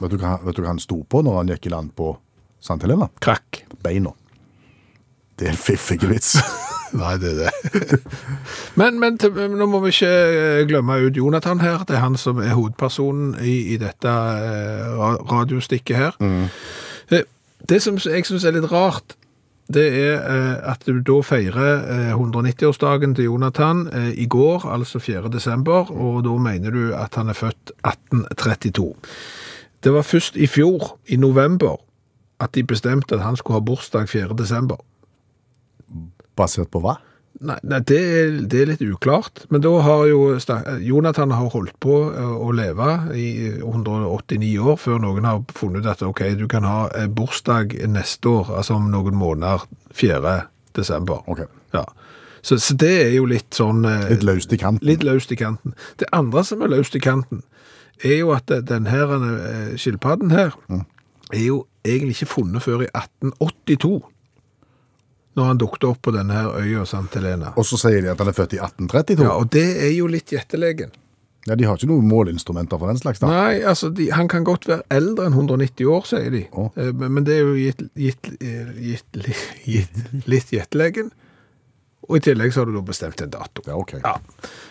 Vet 0.01 0.13
du, 0.13 0.19
hva, 0.21 0.37
vet 0.45 0.57
du 0.57 0.61
hva 0.65 0.73
han 0.73 0.81
sto 0.81 1.01
på 1.09 1.23
når 1.25 1.41
han 1.41 1.55
gikk 1.55 1.69
i 1.69 1.73
land 1.73 1.93
på 1.97 2.11
St. 2.61 2.77
Helena? 2.81 3.09
Krakk. 3.21 3.63
Beina. 3.85 4.13
Det 5.35 5.49
er 5.49 5.53
en 5.53 5.59
fiffig 5.59 6.01
vits. 6.09 6.37
Nei, 6.95 7.15
det 7.19 7.33
er 7.33 7.49
det. 7.49 7.99
men, 8.79 8.99
men 9.01 9.17
til, 9.19 9.33
nå 9.33 9.67
må 9.67 9.81
vi 9.83 9.91
ikke 9.91 10.09
eh, 10.09 10.61
glemme 10.69 10.99
ut 11.03 11.17
Jonathan 11.17 11.59
her. 11.59 11.83
Det 11.83 11.97
er 11.97 12.05
han 12.05 12.15
som 12.17 12.39
er 12.39 12.55
hovedpersonen 12.55 13.35
i, 13.43 13.55
i 13.75 13.79
dette 13.81 14.09
eh, 14.09 15.05
radiostikket 15.27 15.99
her. 15.99 16.19
Eh, 16.23 16.61
Det 17.69 17.81
som 17.81 17.97
jeg 17.97 18.25
syns 18.27 18.45
er 18.45 18.53
litt 18.57 18.67
rart, 18.71 19.15
det 19.73 19.85
er 19.97 20.19
eh, 20.21 20.57
at 20.69 20.83
du 20.85 20.99
da 21.01 21.15
feirer 21.25 21.87
eh, 21.89 22.11
190-årsdagen 22.13 23.15
til 23.17 23.31
Jonathan 23.31 23.87
eh, 23.89 24.11
i 24.21 24.27
går, 24.29 24.67
altså 24.69 25.01
4. 25.01 25.31
desember, 25.33 25.89
og 25.89 26.21
da 26.27 26.35
mener 26.37 26.75
du 26.75 26.93
at 26.93 27.17
han 27.17 27.33
er 27.33 27.37
født 27.37 27.73
1832. 27.81 28.93
Det 29.83 29.93
var 29.93 30.05
først 30.05 30.37
i 30.37 30.45
fjor, 30.47 30.97
i 31.09 31.17
november, 31.17 31.79
at 32.39 32.53
de 32.53 32.63
bestemte 32.63 33.15
at 33.15 33.25
han 33.25 33.35
skulle 33.35 33.57
ha 33.57 33.65
bursdag 33.65 34.09
4. 34.09 34.37
desember. 34.37 34.77
Basert 36.37 36.69
på 36.69 36.83
hva? 36.83 36.99
Nei, 37.43 37.57
nei 37.67 37.81
det, 37.83 37.97
er, 37.99 38.35
det 38.47 38.61
er 38.61 38.69
litt 38.69 38.83
uklart. 38.85 39.43
Men 39.51 39.63
da 39.65 39.73
har 39.83 40.05
jo 40.07 40.19
Jonathan 40.85 41.33
har 41.35 41.51
holdt 41.51 41.75
på 41.83 41.97
eh, 42.13 42.35
å 42.47 42.51
leve 42.55 42.89
i 43.17 43.27
189 43.59 44.53
år 44.63 44.79
før 44.79 45.01
noen 45.03 45.27
har 45.27 45.43
funnet 45.57 45.83
ut 45.83 45.91
at 45.91 46.05
ok, 46.05 46.23
du 46.39 46.47
kan 46.51 46.67
ha 46.67 46.85
eh, 46.95 47.09
bursdag 47.11 47.75
neste 47.91 48.31
år, 48.31 48.53
altså 48.61 48.79
om 48.79 48.87
noen 48.93 49.19
måneder, 49.19 49.67
4. 49.95 50.37
desember. 50.77 51.25
Okay. 51.27 51.49
Ja. 51.75 51.83
Så, 52.45 52.59
så 52.61 52.77
det 52.79 52.93
er 53.07 53.13
jo 53.17 53.27
litt 53.27 53.57
sånn 53.57 53.83
eh, 53.89 54.07
Litt 54.13 54.25
løst 54.27 54.55
i 54.55 54.61
kanten. 54.61 54.87
Litt 54.87 55.03
løst 55.03 55.33
i 55.33 55.39
kanten. 55.39 55.75
Det 55.99 56.07
andre 56.15 56.45
som 56.47 56.63
er 56.63 56.71
løst 56.71 56.95
i 56.95 57.03
kanten, 57.03 57.43
er 58.03 58.19
jo 58.21 58.33
at 58.35 58.51
denne 58.67 59.75
skilpadden 59.79 60.33
her 60.35 60.55
er 61.31 61.45
jo 61.45 61.63
egentlig 61.85 62.17
ikke 62.17 62.33
funnet 62.33 62.63
før 62.63 62.83
i 62.83 62.89
1882. 62.91 63.95
Når 65.35 65.49
han 65.51 65.57
dukte 65.59 65.89
opp 65.89 66.01
på 66.07 66.13
denne 66.15 66.35
her 66.37 66.53
øya 66.61 66.85
Sant 66.87 67.15
Helena. 67.17 67.51
Og 67.59 67.65
så 67.67 67.79
sier 67.81 68.01
de 68.05 68.11
at 68.13 68.21
han 68.21 68.29
er 68.31 68.37
født 68.37 68.55
i 68.55 68.61
1832. 68.61 69.25
Ja, 69.25 69.33
og 69.35 69.49
det 69.51 69.65
er 69.83 69.91
jo 69.91 70.07
litt 70.07 70.31
gjettelegen. 70.31 70.93
Ja, 71.45 71.53
De 71.55 71.67
har 71.67 71.77
ikke 71.77 71.89
noen 71.91 72.07
måleinstrumenter 72.09 72.79
for 72.81 72.89
den 72.89 72.97
slags. 72.97 73.19
da. 73.21 73.29
Nei, 73.29 73.59
altså, 73.61 73.91
de, 73.93 74.07
han 74.15 74.29
kan 74.31 74.47
godt 74.47 74.65
være 74.69 74.81
eldre 74.89 75.27
enn 75.27 75.35
190 75.37 75.91
år, 75.93 76.07
sier 76.09 76.31
de. 76.33 76.45
Men, 76.97 77.11
men 77.19 77.27
det 77.27 77.35
er 77.35 77.43
jo 77.43 77.53
gitt, 77.59 77.83
gitt, 77.99 78.31
eh, 78.39 78.71
gitt, 78.81 79.19
gitt, 79.67 79.99
litt 80.25 80.55
gjettelegen. 80.55 81.11
Og 82.09 82.17
i 82.19 82.21
tillegg 82.21 82.53
så 82.53 82.61
har 82.61 82.69
du 82.69 82.75
da 82.77 82.81
bestemt 82.85 83.21
en 83.23 83.31
dato. 83.33 83.63
Ja, 83.65 83.75
ok. 83.81 83.93
Ja. 84.03 84.11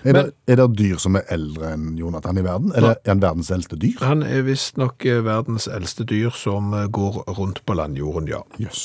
Er, 0.05 0.13
det, 0.19 0.23
er 0.47 0.61
det 0.61 0.67
dyr 0.79 1.01
som 1.03 1.17
er 1.19 1.25
eldre 1.35 1.73
enn 1.75 1.97
Jonathan 1.99 2.39
i 2.39 2.45
verden? 2.47 2.71
Eller 2.79 2.95
er 3.03 3.11
han 3.15 3.23
verdens 3.25 3.51
eldste 3.55 3.79
dyr? 3.81 3.97
Han 4.07 4.23
er 4.23 4.45
visstnok 4.47 5.05
eh, 5.11 5.19
verdens 5.27 5.67
eldste 5.67 6.07
dyr 6.07 6.31
som 6.39 6.71
eh, 6.79 6.87
går 6.95 7.25
rundt 7.39 7.63
på 7.67 7.75
landjorden, 7.79 8.29
ja. 8.31 8.41
Jøss. 8.63 8.85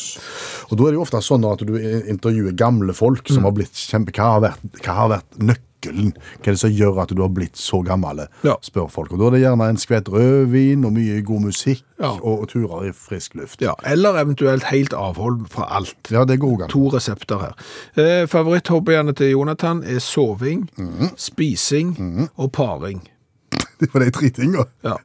Og 0.72 0.78
da 0.80 0.88
er 0.88 0.96
det 0.96 1.00
jo 1.00 1.06
ofte 1.06 1.22
sånn 1.26 1.46
at 1.50 1.62
du 1.68 1.76
intervjuer 1.80 2.58
gamle 2.58 2.94
folk 2.98 3.26
Mm. 3.30 3.36
som 3.36 3.44
har 3.46 3.52
blitt 3.60 3.76
kjempe... 3.78 4.14
Hva 4.18 4.32
har 4.38 4.46
vært, 4.48 4.62
hva 4.82 4.94
har 5.04 5.10
vært 5.18 5.38
nøkkelen? 5.38 5.66
Hva 5.86 6.50
er 6.50 6.52
det 6.52 6.60
som 6.60 6.72
gjør 6.74 7.02
at 7.04 7.14
du 7.16 7.22
har 7.24 7.30
blitt 7.32 7.56
så 7.58 7.80
gammel? 7.86 8.26
Ja. 8.44 8.56
Spør 8.62 8.90
folk. 8.92 9.14
Og 9.14 9.20
da 9.22 9.30
er 9.30 9.36
det 9.38 9.42
gjerne 9.46 9.68
en 9.72 9.78
skvett 9.80 10.10
rødvin 10.12 10.84
og 10.86 10.94
mye 10.98 11.22
god 11.24 11.42
musikk 11.48 11.84
Ja. 12.00 12.14
og, 12.22 12.42
og 12.42 12.48
turer 12.50 12.90
i 12.90 12.92
frisk 12.96 13.36
luft. 13.36 13.62
ja. 13.62 13.74
Eller 13.86 14.16
eventuelt 14.22 14.64
helt 14.72 14.94
avhold 14.94 15.46
fra 15.52 15.68
alt. 15.78 15.96
Ja, 16.12 16.26
det 16.26 16.40
an. 16.44 16.70
To 16.70 16.88
resepter 16.90 17.40
her. 17.40 17.54
Eh, 17.96 18.28
Favoritthobbyene 18.28 19.14
til 19.14 19.32
Jonathan 19.32 19.84
er 19.84 20.00
soving, 20.00 20.70
spising 21.18 22.30
og 22.38 22.52
paring. 22.52 23.02
Det 23.80 23.90
var 23.94 24.04
de 24.04 24.12
tre 24.12 24.30
tingene. 24.30 24.66
Ja. 24.84 24.96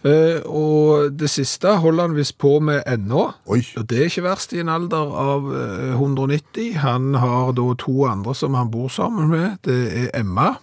Eh, 0.00 0.40
og 0.48 1.12
det 1.20 1.28
siste 1.28 1.74
holder 1.82 2.08
han 2.08 2.16
visst 2.16 2.38
på 2.40 2.54
med 2.64 2.82
ennå. 2.88 3.26
Oi. 3.52 3.60
Og 3.76 3.84
det 3.90 3.98
er 3.98 4.08
ikke 4.08 4.24
verst 4.24 4.54
i 4.56 4.62
en 4.62 4.72
alder 4.72 5.12
av 5.20 5.50
uh, 5.50 5.92
190. 5.98 6.78
Han 6.80 7.14
har 7.20 7.52
da 7.58 7.66
to 7.78 8.06
andre 8.08 8.34
som 8.34 8.56
han 8.56 8.72
bor 8.72 8.88
sammen 8.88 9.28
med. 9.28 9.60
Det 9.64 9.80
er 10.04 10.10
Emma. 10.20 10.54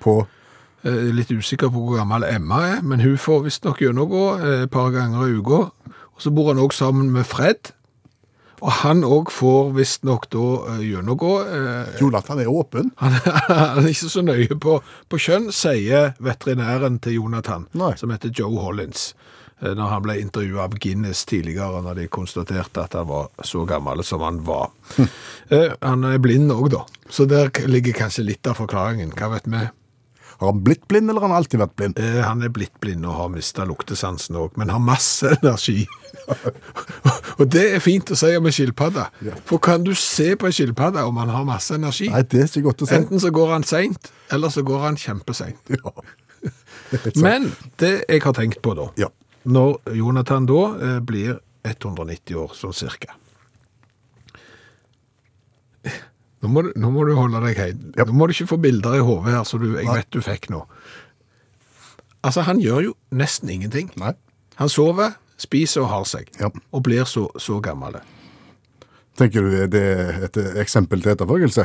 På 0.00 0.24
Uh, 0.86 1.08
litt 1.10 1.32
usikker 1.34 1.70
på 1.72 1.80
hvor 1.82 1.96
gammel 1.98 2.22
Emma 2.28 2.60
er, 2.62 2.82
men 2.86 3.00
hun 3.02 3.16
får 3.18 3.40
visstnok 3.46 3.80
gjennomgå 3.82 4.20
eh, 4.36 4.60
et 4.66 4.70
par 4.70 4.92
ganger 4.94 5.24
i 5.24 5.38
uka. 5.40 5.64
Og 6.14 6.22
så 6.22 6.30
bor 6.30 6.52
han 6.52 6.60
òg 6.62 6.74
sammen 6.76 7.08
med 7.10 7.26
Fred. 7.26 7.72
Og 8.62 8.70
han 8.82 9.02
òg 9.04 9.28
får 9.34 9.72
visstnok 9.76 10.28
da 10.32 10.44
eh, 10.74 10.82
gjennomgå. 10.90 11.32
Eh, 11.44 11.94
Jonathan 12.00 12.40
er 12.40 12.48
åpen. 12.48 12.90
han, 13.02 13.12
han 13.48 13.82
er 13.84 13.90
ikke 13.92 14.08
så 14.12 14.22
nøye 14.24 14.56
på, 14.62 14.78
på 15.12 15.20
kjønn, 15.20 15.50
sier 15.52 16.14
veterinæren 16.24 16.96
til 17.04 17.18
Jonathan, 17.20 17.66
Nei. 17.76 17.92
som 18.00 18.10
heter 18.14 18.32
Joe 18.32 18.56
Hollins. 18.64 19.10
eh, 19.60 19.74
Når 19.76 19.88
han 19.92 20.02
ble 20.06 20.18
intervjuet 20.22 20.62
av 20.64 20.78
Guinness 20.80 21.24
tidligere, 21.28 21.82
når 21.84 22.00
de 22.00 22.08
konstaterte 22.08 22.82
at 22.86 22.96
han 22.96 23.06
var 23.08 23.28
så 23.44 23.66
gammel 23.68 24.04
som 24.04 24.24
han 24.24 24.42
var. 24.48 24.70
Eh, 25.46 25.70
Han 25.80 26.02
er 26.02 26.16
blind 26.18 26.50
òg, 26.50 26.72
da. 26.72 26.80
Så 27.08 27.22
der 27.30 27.52
ligger 27.70 27.92
kanskje 27.94 28.24
litt 28.26 28.48
av 28.50 28.56
forklaringen. 28.58 29.12
Hva 29.14 29.28
vet 29.36 29.44
vi? 29.46 29.60
Har 30.38 30.50
han 30.52 30.58
blitt 30.64 30.82
blind, 30.88 31.08
eller 31.10 31.20
har 31.24 31.30
han 31.32 31.36
alltid 31.38 31.60
vært 31.62 31.76
blind? 31.78 31.98
Eh, 31.98 32.18
Han 32.26 32.42
er 32.44 32.50
blitt 32.52 32.74
blind 32.82 33.06
og 33.08 33.14
har 33.16 33.28
mista 33.32 33.64
luktesansen 33.64 34.36
òg, 34.36 34.56
men 34.60 34.68
har 34.68 34.82
masse 34.84 35.30
energi. 35.38 35.86
og 37.38 37.46
det 37.52 37.64
er 37.76 37.80
fint 37.84 38.10
å 38.12 38.18
si 38.18 38.32
om 38.36 38.46
en 38.48 38.54
skilpadde. 38.54 39.06
For 39.48 39.62
kan 39.62 39.84
du 39.86 39.92
se 39.96 40.34
på 40.36 40.48
en 40.50 40.52
skilpadde 40.56 41.04
om 41.08 41.16
han 41.22 41.32
har 41.32 41.46
masse 41.48 41.74
energi? 41.76 42.10
Nei, 42.12 42.22
det 42.28 42.42
er 42.44 42.50
ikke 42.50 42.66
godt 42.68 42.84
å 42.84 42.90
si. 42.90 42.98
Enten 42.98 43.22
så 43.22 43.32
går 43.34 43.52
han 43.54 43.64
seint, 43.68 44.10
eller 44.34 44.52
så 44.52 44.64
går 44.66 44.84
han 44.84 45.00
kjempeseint. 45.00 45.72
Ja. 45.76 45.94
Men 47.24 47.50
det 47.80 47.94
jeg 48.08 48.22
har 48.22 48.36
tenkt 48.36 48.60
på 48.62 48.74
da, 48.78 48.90
Ja. 49.00 49.08
når 49.48 49.80
Jonathan 49.96 50.46
da 50.46 50.60
eh, 50.76 50.98
blir 51.00 51.38
190 51.66 52.36
år, 52.44 52.52
sånn 52.54 52.76
cirka. 52.76 53.16
Nå 56.44 56.48
må, 56.52 56.62
du, 56.66 56.72
nå 56.76 56.90
må 56.92 57.04
du 57.08 57.14
holde 57.16 57.40
deg 57.46 57.56
heit. 57.58 57.78
Nå 57.96 58.12
må 58.12 58.26
du 58.28 58.34
ikke 58.36 58.50
få 58.52 58.58
bilder 58.60 58.98
i 58.98 59.04
hodet 59.04 59.32
her, 59.32 59.44
som 59.48 59.62
du, 59.62 59.70
jeg 59.78 59.88
vet 59.88 60.10
du 60.12 60.20
fikk 60.24 60.50
nå. 60.52 60.64
Altså, 62.26 62.42
han 62.44 62.60
gjør 62.60 62.82
jo 62.90 62.92
nesten 63.16 63.48
ingenting. 63.54 63.88
Nei. 64.00 64.12
Han 64.60 64.68
sover, 64.72 65.14
spiser 65.40 65.84
og 65.84 65.90
har 65.92 66.04
seg, 66.08 66.28
Ja. 66.40 66.50
og 66.72 66.82
blir 66.84 67.04
så, 67.08 67.26
så 67.40 67.58
gammel. 67.64 67.98
Tenker 69.16 69.42
du 69.46 69.56
det 69.72 69.82
er 69.82 70.24
et 70.28 70.36
eksempel 70.60 71.00
til 71.04 71.14
etterfølgelse? 71.14 71.64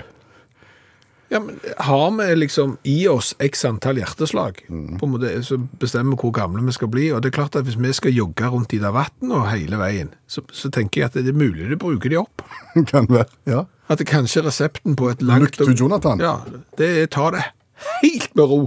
Ja, 1.32 1.40
men 1.40 1.60
har 1.78 2.12
vi 2.12 2.36
liksom 2.36 2.74
i 2.84 3.08
oss 3.08 3.36
x 3.40 3.64
antall 3.66 4.02
hjerteslag, 4.02 4.58
på 4.68 5.08
en 5.08 5.14
måte, 5.14 5.30
så 5.48 5.56
bestemmer 5.80 6.18
vi 6.18 6.26
hvor 6.26 6.34
gamle 6.36 6.64
vi 6.68 6.74
skal 6.76 6.92
bli, 6.92 7.06
og 7.16 7.22
det 7.24 7.32
er 7.32 7.38
klart 7.38 7.56
at 7.56 7.64
hvis 7.64 7.78
vi 7.80 7.94
skal 7.96 8.12
jogge 8.12 8.50
rundt 8.52 8.76
i 8.76 8.82
det 8.84 8.92
vatten 8.92 9.32
og 9.32 9.48
hele 9.48 9.80
veien, 9.80 10.12
så, 10.28 10.44
så 10.52 10.68
tenker 10.76 11.02
jeg 11.06 11.12
at 11.12 11.16
det 11.16 11.32
er 11.32 11.40
mulig 11.40 11.70
å 11.72 11.80
bruke 11.80 12.12
de 12.12 12.20
opp. 12.20 12.44
kan 12.92 13.08
være. 13.08 13.30
Ja. 13.48 13.64
At 13.88 14.04
det 14.04 14.10
kanskje 14.12 14.44
er 14.44 14.50
resepten 14.50 15.00
på 15.00 15.08
et 15.14 15.24
langt... 15.24 15.48
Lukt 15.48 15.64
til 15.64 15.76
Jonathan. 15.86 16.20
Ja, 16.20 16.36
det 16.80 16.92
er 17.00 17.12
ta 17.12 17.32
det 17.32 17.48
helt 18.04 18.36
med 18.36 18.52
ro, 18.52 18.62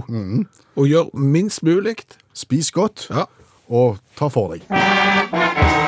og 0.75 0.89
gjør 0.89 1.13
minst 1.13 1.61
mulig. 1.63 1.99
Spis 2.33 2.73
godt, 2.73 3.11
Ja, 3.13 3.29
og 3.69 4.01
ta 4.17 4.27
for 4.33 4.57
deg. 4.57 5.84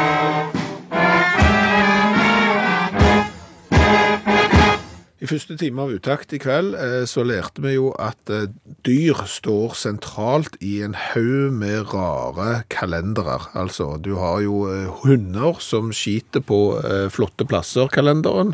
I 5.18 5.26
første 5.26 5.56
time 5.58 5.82
av 5.82 5.90
Utakt 5.98 6.34
i 6.36 6.38
kveld 6.38 6.76
eh, 6.78 7.04
så 7.10 7.24
lærte 7.26 7.64
vi 7.64 7.72
jo 7.74 7.88
at 7.98 8.30
eh, 8.30 8.52
dyr 8.86 9.24
står 9.26 9.74
sentralt 9.74 10.60
i 10.62 10.76
en 10.86 10.94
haug 10.94 11.56
med 11.58 11.90
rare 11.90 12.60
kalendere. 12.70 13.40
Altså, 13.58 13.96
du 13.98 14.12
har 14.20 14.44
jo 14.46 14.60
eh, 14.70 14.92
hunder 15.02 15.58
som 15.64 15.90
skiter 15.96 16.44
på 16.46 16.60
flotte 17.14 17.46
plasser-kalenderen. 17.50 18.54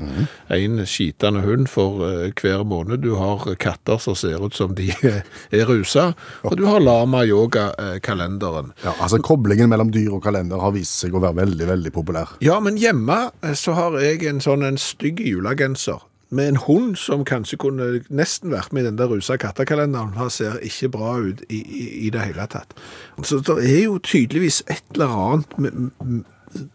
En 0.53 0.79
skitende 0.87 1.41
hund 1.43 1.67
for 1.71 1.99
hver 2.39 2.63
måned. 2.67 3.01
Du 3.03 3.17
har 3.19 3.43
katter 3.59 3.99
som 3.99 4.15
ser 4.15 4.39
ut 4.43 4.55
som 4.55 4.71
de 4.77 4.87
er 5.03 5.67
rusa. 5.67 6.11
Og 6.47 6.55
du 6.59 6.63
har 6.69 6.83
lama-yoga-kalenderen. 6.83 8.71
Ja, 8.85 8.95
altså 9.03 9.19
Koblingen 9.23 9.71
mellom 9.73 9.91
dyr 9.93 10.15
og 10.15 10.23
kalender 10.23 10.63
har 10.63 10.75
vist 10.75 10.95
seg 11.03 11.15
å 11.15 11.23
være 11.23 11.41
veldig 11.43 11.69
veldig 11.73 11.93
populær. 11.95 12.37
Ja, 12.45 12.61
men 12.63 12.79
hjemme 12.79 13.25
så 13.59 13.75
har 13.77 13.99
jeg 14.03 14.23
en 14.29 14.41
sånn 14.43 14.63
en 14.67 14.79
stygg 14.79 15.19
julegenser 15.23 16.05
med 16.33 16.49
en 16.49 16.59
hund 16.65 16.97
som 16.97 17.23
kanskje 17.27 17.59
kunne 17.61 17.87
nesten 18.09 18.51
vært 18.53 18.73
med 18.73 18.83
i 18.83 18.89
den 18.89 18.99
der 18.99 19.11
rusa 19.11 19.37
kattekalenderen. 19.39 20.15
Han 20.17 20.31
ser 20.33 20.59
ikke 20.65 20.91
bra 20.95 21.15
ut 21.21 21.43
i, 21.49 21.61
i, 21.61 21.83
i 22.07 22.11
det 22.13 22.25
hele 22.25 22.47
tatt. 22.49 22.75
Så 23.23 23.39
det 23.45 23.59
er 23.61 23.83
jo 23.85 23.99
tydeligvis 24.03 24.63
et 24.67 24.83
eller 24.95 25.13
annet 25.13 25.57
med, 25.57 26.23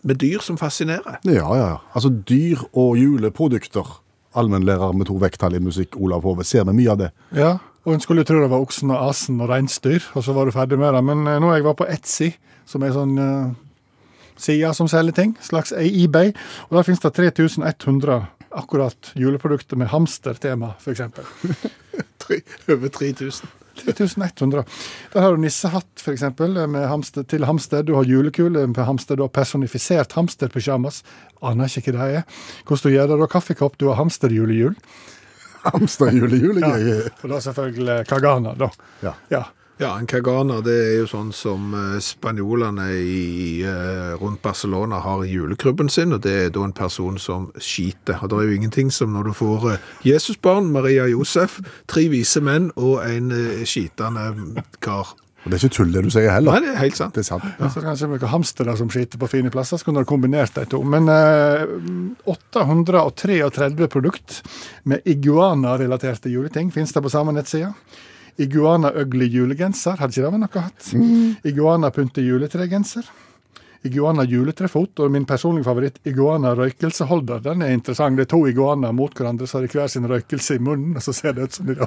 med, 0.03 0.17
dyr 0.17 0.45
som 0.45 0.59
fascinerer. 0.61 1.21
Ja, 1.27 1.33
ja, 1.43 1.57
ja. 1.75 1.77
Altså 1.95 2.13
dyr 2.13 2.63
og 2.73 2.99
juleprodukter. 2.99 3.99
Allmennlærer 4.39 4.93
med 4.95 5.09
to 5.09 5.17
vekttall 5.19 5.57
i 5.57 5.63
musikk, 5.63 5.97
Olav 5.97 6.23
Hove. 6.23 6.45
Ser 6.45 6.67
vi 6.69 6.77
mye 6.79 6.93
av 6.93 7.01
det? 7.01 7.13
Ja, 7.35 7.57
og 7.89 7.95
en 7.95 8.03
skulle 8.05 8.27
tro 8.29 8.43
det 8.43 8.51
var 8.53 8.63
oksen 8.63 8.93
og 8.93 9.09
asen 9.09 9.41
og 9.41 9.49
reinsdyr, 9.51 10.11
og 10.15 10.25
så 10.25 10.35
var 10.37 10.47
du 10.47 10.55
ferdig 10.55 10.79
med 10.79 10.93
det. 10.95 11.03
Men 11.09 11.25
eh, 11.27 11.41
nå 11.43 11.55
jeg 11.55 11.65
var 11.67 11.79
på 11.79 11.89
Etsy, 11.89 12.35
som 12.69 12.85
er 12.85 12.93
sånn 12.93 13.15
uh, 13.17 13.55
side 14.39 14.75
som 14.77 14.91
selger 14.91 15.17
ting, 15.17 15.37
slags 15.43 15.73
eBay, 15.73 16.35
og 16.69 16.77
der 16.77 16.87
finnes 16.87 17.01
det 17.03 17.15
3100 17.17 18.27
akkurat 18.59 19.13
juleprodukter 19.19 19.79
med 19.81 19.91
hamstertema, 19.93 20.75
f.eks. 20.83 21.01
Over 22.69 22.89
3000. 22.93 23.49
3100. 23.79 24.65
Der 25.13 25.21
har 25.21 25.31
du 25.31 25.37
nissehatt, 25.41 26.03
for 26.03 26.67
med 26.67 26.89
hamster, 26.89 27.23
til 27.23 27.45
hamster. 27.45 27.83
Du 27.83 27.95
har 27.95 28.05
julekule 28.05 28.67
med 28.67 28.85
hamster. 28.85 29.17
Du 29.17 29.23
har 29.23 29.29
personifisert 29.29 30.13
hamsterpysjamas. 30.13 31.05
Aner 31.43 31.71
ikke 31.71 31.95
hva 31.95 32.09
det 32.09 32.17
er. 32.23 32.41
Hvordan 32.67 32.91
du 32.91 32.97
gjør 32.97 33.07
det. 33.07 33.17
Du 33.17 33.25
har 33.25 33.33
kaffekopp. 33.33 33.79
Du 33.79 33.87
har 33.89 34.01
hamsterjulejul. 34.01 34.75
Hamsterjulejul 35.69 36.63
er 36.63 36.83
gøy. 36.83 37.07
Og 37.23 37.31
da 37.31 37.41
selvfølgelig 37.45 38.01
kagana, 38.09 38.55
da. 38.59 38.71
Ja. 39.03 39.15
Ja. 39.31 39.45
Ja, 39.79 39.93
en 39.99 40.09
cagana 40.11 40.57
det 40.67 40.75
er 40.75 40.97
jo 40.99 41.07
sånn 41.07 41.29
som 41.31 41.71
eh, 41.77 42.01
spanjolene 42.03 42.89
i, 42.99 43.61
eh, 43.63 44.17
rundt 44.19 44.43
Barcelona 44.43 44.99
har 45.05 45.23
i 45.23 45.31
julekrybben 45.31 45.87
sin, 45.93 46.17
og 46.17 46.25
det 46.25 46.35
er 46.35 46.51
da 46.55 46.65
en 46.67 46.75
person 46.75 47.15
som 47.23 47.47
skiter. 47.63 48.19
Og 48.19 48.33
det 48.33 48.41
er 48.41 48.49
jo 48.49 48.57
ingenting 48.59 48.91
som 48.91 49.15
når 49.15 49.31
du 49.31 49.37
får 49.39 49.69
eh, 49.71 49.87
Jesusbarn, 50.09 50.73
Maria 50.75 51.07
Josef, 51.07 51.61
tre 51.87 52.09
vise 52.11 52.43
menn 52.43 52.73
og 52.75 53.07
en 53.07 53.31
skitende 53.63 54.65
kar. 54.83 55.15
Og 55.45 55.53
det 55.53 55.61
er 55.61 55.65
ikke 55.69 55.77
tull 55.79 55.95
det 55.95 56.03
du 56.03 56.11
sier 56.11 56.33
heller. 56.35 56.59
Nei, 56.59 56.67
det 56.67 56.75
er 56.75 56.83
helt 56.83 56.99
sant. 56.99 57.15
Det 57.15 57.23
er 57.23 57.29
sant. 57.31 57.47
Ja. 57.61 57.71
Så 57.71 57.81
kanskje 57.85 58.11
noen 58.11 58.33
hamstere 58.35 58.75
som 58.81 58.91
skiter 58.91 59.23
på 59.23 59.31
fine 59.31 59.55
plasser, 59.55 59.79
så 59.79 59.87
kunne 59.87 60.03
du 60.03 60.11
kombinert 60.11 60.59
de 60.59 60.67
to. 60.75 60.83
Men 60.83 61.07
eh, 61.07 61.63
833 62.27 63.87
produkt 63.95 64.43
med 64.91 65.07
iguana-relaterte 65.07 66.35
juleting 66.35 66.75
finnes 66.75 66.91
det 66.93 67.07
på 67.07 67.15
samme 67.15 67.39
nettside. 67.39 67.71
Iguana-øglig 68.39 69.33
julegenser, 69.35 69.97
hadde 69.99 70.15
ikke 70.15 70.25
det 70.25 70.35
vært 70.35 70.45
noe 70.45 70.67
hatt? 70.67 70.93
Iguana-pynte 71.51 72.23
juletregenser. 72.23 73.09
Iguana 73.87 74.25
juletrefot, 74.27 74.99
og 75.05 75.13
min 75.15 75.25
personlige 75.27 75.65
favoritt, 75.69 75.99
iguana 76.07 76.51
røykelseholder. 76.59 77.39
Den 77.45 77.63
er 77.63 77.71
interessant. 77.75 78.19
Det 78.19 78.27
er 78.27 78.31
to 78.33 78.41
iguaner 78.51 78.95
mot 78.95 79.15
hverandre, 79.15 79.47
så 79.47 79.59
har 79.59 79.67
de 79.67 79.71
hver 79.71 79.87
sin 79.91 80.07
røykelse 80.11 80.57
i 80.59 80.63
munnen, 80.63 80.97
og 80.99 81.05
så 81.05 81.15
ser 81.15 81.37
det 81.37 81.47
ut 81.47 81.59
som 81.59 81.67
de 81.71 81.77
da 81.79 81.87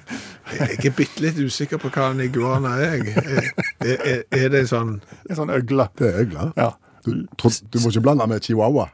Jeg 0.56 0.78
er 0.88 0.94
bitte 0.96 1.24
litt 1.24 1.40
usikker 1.40 1.80
på 1.82 1.92
hva 1.92 2.10
en 2.14 2.24
iguana 2.24 2.76
er. 2.80 2.96
jeg. 3.04 3.52
Er, 3.84 3.96
er, 3.96 4.22
er 4.32 4.48
det 4.54 4.64
sånn 4.72 4.96
En 5.28 5.36
sånn 5.38 5.52
øgle. 5.52 5.90
Det 5.98 6.08
er 6.08 6.22
øgle? 6.24 6.48
Ja. 6.56 6.70
Du, 7.04 7.12
du 7.12 7.80
må 7.82 7.92
ikke 7.92 8.04
blande 8.08 8.26
med 8.32 8.42
chihuahua. 8.42 8.88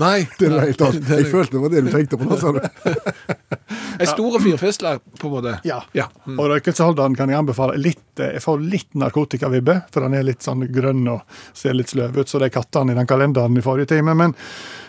Nei, 0.00 0.28
Det 0.38 0.46
er 0.48 0.54
det 0.56 0.60
helt 0.60 0.84
annet. 0.88 1.08
Jeg 1.18 1.30
følte 1.30 1.56
det 1.56 1.62
var 1.62 1.72
det 1.74 1.82
du 1.86 1.90
tenkte 1.92 2.18
på 2.18 2.28
nå, 2.28 2.38
sa 2.40 2.54
du. 2.56 2.60
En 3.98 4.08
stor 4.10 4.40
fyrfisle, 4.42 4.98
på 5.20 5.28
en 5.28 5.32
måte. 5.32 5.52
Ja. 5.62 5.76
ja. 5.94 6.08
Mm. 6.26 6.38
Og 6.38 6.48
røykelsesholderen 6.50 7.14
kan 7.14 7.30
jeg 7.30 7.38
anbefale 7.38 7.76
litt 7.78 8.18
eh, 8.18 8.32
Jeg 8.36 8.42
får 8.42 8.64
litt 8.66 8.96
narkotikavibbe, 8.98 9.76
for 9.94 10.02
den 10.02 10.16
er 10.18 10.26
litt 10.26 10.42
sånn 10.42 10.64
grønn 10.74 11.06
og 11.12 11.22
ser 11.54 11.76
litt 11.78 11.92
sløv 11.92 12.18
ut, 12.18 12.30
så 12.30 12.40
det 12.42 12.50
er 12.50 12.56
kattene 12.56 12.94
i 12.94 12.98
den 12.98 13.06
kalenderen 13.06 13.54
i 13.54 13.62
forrige 13.62 13.92
time. 13.94 14.16
Men 14.18 14.34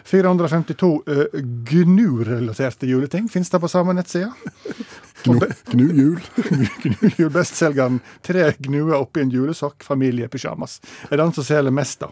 452 0.09 0.89
uh, 1.05 1.23
GNU-relaterte 1.69 2.89
juleting 2.89 3.29
finnes 3.29 3.49
det 3.53 3.61
på 3.61 3.69
samme 3.69 3.93
nettside. 3.97 4.33
Gnu, 5.25 5.39
gnu 5.71 5.87
jul. 5.93 6.19
GNU 6.83 7.29
bestselgeren 7.33 7.99
'Tre 8.21 8.51
gnuer 8.57 8.99
oppi 8.99 9.21
en 9.21 9.33
julesokk, 9.33 9.83
familiepysjamas'. 9.83 10.79
Er 11.09 11.21
den 11.21 11.33
som 11.33 11.45
selger 11.45 11.73
mest, 11.73 12.01
da. 12.01 12.11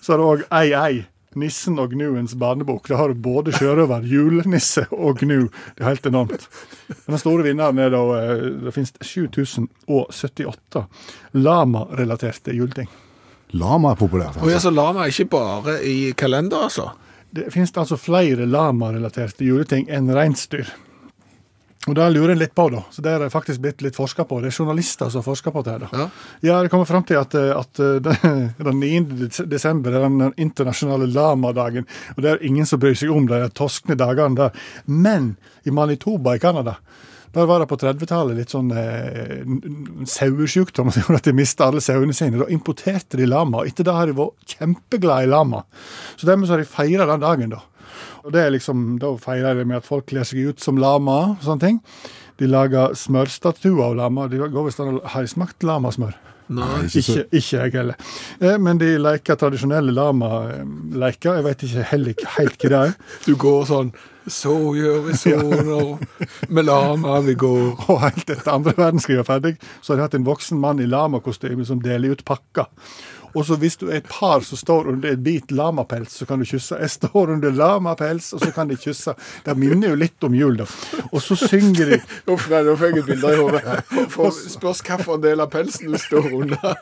Så 0.00 0.12
er 0.12 0.20
det 0.20 0.28
òg 0.28 0.44
Ei 0.50 0.72
Ei. 0.76 1.04
Nissen 1.38 1.78
og 1.82 1.92
Gnuens 1.94 2.34
barnebok. 2.38 2.88
Da 2.90 2.98
har 3.00 3.12
du 3.12 3.20
både 3.22 3.54
sjørøver, 3.56 4.04
julenisse 4.08 4.86
og 4.90 5.22
gnu. 5.22 5.48
Det 5.76 5.84
er 5.84 5.90
helt 5.92 6.08
enormt. 6.08 6.48
Den 7.06 7.20
store 7.20 7.46
vinneren 7.46 7.78
er 7.82 7.92
da 7.94 8.02
eh, 8.18 8.44
Det 8.66 8.74
finnes 8.74 8.92
7078 9.00 10.84
lama-relaterte 11.32 12.54
juleting. 12.56 12.90
Lama 13.52 13.92
er 13.92 14.00
populært. 14.00 14.36
Altså. 14.36 14.46
Og 14.46 14.52
ja, 14.52 14.60
så 14.64 14.72
lama 14.72 15.04
er 15.04 15.12
ikke 15.12 15.32
bare 15.32 15.78
i 15.84 16.12
kalender, 16.16 16.68
altså. 16.68 16.92
Det 17.32 17.48
finnes 17.52 17.72
altså 17.76 17.96
flere 18.00 18.46
lama-relaterte 18.48 19.44
juleting 19.44 19.88
enn 19.92 20.10
reinsdyr. 20.12 20.68
Og 21.90 21.96
det 21.98 22.04
lurer 22.14 22.30
en 22.36 22.38
litt 22.38 22.54
på, 22.54 22.68
da. 22.70 22.84
Så 22.94 23.02
det 23.02 23.10
er 23.16 23.32
faktisk 23.32 23.62
blitt 23.62 23.82
litt 23.82 23.96
forska 23.98 24.22
på. 24.30 24.38
Det 24.40 24.52
er 24.52 24.54
journalister 24.54 25.08
som 25.10 25.24
forska 25.26 25.50
på 25.50 25.64
det. 25.66 25.78
da. 25.82 25.88
Ja. 25.90 26.08
Ja, 26.40 26.60
det 26.62 26.70
kommer 26.70 26.86
fram 26.86 27.02
til 27.02 27.18
at, 27.18 27.34
eh, 27.34 27.50
at 27.58 27.82
eh, 27.82 27.96
den, 28.06 28.52
den 28.58 28.82
9. 29.10 29.30
desember 29.50 29.96
er 29.98 30.06
den 30.06 30.34
internasjonale 30.36 31.10
lamadagen. 31.10 31.88
Og 32.14 32.22
det 32.22 32.30
er 32.30 32.44
ingen 32.46 32.68
som 32.70 32.78
bryr 32.82 32.94
seg 32.98 33.10
om 33.10 33.26
de 33.26 33.40
toskne 33.58 33.98
dagene 33.98 34.38
der. 34.38 34.68
Men 34.86 35.34
i 35.66 35.74
Manitoba 35.74 36.36
i 36.36 36.42
Canada 36.42 36.78
der 37.32 37.46
var 37.48 37.62
det 37.62 37.68
på 37.70 37.78
30-tallet 37.80 38.36
litt 38.36 38.52
sånn 38.52 38.68
eh, 38.76 39.40
sauesjukdom 40.08 40.90
som 40.92 41.04
gjorde 41.06 41.20
at 41.22 41.28
de 41.30 41.36
mista 41.36 41.68
alle 41.68 41.80
sauene 41.84 42.14
sine. 42.16 42.40
Da 42.42 42.48
importerte 42.52 43.18
de 43.20 43.28
lama. 43.28 43.62
og 43.62 43.70
Etter 43.70 43.88
det 43.88 43.94
har 43.96 44.10
de 44.10 44.16
vært 44.18 44.56
kjempeglade 44.58 45.26
i 45.26 45.30
lama. 45.32 45.62
Så 46.16 46.28
dermed 46.28 46.48
så 46.48 46.56
har 46.56 46.62
de 46.62 46.68
feira 46.68 47.08
den 47.08 47.24
dagen, 47.24 47.54
da. 47.56 47.62
Og 48.22 48.32
det 48.34 48.42
er 48.42 48.52
liksom, 48.54 48.98
Da 49.02 49.12
feirer 49.20 49.58
de 49.58 49.64
med 49.68 49.80
at 49.82 49.88
folk 49.88 50.06
kler 50.10 50.26
seg 50.28 50.52
ut 50.52 50.60
som 50.62 50.78
lama 50.80 51.18
og 51.32 51.46
sånne 51.46 51.66
ting. 51.66 51.80
De 52.40 52.48
lager 52.50 52.94
smørstatuer 52.98 53.84
av 53.90 53.96
lama. 53.98 54.28
De 54.30 54.40
går 54.42 54.68
visst 54.68 54.80
an 54.82 54.98
å 54.98 55.02
de 55.02 55.30
smakt 55.30 55.66
lamasmør? 55.66 56.14
Nei. 56.52 56.84
Ikke, 56.98 57.22
ikke 57.30 57.58
jeg 57.60 57.72
heller. 57.76 57.98
Eh, 58.40 58.56
Men 58.60 58.80
de 58.80 58.96
leker 59.00 59.38
tradisjonelle 59.40 59.94
lama-leker. 59.94 61.38
Jeg 61.38 61.46
vet 61.46 61.62
ikke 61.66 61.84
heller 61.92 62.24
helt 62.36 62.56
hva 62.64 62.72
det 62.72 62.80
er. 62.80 62.96
Du 63.28 63.36
går 63.40 63.62
sånn 63.70 63.92
Så 64.30 64.54
gjør 64.76 65.00
vi 65.06 65.16
soner 65.18 65.96
med 66.48 66.68
lama 66.68 67.20
vi 67.24 67.34
går. 67.38 67.72
Og 67.90 68.02
helt 68.04 68.26
etter 68.28 68.52
andre 68.52 68.74
verdenskrig 68.78 69.18
var 69.22 69.30
ferdig, 69.30 69.56
så 69.80 69.92
har 69.92 70.00
de 70.02 70.06
hatt 70.08 70.18
en 70.18 70.28
voksen 70.28 70.60
mann 70.62 70.82
i 70.82 70.90
lamakostyme 70.90 71.66
som 71.68 71.82
deler 71.82 72.14
ut 72.14 72.24
pakker. 72.28 72.68
Og 73.34 73.46
så 73.46 73.56
hvis 73.60 73.78
du 73.80 73.86
er 73.88 74.00
et 74.00 74.08
par 74.08 74.44
som 74.46 74.58
står 74.60 74.90
under 74.92 75.12
et 75.12 75.22
bit 75.22 75.50
lamapels, 75.50 76.16
så 76.18 76.26
kan 76.28 76.42
du 76.42 76.46
kysse. 76.48 76.76
Jeg 76.80 76.90
står 76.90 77.34
under 77.36 77.54
lamapels, 77.54 78.32
og 78.36 78.42
så 78.44 78.50
kan 78.54 78.68
de 78.68 78.76
kysse. 78.80 79.14
Det 79.44 79.56
minner 79.58 79.92
jo 79.92 80.00
litt 80.00 80.26
om 80.26 80.34
jul, 80.36 80.58
da. 80.60 80.66
Og 81.10 81.22
så 81.24 81.36
synger 81.38 81.94
de 81.94 82.00
Uff, 82.32 82.48
nei, 82.50 82.62
nå 82.66 82.76
fikk 82.80 82.98
jeg 82.98 83.04
et 83.04 83.10
bilde 83.10 83.32
i 83.32 83.40
hodet. 83.40 83.62
Spørs 84.52 84.82
hvilken 84.86 85.22
del 85.24 85.42
av 85.44 85.50
pelsen 85.52 85.92
du 85.92 85.98
står 86.00 86.28
under. 86.42 86.76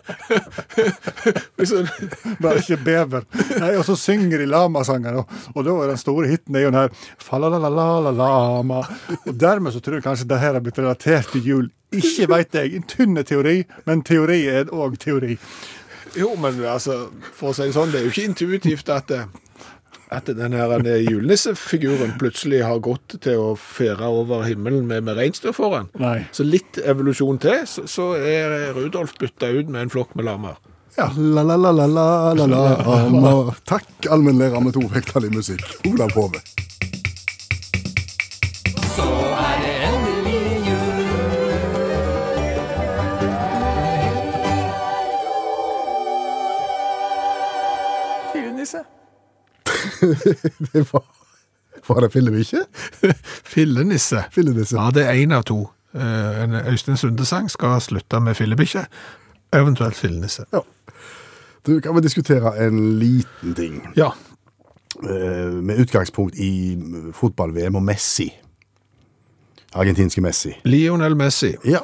Bare 2.43 2.61
ikke 2.61 2.81
bever. 2.85 3.27
Nei, 3.61 3.73
og 3.77 3.85
så 3.89 3.97
synger 3.99 4.43
de 4.43 4.49
lamasanger, 4.51 5.21
og, 5.21 5.61
da 5.65 5.75
er 5.75 5.93
den 5.93 6.01
store 6.01 6.31
hiten 6.31 6.57
er 6.57 6.67
jo 6.67 6.73
den 6.73 6.81
her 6.83 6.95
Falalalalala-lama. 7.25 8.83
Og 9.25 9.35
dermed 9.35 9.75
så 9.75 9.83
tror 9.83 9.99
jeg 9.99 10.07
kanskje 10.07 10.31
det 10.31 10.41
her 10.43 10.57
har 10.57 10.65
blitt 10.65 10.81
relatert 10.81 11.31
til 11.35 11.47
jul. 11.47 11.69
Ikke 11.91 12.29
veit 12.31 12.55
jeg. 12.55 12.77
En 12.77 12.87
tynn 12.87 13.19
teori, 13.27 13.65
men 13.89 14.05
teori 14.07 14.45
er 14.51 14.71
òg 14.71 14.97
teori. 15.03 15.37
Jo, 16.19 16.35
men 16.41 16.59
altså, 16.67 17.07
for 17.37 17.53
å 17.53 17.57
si 17.57 17.69
det 17.69 17.77
sånn, 17.77 17.93
det 17.93 18.01
er 18.01 18.09
jo 18.09 18.15
ikke 18.15 18.29
intuitivt 18.31 18.91
at, 18.93 19.13
eh, 19.15 19.29
at 20.11 20.31
den 20.35 20.57
eh, 20.57 20.97
julenissefiguren 21.07 22.17
plutselig 22.21 22.65
har 22.67 22.83
gått 22.85 23.19
til 23.23 23.43
å 23.43 23.53
fære 23.59 24.09
over 24.11 24.47
himmelen 24.49 24.89
med, 24.91 25.07
med 25.07 25.21
reinsdyr 25.21 25.55
foran. 25.57 25.91
Nei. 26.01 26.25
Så 26.37 26.47
litt 26.47 26.81
evolusjon 26.83 27.41
til, 27.43 27.63
så, 27.71 27.87
så 27.91 28.11
er 28.19 28.73
Rudolf 28.77 29.15
bytta 29.21 29.53
ut 29.55 29.71
med 29.71 29.87
en 29.87 29.95
flokk 29.95 30.17
med 30.19 30.29
lamaer. 30.31 30.59
La, 31.01 31.07
la, 31.43 31.57
la, 31.57 31.71
la, 31.71 31.87
la, 31.87 32.07
la, 32.35 32.47
la, 32.51 32.63
ama. 32.85 33.55
Takk, 33.65 33.89
allmennlærer 34.11 34.61
med 34.61 34.75
to 34.77 34.83
vekttall 34.91 35.31
i 35.31 35.33
musikk. 35.33 35.65
Olav 35.89 36.13
Hove. 36.19 36.43
Det 50.73 50.85
var 50.93 51.05
Var 51.89 52.01
det 52.05 52.11
fillebikkje? 52.13 52.65
Fillenisse. 53.45 54.25
Fillenisse. 54.35 54.77
Ja, 54.77 54.91
det 54.95 55.05
er 55.09 55.17
én 55.25 55.33
av 55.35 55.45
to. 55.49 55.63
Eh, 55.95 56.43
En 56.45 56.55
Øystein 56.71 56.97
Sunde-sang 57.01 57.49
skal 57.51 57.81
slutte 57.81 58.21
med 58.21 58.37
fillebikkje, 58.39 58.85
eventuelt 59.57 59.97
fillenisse. 59.99 60.45
Du, 61.67 61.81
kan 61.81 61.95
vi 61.97 62.01
diskutere 62.05 62.53
en 62.67 62.99
liten 63.01 63.55
ting? 63.55 63.81
Ja. 63.97 64.11
Eh, 65.03 65.53
med 65.63 65.81
utgangspunkt 65.83 66.37
i 66.39 66.77
fotball-VM 67.17 67.77
og 67.77 67.83
Messi. 67.83 68.29
Argentinske 69.75 70.21
Messi. 70.25 70.53
Lionel 70.65 71.15
Messi. 71.17 71.53
Ja. 71.65 71.79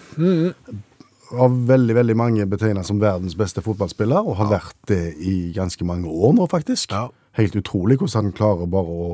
Av 1.37 1.55
veldig, 1.69 1.95
veldig 1.95 2.17
mange 2.19 2.47
betegnet 2.47 2.87
som 2.87 3.01
verdens 3.03 3.35
beste 3.39 3.63
fotballspiller, 3.63 4.23
og 4.27 4.37
har 4.39 4.51
vært 4.51 4.77
det 4.91 5.15
i 5.19 5.53
ganske 5.57 5.85
mange 5.87 6.07
år 6.11 6.35
nå, 6.39 6.47
faktisk. 6.51 6.93
Ja. 6.95 7.09
Helt 7.37 7.57
utrolig 7.59 7.99
hvordan 8.01 8.31
han 8.31 8.37
klarer 8.37 8.69
bare 8.71 8.99
å, 9.07 9.09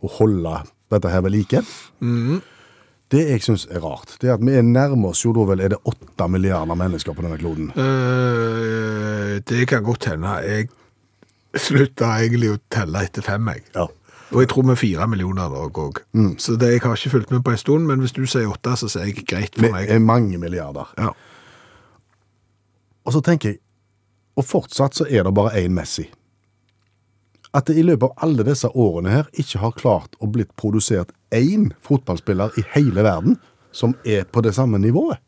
å 0.00 0.12
holde 0.18 0.60
dette 0.92 1.10
her 1.12 1.24
ved 1.26 1.34
like. 1.34 1.62
Det 3.12 3.22
jeg 3.22 3.42
syns 3.44 3.68
er 3.70 3.84
rart, 3.84 4.16
det 4.18 4.30
er 4.30 4.34
at 4.34 4.42
vi 4.42 4.56
er 4.58 4.64
nærmer 4.66 5.12
oss 5.12 5.22
jo 5.22 5.30
da 5.36 5.44
vel 5.46 5.60
er 5.62 5.74
det 5.76 5.82
åtte 5.86 6.26
milliarder 6.30 6.78
mennesker 6.78 7.14
på 7.14 7.22
denne 7.22 7.38
kloden. 7.38 7.68
Uh, 7.76 9.36
det 9.46 9.68
kan 9.70 9.84
godt 9.86 10.08
hende. 10.10 10.32
Jeg 10.42 10.72
slutta 11.62 12.16
egentlig 12.18 12.50
å 12.56 12.58
telle 12.72 13.04
etter 13.06 13.22
fem, 13.22 13.46
jeg. 13.54 13.62
Ja. 13.76 13.86
Og 14.34 14.42
jeg 14.42 14.50
tror 14.50 14.66
vi 14.66 14.74
er 14.74 14.80
fire 14.80 15.06
millioner 15.06 15.54
òg. 15.54 16.00
Så 16.42 16.56
det, 16.58 16.72
jeg 16.74 16.82
har 16.82 16.98
ikke 16.98 17.12
fulgt 17.12 17.30
med 17.30 17.44
på 17.46 17.54
en 17.54 17.60
stund, 17.62 17.86
men 17.86 18.02
hvis 18.02 18.16
du 18.16 18.24
sier 18.26 18.50
åtte, 18.50 18.74
så 18.80 18.90
sier 18.90 19.06
jeg 19.06 19.22
greit 19.22 19.54
for 19.54 19.70
meg. 19.70 19.86
er 19.86 20.02
mange 20.02 20.40
milliarder. 20.42 20.90
Ja. 20.98 21.12
Og 23.06 23.14
så 23.14 23.22
tenker 23.22 23.54
jeg, 23.54 23.60
og 24.36 24.44
fortsatt 24.44 24.98
så 24.98 25.06
er 25.06 25.22
det 25.24 25.34
bare 25.34 25.54
én 25.62 25.72
Messi. 25.72 26.08
At 27.56 27.70
det 27.70 27.78
i 27.80 27.84
løpet 27.86 28.10
av 28.10 28.26
alle 28.26 28.44
disse 28.44 28.68
årene 28.68 29.12
her 29.14 29.28
ikke 29.40 29.62
har 29.62 29.76
klart 29.78 30.16
å 30.20 30.28
blitt 30.28 30.52
produsert 30.60 31.14
én 31.34 31.70
fotballspiller 31.84 32.58
i 32.60 32.66
hele 32.74 33.04
verden 33.06 33.38
som 33.72 33.94
er 34.04 34.26
på 34.28 34.42
det 34.44 34.52
samme 34.56 34.80
nivået. 34.82 35.20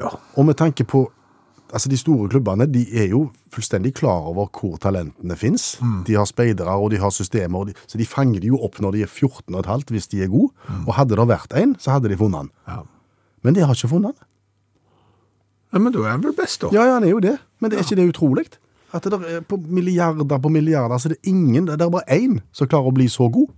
ja. 0.00 0.10
Og 0.36 0.46
med 0.46 0.56
tanke 0.56 0.84
på 0.84 1.10
Altså, 1.74 1.88
De 1.88 1.96
store 1.98 2.28
klubbene 2.28 2.66
de 2.70 2.84
er 2.94 3.08
jo 3.10 3.30
fullstendig 3.50 3.94
klar 3.98 4.28
over 4.30 4.46
hvor 4.46 4.76
talentene 4.78 5.34
fins. 5.36 5.80
De 6.06 6.14
har 6.14 6.24
speidere 6.28 6.70
og 6.70 6.90
de 6.92 7.00
har 7.02 7.10
systemer, 7.10 7.64
de, 7.64 7.72
så 7.90 7.98
de 7.98 8.06
fanger 8.06 8.40
de 8.44 8.52
jo 8.52 8.60
opp 8.62 8.78
når 8.84 8.92
de 8.92 9.02
er 9.02 9.10
14 9.10 9.56
15 9.64 9.90
hvis 9.90 10.06
de 10.12 10.22
er 10.22 10.30
gode. 10.30 10.52
Og 10.86 10.94
hadde 10.94 11.16
det 11.18 11.26
vært 11.26 11.56
en, 11.58 11.74
så 11.82 11.96
hadde 11.96 12.12
de 12.12 12.16
funnet 12.20 12.44
han. 12.44 12.50
Ja. 12.68 12.82
Men 13.42 13.54
de 13.54 13.64
har 13.64 13.74
ikke 13.74 13.90
funnet 13.90 14.14
han. 14.14 14.28
ja, 15.72 15.78
men 15.82 15.92
da 15.92 16.04
er 16.04 16.10
han 16.12 16.22
vel 16.22 16.36
best, 16.36 16.60
da. 16.62 16.70
Ja, 16.70 16.84
ja, 16.84 16.94
han 16.94 17.08
er 17.08 17.10
jo 17.10 17.18
det. 17.24 17.38
Men 17.58 17.70
det 17.70 17.80
er 17.80 17.82
ikke 17.88 17.98
det 17.98 18.08
utrolig? 18.12 18.46
At 18.94 19.02
det 19.10 19.18
er 19.26 19.40
på 19.50 19.58
milliarder 19.58 20.38
på 20.38 20.50
milliarder, 20.54 21.00
så 21.02 21.10
det 21.10 21.18
er 21.18 21.30
ingen, 21.34 21.66
det 21.66 21.80
er 21.82 21.90
bare 21.90 22.06
én 22.14 22.38
som 22.54 22.68
klarer 22.70 22.92
å 22.92 22.94
bli 22.94 23.08
så 23.10 23.26
god. 23.34 23.50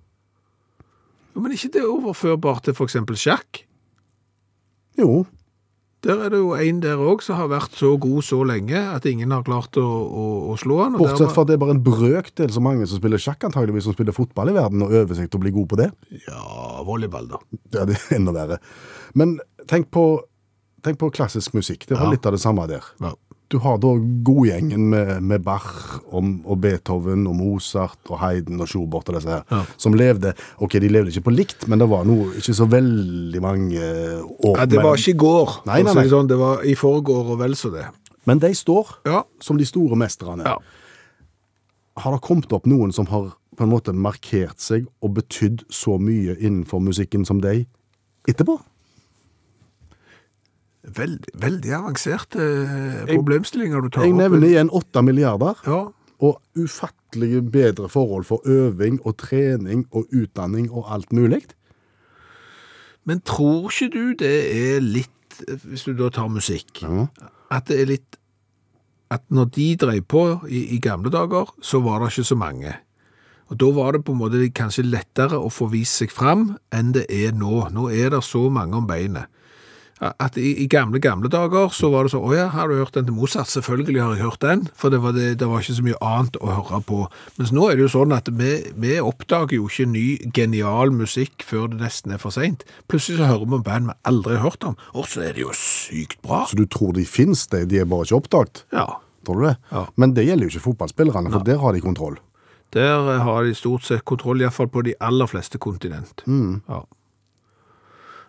Ja, 1.37 1.41
Men 1.45 1.53
ikke 1.53 1.69
det 1.75 1.83
overførbart 1.85 2.65
til 2.65 2.73
f.eks. 2.79 2.97
sjakk? 3.21 3.65
Jo, 4.97 5.27
Der 6.07 6.21
er 6.23 6.31
det 6.31 6.39
jo 6.39 6.53
en 6.55 6.79
der 6.81 7.01
òg 7.03 7.21
som 7.25 7.35
har 7.37 7.49
vært 7.51 7.75
så 7.75 7.89
god 7.99 8.23
så 8.23 8.39
lenge 8.47 8.79
at 8.79 9.05
ingen 9.11 9.33
har 9.35 9.43
klart 9.43 9.75
å, 9.81 9.83
å, 9.83 10.25
å 10.53 10.57
slå 10.61 10.77
han. 10.85 10.97
bortsett 11.01 11.33
fra 11.35 11.43
at 11.43 11.49
det 11.51 11.57
er 11.57 11.63
bare 11.65 11.75
en 11.75 11.83
brøkdel 11.83 12.53
så 12.55 12.63
mange 12.63 12.87
som 12.87 13.01
spiller 13.01 13.19
sjakk, 13.21 13.43
antageligvis, 13.49 13.85
som 13.89 13.97
spiller 13.97 14.15
fotball 14.15 14.53
i 14.53 14.55
verden, 14.57 14.85
og 14.87 14.95
øver 14.95 15.19
seg 15.19 15.29
til 15.33 15.41
å 15.41 15.43
bli 15.43 15.53
god 15.57 15.69
på 15.73 15.79
det. 15.81 15.89
Ja, 16.29 16.83
volleyball, 16.87 17.27
da. 17.33 17.41
Ja, 17.75 17.85
det 17.91 17.97
er 17.99 18.17
enda 18.21 18.33
verre. 18.37 18.61
Men 19.19 19.37
tenk 19.67 19.91
på, 19.93 20.05
tenk 20.87 21.01
på 21.03 21.11
klassisk 21.17 21.57
musikk. 21.59 21.89
Det 21.91 21.97
var 21.99 22.07
Ja. 22.07 22.15
litt 22.15 22.29
av 22.29 22.37
det 22.39 22.41
samme 22.45 22.69
der. 22.71 22.87
Ja. 23.03 23.13
Du 23.49 23.59
har 23.63 23.77
da 23.79 23.93
godgjengen 24.27 24.89
med, 24.91 25.21
med 25.23 25.43
Bach 25.47 26.01
og, 26.11 26.25
og 26.51 26.57
Beethoven 26.65 27.27
og 27.31 27.37
Mozart 27.39 27.99
og 28.11 28.19
Haydn 28.19 28.59
og 28.61 28.67
Schubert 28.67 29.07
og 29.13 29.15
disse 29.21 29.31
her, 29.31 29.45
Ja. 29.55 29.61
som 29.79 29.95
levde 29.95 30.33
Ok, 30.59 30.73
de 30.83 30.89
levde 30.91 31.13
ikke 31.13 31.29
på 31.29 31.35
likt, 31.37 31.69
men 31.71 31.79
det 31.79 31.87
var 31.89 32.03
noe, 32.09 32.33
ikke 32.41 32.55
så 32.59 32.67
veldig 32.67 33.43
mange 33.45 33.79
år 34.43 34.59
Ja, 34.59 34.67
det 34.67 34.83
var 34.83 34.99
ikke 34.99 35.15
i 35.15 35.21
går. 35.23 35.55
Nei, 35.71 35.83
nei, 35.87 35.95
nei. 35.95 36.07
Sånn, 36.11 36.27
det 36.31 36.39
var 36.41 36.65
i 36.67 36.75
forgår 36.75 37.31
og 37.37 37.39
vel 37.45 37.55
så 37.55 37.71
det. 37.71 37.87
Men 38.27 38.41
de 38.43 38.51
står 38.55 38.97
Ja. 39.07 39.23
som 39.41 39.57
de 39.57 39.65
store 39.65 39.95
mesterne. 39.97 40.43
Ja. 40.43 40.57
Har 42.03 42.13
det 42.13 42.21
kommet 42.27 42.53
opp 42.53 42.67
noen 42.67 42.91
som 42.93 43.07
har 43.07 43.31
på 43.57 43.63
en 43.65 43.71
måte 43.71 43.95
markert 43.95 44.59
seg 44.61 44.89
og 45.01 45.15
betydd 45.15 45.63
så 45.73 45.99
mye 46.03 46.35
innenfor 46.37 46.83
musikken 46.83 47.25
som 47.25 47.39
de 47.41 47.63
etterpå? 48.29 48.59
Veldig, 50.87 51.33
veldig 51.43 51.73
avanserte 51.75 52.39
eh, 52.39 53.01
problemstillinger 53.11 53.83
du 53.83 53.89
tar 53.91 54.05
Jeg 54.07 54.13
opp. 54.15 54.21
nevner 54.21 54.47
igjen 54.47 54.71
åtte 54.71 55.03
milliarder. 55.03 55.59
Ja, 55.67 55.81
og 56.23 56.39
ufattelige 56.57 57.43
bedre 57.53 57.89
forhold 57.93 58.25
for 58.25 58.41
øving 58.49 59.01
og 59.05 59.17
trening 59.21 59.83
og 59.93 60.07
utdanning 60.17 60.71
og 60.73 60.87
alt 60.95 61.11
mulig. 61.13 61.43
Men 63.05 63.21
tror 63.21 63.69
ikke 63.71 63.91
du 63.93 64.15
det 64.19 64.33
er 64.57 64.81
litt, 64.81 65.43
hvis 65.65 65.85
du 65.85 65.93
da 65.99 66.09
tar 66.11 66.31
musikk, 66.33 66.81
at 67.51 67.67
det 67.69 67.81
er 67.83 67.91
litt 67.97 68.17
At 69.11 69.23
når 69.31 69.45
de 69.55 69.67
drev 69.79 70.01
på 70.11 70.21
i, 70.51 70.65
i 70.75 70.81
gamle 70.83 71.11
dager, 71.15 71.47
så 71.63 71.79
var 71.79 72.01
det 72.03 72.09
ikke 72.11 72.25
så 72.27 72.35
mange. 72.35 72.73
Og 73.47 73.59
da 73.61 73.69
var 73.71 73.93
det 73.95 74.01
på 74.05 74.11
en 74.17 74.19
måte 74.19 74.41
kanskje 74.51 74.83
lettere 74.83 75.39
å 75.39 75.47
få 75.47 75.69
vist 75.71 76.01
seg 76.01 76.11
fram 76.11 76.57
enn 76.75 76.91
det 76.97 77.05
er 77.07 77.31
nå. 77.31 77.69
Nå 77.71 77.85
er 77.95 78.11
det 78.11 78.25
så 78.27 78.49
mange 78.51 78.75
om 78.81 78.89
beinet. 78.89 79.31
At 80.01 80.37
i, 80.37 80.51
i 80.61 80.67
gamle, 80.69 81.01
gamle 81.01 81.31
dager 81.33 81.71
så 81.73 81.89
var 81.89 82.05
det 82.05 82.13
så, 82.13 82.19
å 82.21 82.35
ja, 82.37 82.51
har 82.53 82.69
du 82.69 82.75
hørt 82.77 82.93
den 82.99 83.07
til 83.09 83.15
Mozart? 83.17 83.49
Selvfølgelig 83.49 84.03
har 84.03 84.11
jeg 84.19 84.27
hørt 84.27 84.43
den, 84.45 84.67
for 84.77 84.93
det 84.93 84.99
var, 85.01 85.15
det, 85.17 85.39
det 85.41 85.49
var 85.49 85.63
ikke 85.65 85.77
så 85.79 85.85
mye 85.87 86.01
annet 86.05 86.37
å 86.45 86.51
høre 86.53 86.81
på. 86.85 86.99
Mens 87.39 87.53
nå 87.57 87.65
er 87.71 87.79
det 87.79 87.87
jo 87.87 87.93
sånn 87.95 88.13
at 88.13 88.29
vi, 88.37 88.51
vi 88.77 88.99
oppdager 89.01 89.57
jo 89.57 89.71
ikke 89.71 89.89
ny, 89.89 90.05
genial 90.37 90.93
musikk 90.93 91.47
før 91.49 91.71
det 91.73 91.81
nesten 91.81 92.13
er 92.13 92.21
for 92.21 92.35
sent. 92.37 92.67
Plutselig 92.93 93.23
så 93.23 93.31
hører 93.31 93.49
vi 93.49 93.57
om 93.57 93.65
band 93.65 93.89
vi 93.89 93.97
aldri 94.13 94.37
har 94.37 94.45
hørt 94.51 94.69
om, 94.69 94.77
og 94.93 95.09
så 95.09 95.25
er 95.31 95.39
det 95.39 95.47
jo 95.47 95.57
sykt 95.57 96.21
bra. 96.27 96.43
Så 96.51 96.61
du 96.61 96.67
tror 96.69 96.93
de 96.99 97.07
finnes, 97.09 97.47
de, 97.55 97.65
de 97.71 97.81
er 97.81 97.89
bare 97.89 98.05
ikke 98.09 98.21
oppdaget? 98.21 98.67
Ja, 98.77 98.89
Tror 99.27 99.41
du 99.41 99.47
det? 99.49 99.57
Ja. 99.73 99.81
Men 99.99 100.13
det 100.15 100.23
gjelder 100.23 100.47
jo 100.47 100.53
ikke 100.55 100.67
fotballspillerne, 100.69 101.33
for 101.35 101.43
der 101.43 101.57
har 101.59 101.73
de 101.75 101.81
kontroll. 101.83 102.21
der 102.77 103.09
har 103.25 103.43
de 103.43 103.55
stort 103.59 103.83
sett 103.83 104.05
kontroll, 104.07 104.39
i 104.39 104.45
hvert 104.47 104.55
fall 104.55 104.69
på 104.71 104.85
de 104.87 104.93
aller 105.03 105.27
fleste 105.27 105.59
kontinent. 105.59 106.23
Ja. 106.29 106.85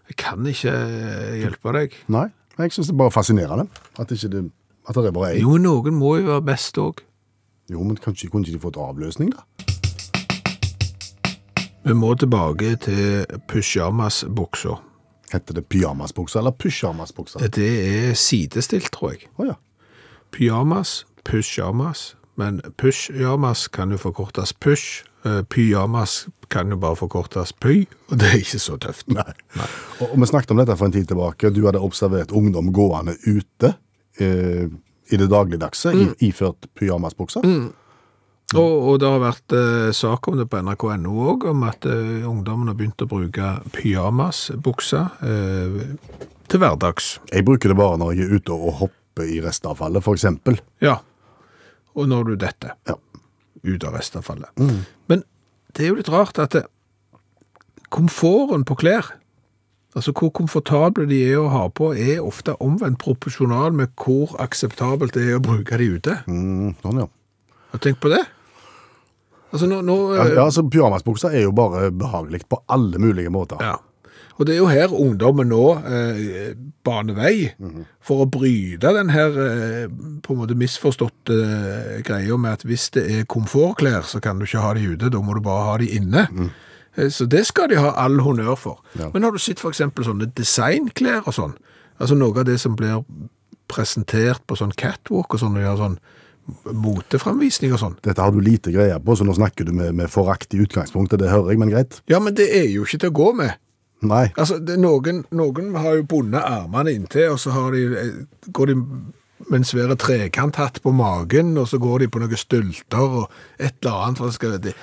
Jeg 0.08 0.16
kan 0.20 0.46
ikke 0.48 0.72
eh, 0.72 1.36
hjelpe 1.42 1.74
deg. 1.76 1.96
Nei, 2.14 2.30
jeg 2.58 2.72
synes 2.72 2.88
det 2.88 2.96
er 2.96 3.02
bare 3.04 3.12
fascinerende 3.12 3.68
at, 4.00 4.10
det, 4.10 4.44
at 4.88 4.96
det 4.96 5.06
er 5.06 5.16
bare 5.16 5.34
én. 5.36 5.42
Jo. 5.42 5.58
Jo, 5.58 5.62
noen 5.62 5.98
må 6.00 6.16
jo 6.22 6.30
være 6.32 6.46
best 6.48 6.80
òg. 6.82 7.04
men 7.70 7.98
kanskje 7.98 8.30
kunne 8.30 8.48
ikke 8.48 8.58
de 8.58 8.64
fått 8.64 8.80
avløsning, 8.80 9.34
da? 9.36 9.44
Vi 11.88 11.94
må 11.94 12.14
tilbake 12.16 12.76
til 12.84 13.26
pysjamasbuksa. 13.48 14.76
Heter 15.32 15.54
det 15.54 15.66
pyjamasbuksa 15.72 16.40
eller 16.40 16.52
pysjamasbuksa? 16.52 17.48
Det 17.48 17.68
er 18.10 18.14
sidestilt, 18.14 18.92
tror 18.92 19.12
jeg. 19.12 19.28
Oh, 19.38 19.48
ja. 19.48 19.54
Pyjamas, 20.32 21.06
pysjamas. 21.24 22.16
Men 22.36 22.62
pysjamas 22.78 23.68
kan 23.68 23.92
jo 23.92 23.98
forkortes 23.98 24.54
pysj. 24.54 25.04
Eh, 25.26 25.44
Pyjamas 25.50 26.28
kan 26.50 26.70
jo 26.72 26.78
bare 26.82 26.98
forkortes 27.00 27.54
PØY, 27.54 27.86
og 28.12 28.20
det 28.22 28.30
er 28.32 28.40
ikke 28.42 28.60
så 28.64 28.78
tøft. 28.82 29.08
Nei. 29.12 29.28
Og, 30.00 30.12
og 30.12 30.18
vi 30.22 30.30
snakket 30.30 30.54
om 30.54 30.62
dette 30.62 30.78
for 30.80 30.90
en 30.90 30.96
tid 30.96 31.08
tilbake. 31.10 31.52
Du 31.56 31.66
hadde 31.68 31.82
observert 31.84 32.32
ungdom 32.36 32.72
gående 32.76 33.18
ute 33.26 33.74
eh, 34.20 34.68
i 35.08 35.20
det 35.20 35.28
dagligdagse, 35.32 35.94
mm. 35.96 36.16
iført 36.28 36.70
pyjamasbukser. 36.78 37.46
Og, 38.56 38.76
og 38.88 39.00
det 39.04 39.10
har 39.12 39.20
vært 39.20 39.56
eh, 39.56 39.90
sak 39.96 40.30
om 40.32 40.38
det 40.40 40.48
på 40.48 40.62
nrk.no 40.64 41.16
òg, 41.34 41.50
om 41.52 41.66
at 41.68 41.88
eh, 41.90 42.24
ungdommen 42.28 42.72
har 42.72 42.78
begynt 42.80 43.04
å 43.04 43.10
bruke 43.12 43.50
pyjamasbukser 43.76 45.18
eh, 45.28 45.82
til 46.48 46.64
hverdags. 46.64 47.18
Jeg 47.34 47.44
bruker 47.48 47.74
det 47.74 47.80
bare 47.80 48.00
når 48.00 48.16
jeg 48.16 48.28
er 48.28 48.40
ute 48.40 48.56
og 48.56 48.80
hopper 48.86 49.28
i 49.28 49.42
restavfallet, 49.44 50.08
eksempel. 50.14 50.62
Ja. 50.84 51.00
Og 51.98 52.08
når 52.08 52.32
du 52.32 52.36
detter 52.40 52.78
Ja. 52.88 52.96
ut 53.68 53.84
av 53.84 53.98
restavfallet. 53.98 54.64
Men 55.12 55.24
det 55.76 55.86
er 55.86 55.92
jo 55.92 56.00
litt 56.00 56.12
rart 56.12 56.40
at 56.42 56.56
det, 56.56 56.64
komforten 57.94 58.66
på 58.68 58.78
klær, 58.80 59.12
altså 59.98 60.14
hvor 60.16 60.32
komfortable 60.36 61.08
de 61.10 61.20
er 61.32 61.42
å 61.42 61.52
ha 61.52 61.66
på, 61.74 61.92
er 61.96 62.24
ofte 62.24 62.56
omvendt 62.64 63.02
proporsjonal 63.04 63.76
med 63.76 63.94
hvor 64.00 64.36
akseptabelt 64.44 65.16
det 65.18 65.28
er 65.28 65.40
å 65.40 65.44
bruke 65.44 65.80
de 65.80 65.92
ute. 65.98 66.18
Mm, 66.30 66.76
sånn, 66.84 67.04
ja. 67.04 67.08
Du 67.74 67.80
tenkt 67.84 68.02
på 68.04 68.12
det? 68.14 68.24
Altså 69.48 69.68
nå, 69.70 69.80
nå 69.86 69.96
Ja, 70.16 70.26
ja, 70.28 70.44
altså 70.44 70.66
Pyjamasbuksa 70.68 71.32
er 71.32 71.46
jo 71.46 71.54
bare 71.56 71.88
behagelig 71.96 72.44
på 72.52 72.60
alle 72.74 73.00
mulige 73.00 73.32
måter. 73.32 73.62
Ja. 73.64 73.78
Og 74.38 74.46
det 74.46 74.54
er 74.54 74.60
jo 74.62 74.70
her 74.70 74.94
ungdommen 74.94 75.50
nå 75.50 75.64
eh, 75.82 76.52
baner 76.86 77.18
vei 77.18 77.34
for 78.06 78.24
å 78.24 78.30
bryte 78.30 78.94
den 78.94 79.10
her 79.14 79.40
eh, 79.44 79.88
på 80.24 80.34
en 80.34 80.42
måte 80.42 80.58
misforståtte 80.58 81.38
eh, 81.38 81.96
greia 82.06 82.38
med 82.38 82.60
at 82.60 82.66
hvis 82.68 82.90
det 82.96 83.06
er 83.16 83.30
komfortklær, 83.30 84.06
så 84.06 84.22
kan 84.24 84.38
du 84.38 84.46
ikke 84.46 84.62
ha 84.64 84.76
de 84.78 84.92
ute, 84.94 85.12
da 85.14 85.22
må 85.24 85.38
du 85.38 85.42
bare 85.46 85.72
ha 85.72 85.78
de 85.82 85.90
inne. 85.98 86.28
Mm. 86.30 86.52
Så 87.14 87.28
det 87.30 87.44
skal 87.50 87.70
de 87.70 87.82
ha 87.82 87.92
all 88.02 88.20
honnør 88.26 88.56
for. 88.58 88.82
Ja. 88.98 89.10
Men 89.14 89.26
har 89.26 89.34
du 89.34 89.42
sett 89.42 89.62
eksempel 89.66 90.06
sånne 90.06 90.30
designklær 90.38 91.28
og 91.30 91.36
sånn, 91.38 91.58
altså 91.98 92.18
noe 92.18 92.34
av 92.42 92.48
det 92.50 92.58
som 92.62 92.78
blir 92.78 93.04
presentert 93.70 94.46
på 94.48 94.58
sånn 94.58 94.74
catwalk 94.78 95.36
og 95.36 95.42
sånn, 95.42 95.58
når 95.58 95.66
de 95.66 95.70
har 95.70 95.82
sånn 95.82 96.00
moteframvisning 96.72 97.74
og 97.76 97.82
sånn. 97.82 97.96
Dette 98.06 98.24
har 98.24 98.32
du 98.32 98.40
lite 98.44 98.72
greie 98.72 98.96
på, 99.04 99.16
så 99.20 99.26
nå 99.28 99.36
snakker 99.36 99.68
du 99.68 99.74
med, 99.76 99.94
med 99.98 100.12
forakt 100.12 100.56
i 100.56 100.62
utgangspunktet. 100.64 101.20
Det 101.20 101.32
hører 101.32 101.54
jeg, 101.54 101.62
men 101.62 101.72
greit. 101.74 102.00
Ja, 102.10 102.22
men 102.24 102.38
det 102.38 102.48
er 102.56 102.70
jo 102.72 102.86
ikke 102.88 103.02
til 103.04 103.12
å 103.12 103.18
gå 103.20 103.32
med. 103.42 103.58
Nei. 104.06 104.28
Altså, 104.38 104.60
det, 104.62 104.78
noen, 104.82 105.24
noen 105.34 105.72
har 105.82 105.98
jo 105.98 106.10
bundet 106.10 106.44
armene 106.46 106.94
inntil, 106.94 107.32
og 107.34 107.40
så 107.42 107.56
har 107.56 107.72
de, 107.74 107.86
eh, 107.98 108.52
går 108.54 108.70
de 108.70 108.76
med 109.48 109.62
en 109.62 109.68
svære 109.68 109.96
trekanthatt 110.02 110.82
på 110.84 110.92
magen, 110.92 111.58
og 111.58 111.68
så 111.72 111.80
går 111.82 112.04
de 112.04 112.10
på 112.12 112.22
noen 112.22 112.40
stylter 112.40 113.18
og 113.22 113.26
et 113.60 113.76
eller 113.82 114.08
annet. 114.08 114.22
For 114.22 114.36
skal, 114.36 114.58
det, 114.62 114.74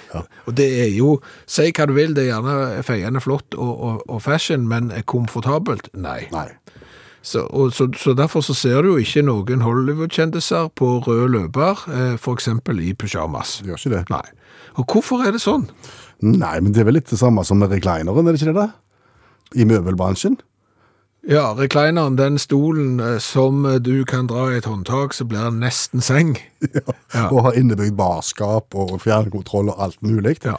Og 0.46 0.56
det 0.56 0.68
er 0.82 0.90
jo, 0.94 1.18
si 1.46 1.70
hva 1.70 1.86
du 1.90 1.94
vil, 1.96 2.14
det 2.14 2.26
er 2.26 2.32
gjerne 2.32 2.84
feiende 2.86 3.22
flott 3.22 3.54
og, 3.54 3.72
og, 3.74 4.04
og 4.08 4.22
fashion, 4.22 4.68
men 4.70 4.90
er 4.94 5.06
komfortabelt? 5.06 5.90
Nei. 5.94 6.24
Nei. 6.32 6.48
Så, 7.24 7.46
og, 7.56 7.72
så, 7.72 7.88
så 7.96 8.12
derfor 8.12 8.42
så 8.44 8.52
ser 8.54 8.82
du 8.84 8.92
jo 8.92 9.00
ikke 9.00 9.22
noen 9.24 9.62
Hollywood-kjendiser 9.64 10.68
på 10.76 10.98
rød 11.06 11.30
løper, 11.32 11.84
eh, 11.88 12.26
eksempel 12.34 12.82
i 12.84 12.92
pyjamas. 12.92 13.62
Det 13.62 13.72
gjør 13.72 13.80
ikke 13.80 13.94
det. 13.94 14.02
Nei. 14.12 14.26
Og 14.76 14.90
hvorfor 14.92 15.24
er 15.24 15.32
det 15.32 15.40
sånn? 15.40 15.64
Nei, 16.24 16.58
men 16.60 16.74
det 16.74 16.82
er 16.82 16.88
vel 16.88 16.98
litt 16.98 17.08
det 17.10 17.18
samme 17.20 17.44
som 17.48 17.58
med 17.60 17.72
reclineren, 17.72 18.28
er 18.28 18.36
det 18.36 18.42
ikke 18.42 18.52
det 18.52 18.60
da? 18.60 18.68
I 19.54 19.64
møbelbransjen? 19.68 20.38
Ja, 21.28 21.54
reclineren, 21.56 22.18
den 22.18 22.38
stolen 22.38 23.00
eh, 23.00 23.18
som 23.18 23.64
eh, 23.66 23.80
du 23.80 24.04
kan 24.04 24.28
dra 24.28 24.50
i 24.52 24.58
et 24.58 24.68
håndtak, 24.68 25.14
så 25.16 25.24
blir 25.24 25.46
den 25.48 25.62
nesten 25.64 26.04
seng. 26.04 26.36
Ja. 27.14 27.28
Og 27.30 27.44
har 27.44 27.54
innebygd 27.54 27.94
barskap 27.94 28.74
og 28.74 28.96
fjernkontroll 29.04 29.68
og 29.70 29.76
alt 29.84 30.00
mulig. 30.02 30.40
Ja. 30.42 30.56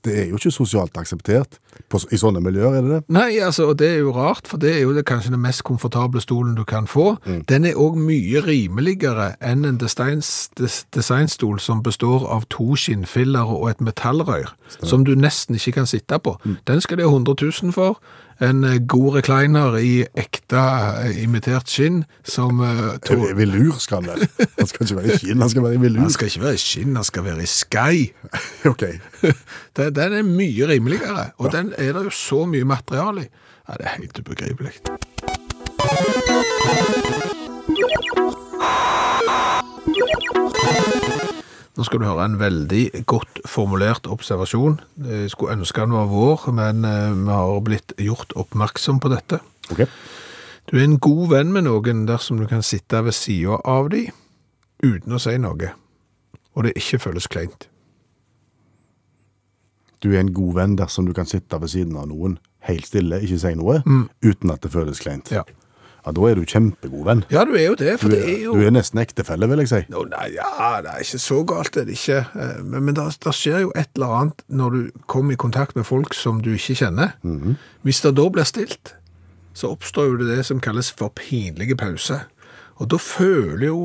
Det 0.00 0.14
er 0.16 0.30
jo 0.30 0.38
ikke 0.38 0.52
sosialt 0.54 0.96
akseptert 0.96 1.58
på, 1.92 1.98
i 2.08 2.16
sånne 2.16 2.40
miljøer, 2.40 2.78
er 2.78 2.86
det 2.86 2.92
det? 2.94 3.00
Nei, 3.12 3.34
altså, 3.44 3.66
og 3.68 3.76
det 3.82 3.90
er 3.90 3.98
jo 4.00 4.14
rart, 4.16 4.48
for 4.48 4.62
det 4.62 4.70
er 4.72 4.78
jo 4.86 4.94
det, 4.96 5.04
kanskje 5.10 5.34
den 5.34 5.42
mest 5.44 5.60
komfortable 5.68 6.22
stolen 6.24 6.54
du 6.56 6.62
kan 6.64 6.88
få. 6.88 7.18
Den 7.50 7.68
er 7.68 7.76
òg 7.76 7.98
mye 8.00 8.40
rimeligere 8.46 9.34
enn 9.44 9.68
en 9.68 9.82
designs, 9.82 10.48
des, 10.56 10.78
designstol 10.96 11.60
som 11.60 11.84
består 11.84 12.24
av 12.32 12.48
to 12.48 12.72
skinnfiller 12.80 13.52
og 13.52 13.68
et 13.74 13.84
metallrør, 13.84 14.54
som 14.80 15.04
du 15.04 15.12
nesten 15.18 15.60
ikke 15.60 15.76
kan 15.82 15.90
sitte 15.90 16.16
på. 16.16 16.38
Den 16.70 16.80
skal 16.80 17.02
de 17.02 17.04
ha 17.04 17.12
100 17.12 17.36
000 17.36 17.76
for. 17.76 18.00
En 18.40 18.64
eh, 18.64 18.78
god 18.88 19.18
recliner 19.18 19.74
i 19.84 20.04
ekte 20.16 20.60
eh, 21.04 21.18
imitert 21.24 21.68
skinn, 21.68 22.02
som 22.24 22.62
eh, 22.64 22.96
to- 23.04 23.18
Velur 23.36 23.76
skal 23.82 24.00
han 24.00 24.08
være. 24.14 24.28
Han 24.58 24.70
skal 24.70 24.86
ikke 24.86 24.96
være 25.02 25.12
i 25.14 25.18
skinn, 25.20 25.40
han 25.44 25.52
skal 25.52 25.66
være 25.66 25.76
i 25.76 25.82
velur. 25.82 26.00
Han 26.06 26.14
skal 26.14 26.30
ikke 26.32 26.44
være 26.46 26.56
i 26.56 26.62
skinn, 26.64 26.96
han 26.96 27.04
skal 27.10 27.26
være 27.28 27.44
i 27.44 27.50
sky. 27.52 27.92
Ok. 28.72 28.86
Den, 29.76 29.94
den 29.96 30.12
er 30.18 30.22
mye 30.26 30.66
rimeligere, 30.68 31.30
og 31.38 31.52
den 31.52 31.72
er 31.78 31.92
det 31.96 32.04
jo 32.08 32.10
så 32.14 32.42
mye 32.46 32.64
materiale 32.68 33.26
i. 33.28 33.30
Ja, 33.68 33.76
det 33.78 33.86
er 33.86 33.96
helt 34.00 34.18
ubegripelig. 34.18 34.72
Nå 41.78 41.86
skal 41.86 42.02
du 42.02 42.06
høre 42.08 42.26
en 42.26 42.38
veldig 42.40 43.04
godt 43.08 43.42
formulert 43.48 44.08
observasjon. 44.10 44.80
Jeg 45.06 45.30
skulle 45.30 45.54
ønske 45.54 45.84
den 45.84 45.94
var 45.94 46.08
vår, 46.10 46.48
men 46.56 46.84
eh, 46.84 47.12
vi 47.14 47.30
har 47.30 47.60
blitt 47.66 47.94
gjort 47.98 48.34
oppmerksom 48.38 48.98
på 49.00 49.12
dette. 49.12 49.38
Ok. 49.70 49.84
Du 50.70 50.76
er 50.78 50.84
en 50.84 50.98
god 51.02 51.30
venn 51.32 51.54
med 51.54 51.66
noen 51.66 52.04
dersom 52.10 52.40
du 52.42 52.46
kan 52.50 52.62
sitte 52.66 53.00
ved 53.06 53.14
siden 53.16 53.62
av 53.64 53.90
dem 53.94 54.10
uten 54.82 55.12
å 55.12 55.20
si 55.20 55.34
noe, 55.38 55.72
og 56.56 56.64
det 56.66 56.76
ikke 56.78 57.00
føles 57.04 57.28
kleint. 57.30 57.66
Du 60.00 60.12
er 60.14 60.22
en 60.22 60.32
god 60.32 60.54
venn 60.56 60.76
dersom 60.78 61.08
du 61.08 61.12
kan 61.16 61.28
sitte 61.28 61.58
ved 61.60 61.68
siden 61.72 61.98
av 62.00 62.08
noen 62.08 62.38
helt 62.68 62.88
stille, 62.88 63.20
ikke 63.24 63.40
si 63.40 63.52
noe, 63.58 63.80
uten 64.24 64.52
at 64.52 64.62
det 64.64 64.72
føles 64.72 65.02
kleint. 65.02 65.32
Ja. 65.34 65.44
Ja, 66.06 66.12
da 66.16 66.28
er 66.30 66.34
du 66.38 66.44
kjempegod 66.48 67.04
venn. 67.04 67.24
Ja, 67.30 67.42
du 67.44 67.52
er 67.58 67.66
jo 67.66 67.74
det, 67.76 67.92
Du 68.00 68.04
for 68.06 68.14
det 68.14 68.20
er, 68.24 68.38
jo... 68.46 68.54
du 68.56 68.62
er 68.66 68.70
nesten 68.72 69.00
ektefelle, 69.02 69.48
vil 69.50 69.58
jeg 69.64 69.68
si. 69.68 69.80
Nå, 69.92 70.04
nei, 70.08 70.30
ja, 70.36 70.80
det 70.84 70.94
er 70.94 71.04
ikke 71.04 71.20
så 71.20 71.40
galt, 71.44 71.72
det 71.74 71.82
er 71.82 71.90
det 71.90 71.98
ikke. 71.98 72.20
Eh, 72.34 72.62
Men, 72.64 72.84
men 72.88 72.94
det 72.96 73.34
skjer 73.36 73.60
jo 73.66 73.72
et 73.76 73.90
eller 73.98 74.14
annet 74.20 74.42
når 74.48 74.70
du 74.78 75.02
kommer 75.06 75.36
i 75.36 75.40
kontakt 75.40 75.76
med 75.76 75.84
folk 75.84 76.14
som 76.16 76.40
du 76.44 76.54
ikke 76.54 76.78
kjenner. 76.84 77.12
Hvis 77.84 78.00
det 78.06 78.14
da 78.16 78.28
blir 78.32 78.48
stilt, 78.48 78.94
så 79.52 79.72
oppstår 79.74 80.08
jo 80.12 80.16
det 80.22 80.30
det 80.38 80.46
som 80.48 80.60
kalles 80.62 80.88
for 80.96 81.12
pinlige 81.12 81.76
pause. 81.76 82.22
Og 82.80 82.88
da 82.88 82.96
føler 82.96 83.66
jo 83.68 83.82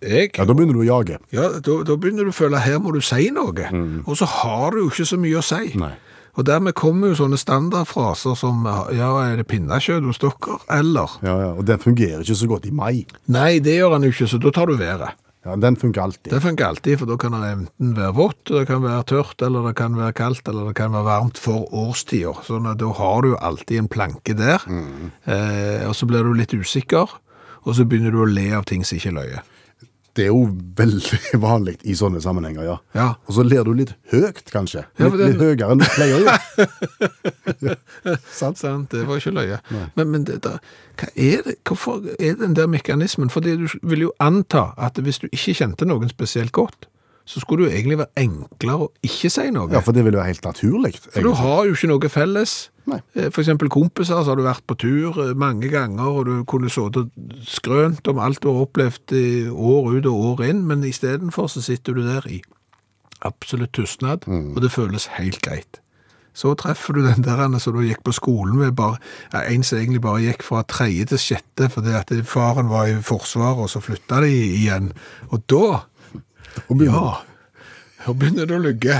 jeg 0.00 0.30
Ja, 0.38 0.44
Da 0.48 0.54
begynner 0.56 0.72
du 0.72 0.80
å 0.80 0.88
jage. 0.88 1.18
Ja, 1.36 1.50
da, 1.60 1.74
da 1.84 1.96
begynner 2.00 2.24
du 2.24 2.30
å 2.32 2.34
føle 2.34 2.58
her 2.64 2.78
må 2.80 2.94
du 2.96 3.02
si 3.04 3.28
noe. 3.34 3.66
Og 4.08 4.16
så 4.16 4.24
har 4.24 4.70
du 4.72 4.78
jo 4.80 4.88
ikke 4.88 5.04
så 5.04 5.18
mye 5.20 5.36
å 5.36 5.44
si. 5.44 5.74
Nei. 5.76 5.92
Og 6.36 6.44
dermed 6.44 6.74
kommer 6.76 7.12
jo 7.12 7.16
sånne 7.22 7.38
standardfraser 7.40 8.34
som 8.36 8.66
ja, 8.92 9.10
er 9.24 9.38
det 9.40 9.46
pinnekjøtt 9.48 10.04
hos 10.04 10.20
dere, 10.20 10.58
eller 10.76 11.14
Ja, 11.24 11.36
ja, 11.40 11.52
Og 11.56 11.64
den 11.64 11.80
fungerer 11.80 12.20
ikke 12.20 12.36
så 12.36 12.48
godt 12.50 12.66
i 12.68 12.74
mai. 12.76 13.06
Nei, 13.32 13.58
det 13.64 13.78
gjør 13.78 13.96
han 13.96 14.04
jo 14.04 14.12
ikke, 14.12 14.28
så 14.28 14.40
da 14.42 14.52
tar 14.52 14.68
du 14.68 14.76
været. 14.76 15.16
Ja, 15.46 15.54
Den 15.56 15.76
funker 15.78 16.02
alltid. 16.02 16.32
Det 16.32 16.42
funker 16.42 16.66
alltid, 16.66 16.98
for 16.98 17.06
da 17.06 17.16
kan 17.22 17.32
det 17.32 17.48
enten 17.52 17.92
være 17.94 18.14
vått, 18.18 18.40
det 18.50 18.64
kan 18.66 18.82
være 18.82 19.04
tørt, 19.06 19.42
eller 19.46 19.68
det 19.68 19.76
kan 19.78 19.94
være 19.96 20.12
kaldt, 20.18 20.48
eller 20.50 20.66
det 20.66 20.74
kan 20.74 20.90
være 20.92 21.06
varmt 21.06 21.38
for 21.38 21.68
årstider. 21.70 22.40
Sånn 22.42 22.66
at 22.66 22.80
da 22.82 22.90
har 22.98 23.22
du 23.22 23.36
alltid 23.38 23.84
en 23.84 23.88
planke 23.88 24.34
der, 24.34 24.64
eh, 24.66 25.86
og 25.86 25.94
så 25.94 26.08
blir 26.10 26.26
du 26.26 26.34
litt 26.34 26.50
usikker, 26.52 27.14
og 27.62 27.74
så 27.78 27.86
begynner 27.86 28.10
du 28.10 28.24
å 28.24 28.26
le 28.28 28.50
av 28.58 28.66
ting 28.66 28.82
som 28.84 28.98
ikke 28.98 29.14
løyer. 29.14 29.46
Det 30.16 30.24
er 30.24 30.30
jo 30.32 30.46
veldig 30.78 31.18
vanlig 31.44 31.74
i 31.84 31.92
sånne 31.98 32.22
sammenhenger, 32.24 32.64
ja. 32.64 32.76
Ja. 32.96 33.08
Og 33.28 33.36
så 33.36 33.44
ler 33.44 33.66
du 33.68 33.74
litt 33.76 33.92
høyt, 34.14 34.46
kanskje. 34.52 34.86
Litt, 34.96 35.02
ja, 35.04 35.10
det- 35.12 35.28
litt 35.34 35.42
høyere 35.44 35.68
enn 35.74 35.82
du 35.82 35.86
pleier 35.92 36.16
å 36.16 36.22
gjøre. 36.24 37.76
Sant? 38.32 38.58
Sant? 38.60 38.90
Det 38.94 39.04
var 39.08 39.20
ikke 39.20 39.34
løye. 39.36 39.58
Men, 39.98 40.10
men 40.14 40.24
det 40.28 40.38
da, 40.46 40.56
hva 41.00 41.08
er 41.14 41.42
det, 41.46 41.56
hvorfor 41.68 42.04
er 42.16 42.36
den 42.40 42.56
der 42.56 42.68
mekanismen? 42.70 43.30
Fordi 43.32 43.56
du 43.60 43.66
vil 43.86 44.06
jo 44.08 44.12
anta 44.22 44.70
at 44.80 44.98
hvis 45.02 45.20
du 45.22 45.28
ikke 45.30 45.54
kjente 45.60 45.88
noen 45.88 46.08
spesielt 46.12 46.52
godt, 46.56 46.88
så 47.26 47.42
skulle 47.42 47.64
det 47.64 47.72
jo 47.72 47.76
egentlig 47.80 47.98
være 47.98 48.22
enklere 48.22 48.86
å 48.86 48.90
ikke 49.04 49.30
si 49.34 49.48
noe. 49.50 49.68
Ja, 49.74 49.80
for 49.82 49.96
det 49.96 50.04
ville 50.06 50.20
være 50.20 50.30
helt 50.30 50.46
naturlig. 50.46 50.92
For 51.02 51.26
du 51.26 51.32
har 51.34 51.64
jo 51.66 51.74
ikke 51.74 51.90
noe 51.90 52.10
felles. 52.12 52.56
Nei. 52.86 53.00
Eh, 53.18 53.30
For 53.34 53.42
eksempel 53.42 53.70
kompiser, 53.72 54.20
så 54.22 54.30
har 54.30 54.38
du 54.38 54.44
vært 54.46 54.62
på 54.70 54.76
tur 54.78 55.18
eh, 55.24 55.32
mange 55.34 55.68
ganger, 55.72 56.06
og 56.06 56.28
du 56.28 56.36
kunne 56.46 56.70
sittet 56.70 57.10
skrønt 57.50 58.06
om 58.12 58.20
alt 58.22 58.38
du 58.44 58.52
har 58.52 58.62
opplevd 58.68 59.16
år 59.50 59.90
ut 59.96 60.06
og 60.06 60.28
år 60.30 60.44
inn, 60.52 60.62
men 60.70 60.86
istedenfor 60.86 61.50
så 61.50 61.64
sitter 61.66 61.98
du 61.98 62.04
der 62.06 62.28
i 62.30 62.38
absolutt 63.26 63.72
tystnad, 63.74 64.28
og 64.28 64.62
det 64.62 64.70
føles 64.70 65.08
helt 65.16 65.40
greit. 65.42 65.80
Så 66.36 66.52
treffer 66.60 66.92
du 66.92 67.00
den 67.00 67.24
der 67.24 67.40
som 67.58 67.72
du 67.72 67.80
gikk 67.80 68.02
på 68.04 68.12
skolen 68.12 68.58
med, 68.60 68.74
bare, 68.76 68.98
ja, 69.32 69.40
en 69.48 69.64
som 69.64 69.78
egentlig 69.78 70.02
bare 70.04 70.20
gikk 70.20 70.44
fra 70.44 70.60
tredje 70.68 71.06
til 71.14 71.18
sjette, 71.22 71.70
fordi 71.72 71.94
at 71.96 72.12
faren 72.28 72.68
var 72.68 72.90
i 72.90 72.98
forsvaret, 73.00 73.64
og 73.64 73.70
så 73.72 73.80
flytta 73.80 74.20
de 74.20 74.28
igjen. 74.60 74.90
Og 75.32 75.40
da 75.48 75.80
Og 76.68 76.76
begynner- 76.76 77.00
ja, 77.00 77.22
Og 78.08 78.18
begynner 78.20 78.46
det 78.46 78.54
å 78.56 78.62
lugge. 78.62 78.96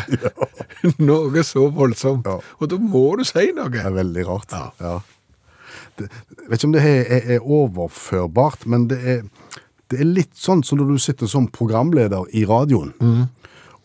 Noe 1.06 1.42
så 1.46 1.66
voldsomt. 1.70 2.26
Ja. 2.26 2.38
Og 2.60 2.68
da 2.72 2.78
må 2.80 3.04
du 3.18 3.24
si 3.28 3.44
noe. 3.54 3.68
Det 3.70 3.84
er 3.84 3.92
veldig 3.94 4.24
rart. 4.26 4.50
Ja. 4.56 4.70
Ja. 4.80 4.96
Det, 5.96 6.08
jeg 6.10 6.48
vet 6.50 6.58
ikke 6.58 6.66
om 6.68 6.74
det 6.74 6.82
er, 6.84 7.04
er, 7.18 7.28
er 7.36 7.46
overførbart, 7.46 8.66
men 8.66 8.88
det 8.90 8.98
er, 9.14 9.22
det 9.92 10.00
er 10.02 10.08
litt 10.10 10.34
sånn 10.36 10.64
som 10.66 10.80
når 10.80 10.90
du 10.96 10.98
sitter 11.00 11.30
som 11.30 11.46
programleder 11.48 12.26
i 12.36 12.42
radioen, 12.48 12.90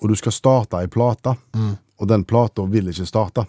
og 0.02 0.10
du 0.10 0.16
skal 0.20 0.34
starte 0.36 0.80
ei 0.82 0.90
plate, 0.92 1.36
og 2.02 2.10
den 2.10 2.26
plata 2.28 2.66
vil 2.68 2.90
ikke 2.92 3.06
starte. 3.08 3.46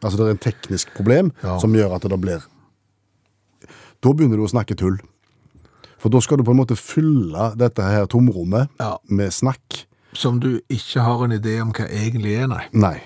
Altså 0.00 0.18
det 0.18 0.26
er 0.26 0.34
en 0.34 0.42
teknisk 0.48 0.90
problem 0.96 1.30
Ja. 1.44 1.58
som 1.62 1.72
gjør 1.76 1.94
at 1.96 2.08
det 2.10 2.18
blir 2.20 2.42
Da 4.04 4.10
begynner 4.12 4.36
du 4.36 4.44
å 4.44 4.50
snakke 4.50 4.74
tull. 4.76 4.98
For 6.04 6.12
da 6.12 6.20
skal 6.20 6.36
du 6.36 6.44
på 6.44 6.52
en 6.52 6.58
måte 6.60 6.76
fylle 6.76 7.54
dette 7.56 7.80
her 7.80 8.04
tomrommet 8.12 8.68
Ja. 8.78 8.98
med 9.08 9.32
snakk. 9.32 9.86
Som 10.12 10.38
du 10.38 10.60
ikke 10.68 11.00
har 11.00 11.24
en 11.24 11.32
idé 11.32 11.56
om 11.62 11.72
hva 11.72 11.88
egentlig 11.88 12.36
er, 12.42 12.46
nei. 12.46 12.66
Nei. 12.76 13.00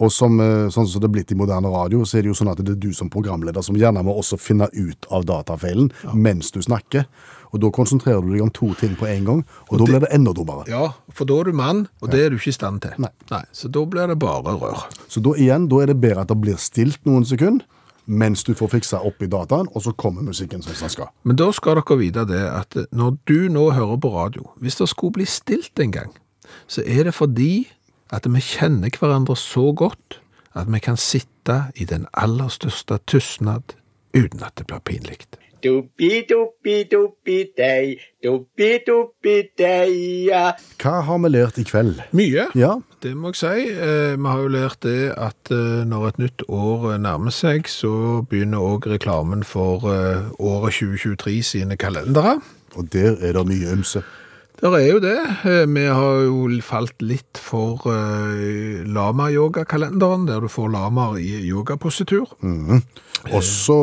Og 0.00 0.10
som, 0.12 0.38
eh, 0.40 0.68
sånn 0.70 0.86
som 0.88 1.00
det 1.00 1.08
er 1.08 1.12
blitt 1.12 1.32
i 1.32 1.34
moderne 1.34 1.70
radio, 1.70 2.04
så 2.04 2.18
er 2.18 2.22
det 2.22 2.30
jo 2.30 2.34
sånn 2.44 2.50
at 2.50 2.58
det 2.58 2.68
er 2.68 2.78
du 2.78 2.92
som 2.92 3.10
programleder 3.10 3.62
som 3.62 3.74
gjerne 3.76 4.02
må 4.04 4.14
også 4.16 4.38
finne 4.38 4.68
ut 4.72 5.06
av 5.10 5.24
datafeilen 5.24 5.90
mens 6.14 6.50
du 6.52 6.60
snakker. 6.60 7.06
Og 7.52 7.60
da 7.60 7.70
konsentrerer 7.70 8.22
du 8.22 8.32
deg 8.32 8.42
om 8.42 8.50
to 8.50 8.72
ting 8.74 8.96
på 8.96 9.06
en 9.06 9.24
gang, 9.24 9.44
og, 9.70 9.78
da 9.78 9.84
blir 9.84 10.00
det 10.00 10.10
enda 10.12 10.32
dummere. 10.32 10.66
Ja, 10.68 10.88
for 11.12 11.24
da 11.24 11.40
er 11.40 11.44
du 11.44 11.52
mann, 11.52 11.88
og 12.02 12.10
det 12.10 12.20
er 12.24 12.30
du 12.30 12.36
ikke 12.36 12.48
i 12.48 12.58
stand 12.58 12.80
til. 12.82 12.90
Nei. 12.98 13.44
Så 13.52 13.70
da 13.70 13.84
blir 13.84 14.08
det 14.08 14.18
bare 14.18 14.42
rør. 14.58 14.82
Så 15.08 15.22
da 15.22 15.30
igjen, 15.38 15.68
da 15.68 15.76
er 15.82 15.86
det 15.86 16.00
bedre 16.00 16.22
at 16.22 16.28
det 16.28 16.40
blir 16.40 16.56
stilt 16.58 16.98
noen 17.04 17.24
sekunder, 17.24 17.62
mens 18.06 18.44
du 18.44 18.52
får 18.54 18.72
fiksa 18.74 19.00
opp 19.06 19.22
i 19.22 19.28
dataen, 19.30 19.68
og 19.72 19.84
så 19.84 19.94
kommer 19.96 20.24
musikken 20.26 20.62
som 20.62 20.74
den 20.76 20.92
skal. 20.92 21.12
Men 21.24 21.38
da 21.40 21.50
skal 21.56 21.80
dere 21.80 21.98
vite 22.00 22.26
det 22.28 22.42
at 22.48 22.76
når 22.92 23.16
du 23.28 23.48
nå 23.52 23.70
hører 23.76 24.00
på 24.00 24.12
radio, 24.14 24.48
hvis 24.60 24.76
det 24.80 24.90
skulle 24.92 25.18
bli 25.18 25.28
stilt 25.28 25.80
en 25.80 25.94
gang, 25.94 26.12
så 26.68 26.84
er 26.86 27.08
det 27.08 27.14
fordi 27.16 27.68
at 28.12 28.28
vi 28.28 28.42
kjenner 28.44 28.92
hverandre 28.92 29.36
så 29.36 29.72
godt 29.72 30.20
at 30.54 30.68
vi 30.70 30.78
kan 30.78 30.96
sitte 31.00 31.64
i 31.74 31.84
den 31.88 32.06
aller 32.12 32.48
største 32.52 33.00
tystnad 33.10 33.74
uten 34.14 34.44
at 34.44 34.54
det 34.58 34.68
blir 34.68 34.84
pinlig. 34.84 35.24
Hva 40.80 41.00
har 41.06 41.18
vi 41.24 41.30
lært 41.32 41.58
i 41.58 41.64
kveld? 41.66 42.02
Mye, 42.12 42.46
Ja, 42.54 42.74
det 43.02 43.14
må 43.16 43.32
jeg 43.32 43.40
si. 43.40 43.70
Eh, 43.72 44.16
Vi 44.16 44.26
har 44.28 44.40
jo 44.42 44.48
lært 44.48 44.80
det 44.82 45.12
at 45.16 45.50
eh, 45.50 45.84
når 45.88 46.08
et 46.08 46.18
nytt 46.18 46.44
år 46.48 46.92
eh, 46.94 46.98
nærmer 47.00 47.32
seg, 47.34 47.68
så 47.68 48.22
begynner 48.28 48.58
òg 48.64 48.86
reklamen 48.92 49.44
for 49.44 49.84
året 50.38 50.72
2023 50.72 51.42
sine 51.42 51.76
kalendere. 51.76 52.40
og 52.76 52.88
der 52.92 53.16
er 53.20 53.32
det 53.32 53.46
mye 53.46 53.72
ymse. 53.76 54.02
Der 54.64 54.72
er 54.78 54.86
jo 54.88 55.00
det. 55.02 55.18
Eh, 55.44 55.66
Vi 55.68 55.82
har 55.84 56.22
jo 56.24 56.46
falt 56.64 57.02
litt 57.04 57.36
for 57.36 57.84
uh, 57.84 58.80
lama-yogakalenderen, 58.88 60.24
der 60.24 60.40
du 60.40 60.48
får 60.48 60.70
lamaer 60.72 61.18
i 61.20 61.42
yogapositur. 61.50 62.32
Også 63.28 63.76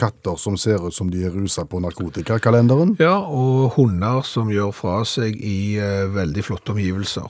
katter 0.00 0.40
som 0.40 0.56
ser 0.56 0.80
ut 0.80 0.96
som 0.96 1.10
de 1.12 1.26
er 1.28 1.34
rusa 1.34 1.66
på 1.68 1.82
narkotikakalenderen. 1.84 2.96
Ja, 3.04 3.18
og 3.20 3.76
hunder 3.76 4.24
som 4.24 4.48
gjør 4.48 4.72
fra 4.72 5.02
seg 5.04 5.36
i 5.44 5.76
uh, 5.76 6.08
veldig 6.16 6.46
flotte 6.48 6.72
omgivelser. 6.72 7.28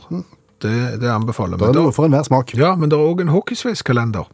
Det, 0.62 1.00
det 1.02 1.10
anbefaler 1.10 1.58
Det 1.58 1.72
er 1.72 1.80
noe 1.80 1.92
for 1.92 2.06
enhver 2.06 2.30
smak. 2.30 2.54
Ja, 2.54 2.76
men 2.78 2.94
det 2.94 3.00
er 3.00 3.10
òg 3.10 3.26
en 3.26 3.34
hockeysveiskalender. 3.34 4.30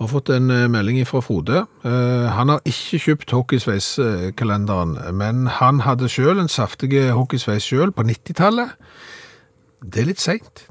Har 0.00 0.08
fått 0.10 0.30
en 0.34 0.50
eh, 0.50 0.68
melding 0.72 1.02
fra 1.06 1.20
Frode. 1.22 1.64
Eh, 1.84 2.26
han 2.32 2.48
har 2.48 2.60
ikke 2.66 2.98
kjøpt 3.04 3.30
hockeysveiskalenderen, 3.36 4.96
men 5.14 5.46
han 5.60 5.80
hadde 5.86 6.08
sjøl 6.10 6.40
en 6.42 6.50
saftig 6.50 6.94
hockeysveis 7.12 7.66
sjøl 7.68 7.92
på 7.94 8.04
90-tallet. 8.08 8.72
Det 9.82 10.02
er 10.02 10.08
litt 10.12 10.22
seint. 10.22 10.66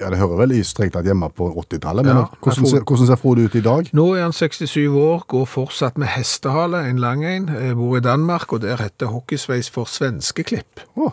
Ja, 0.00 0.08
Det 0.08 0.16
hører 0.18 0.38
vel 0.40 0.54
i 0.56 0.62
strengt 0.64 0.94
tatt 0.96 1.04
hjemme 1.04 1.28
på 1.36 1.50
80-tallet. 1.60 2.06
Men 2.06 2.16
Ja, 2.22 2.26
hvordan, 2.40 2.66
ser, 2.70 2.84
hvordan 2.88 3.06
ser 3.10 3.18
Frode 3.20 3.44
ut 3.44 3.54
i 3.58 3.60
dag? 3.64 3.90
Nå 3.92 4.06
er 4.16 4.22
han 4.24 4.32
67 4.32 4.86
år, 4.88 5.24
går 5.28 5.44
fortsatt 5.46 5.98
med 6.00 6.08
hestehale, 6.08 6.86
en 6.88 6.98
lang 7.02 7.24
en. 7.24 7.48
eh, 7.52 7.74
Bor 7.76 7.98
i 7.98 8.00
Danmark, 8.00 8.52
og 8.52 8.62
der 8.62 8.80
heter 8.80 9.12
hockeysveis 9.12 9.68
for 9.70 9.84
svenskeklipp. 9.84 10.80
Oh. 10.96 11.12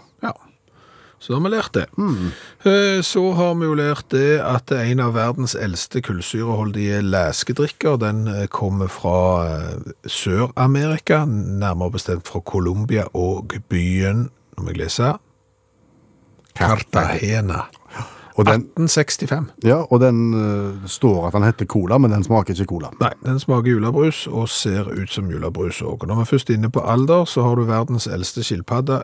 Så 1.19 1.33
har 1.33 1.41
vi 1.41 1.49
lært 1.49 1.73
det. 1.73 1.85
Mm. 1.97 2.29
Så 3.03 3.23
har 3.33 3.55
vi 3.57 3.65
jo 3.65 3.77
lært 3.77 4.11
det 4.13 4.37
at 4.45 4.71
en 4.75 5.01
av 5.01 5.15
verdens 5.15 5.55
eldste 5.57 6.01
kullsyreholdige 6.05 6.99
leskedrikker, 7.01 7.97
den 8.03 8.27
eh, 8.29 8.45
kommer 8.53 8.91
fra 8.91 9.17
eh, 9.47 9.93
Sør-Amerika, 10.05 11.23
nærmere 11.25 11.97
bestemt 11.97 12.29
fra 12.29 12.43
Colombia 12.45 13.07
og 13.17 13.57
byen, 13.71 14.27
nå 14.29 14.67
må 14.67 14.75
jeg 14.75 14.83
lese, 14.83 15.15
Cartagena. 16.57 17.65
Den, 18.45 18.67
1865. 18.85 19.45
ja, 19.63 19.79
og 19.89 20.01
den 20.01 20.33
uh, 20.33 20.85
står 20.85 21.27
at 21.27 21.33
den 21.33 21.47
heter 21.47 21.65
cola, 21.65 21.97
men 21.97 22.11
den 22.11 22.23
smaker 22.23 22.53
ikke 22.53 22.69
cola. 22.69 22.91
Nei, 23.01 23.11
den 23.25 23.39
smaker 23.41 23.71
julebrus 23.71 24.27
og 24.27 24.49
ser 24.49 24.91
ut 24.93 25.09
som 25.09 25.31
julebrus 25.31 25.81
òg. 25.81 26.05
Når 26.05 26.21
vi 26.21 26.25
er 26.27 26.31
først 26.31 26.53
inne 26.53 26.69
på 26.69 26.83
alder, 26.85 27.25
så 27.25 27.47
har 27.47 27.57
du 27.57 27.65
verdens 27.65 28.07
eldste 28.07 28.45
skilpadde, 28.45 29.01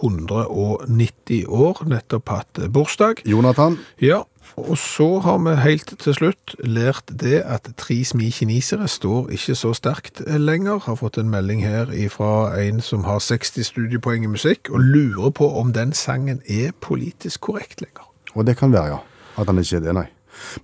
190 0.00 1.44
år, 1.48 1.84
nettopp 1.90 2.28
hatt 2.32 2.64
bursdag. 2.72 3.24
Jonathan, 3.28 3.78
Ja, 4.00 4.22
og 4.56 4.78
så 4.78 5.18
har 5.18 5.38
vi 5.38 5.54
helt 5.62 5.94
til 6.02 6.14
slutt 6.14 6.54
lært 6.64 7.12
det 7.22 7.40
at 7.46 7.68
tre 7.78 8.00
smi 8.04 8.30
kinesere 8.34 8.88
står 8.88 9.30
ikke 9.36 9.54
så 9.54 9.72
sterkt 9.76 10.22
lenger. 10.26 10.78
Har 10.84 10.98
fått 11.00 11.18
en 11.18 11.30
melding 11.30 11.62
her 11.64 11.92
fra 12.10 12.50
en 12.60 12.80
som 12.80 13.04
har 13.04 13.18
60 13.18 13.66
studiepoeng 13.66 14.24
i 14.24 14.32
musikk, 14.32 14.70
og 14.70 14.80
lurer 14.80 15.30
på 15.30 15.48
om 15.60 15.72
den 15.72 15.92
sangen 15.92 16.42
er 16.48 16.72
politisk 16.80 17.40
korrekt 17.40 17.80
lenger. 17.80 18.09
Og 18.34 18.46
det 18.46 18.56
kan 18.60 18.72
være, 18.72 18.96
ja. 18.96 18.98
At 19.40 19.46
han 19.50 19.58
ikke 19.62 19.76
er 19.80 19.86
det, 19.88 19.94
nei. 19.96 20.08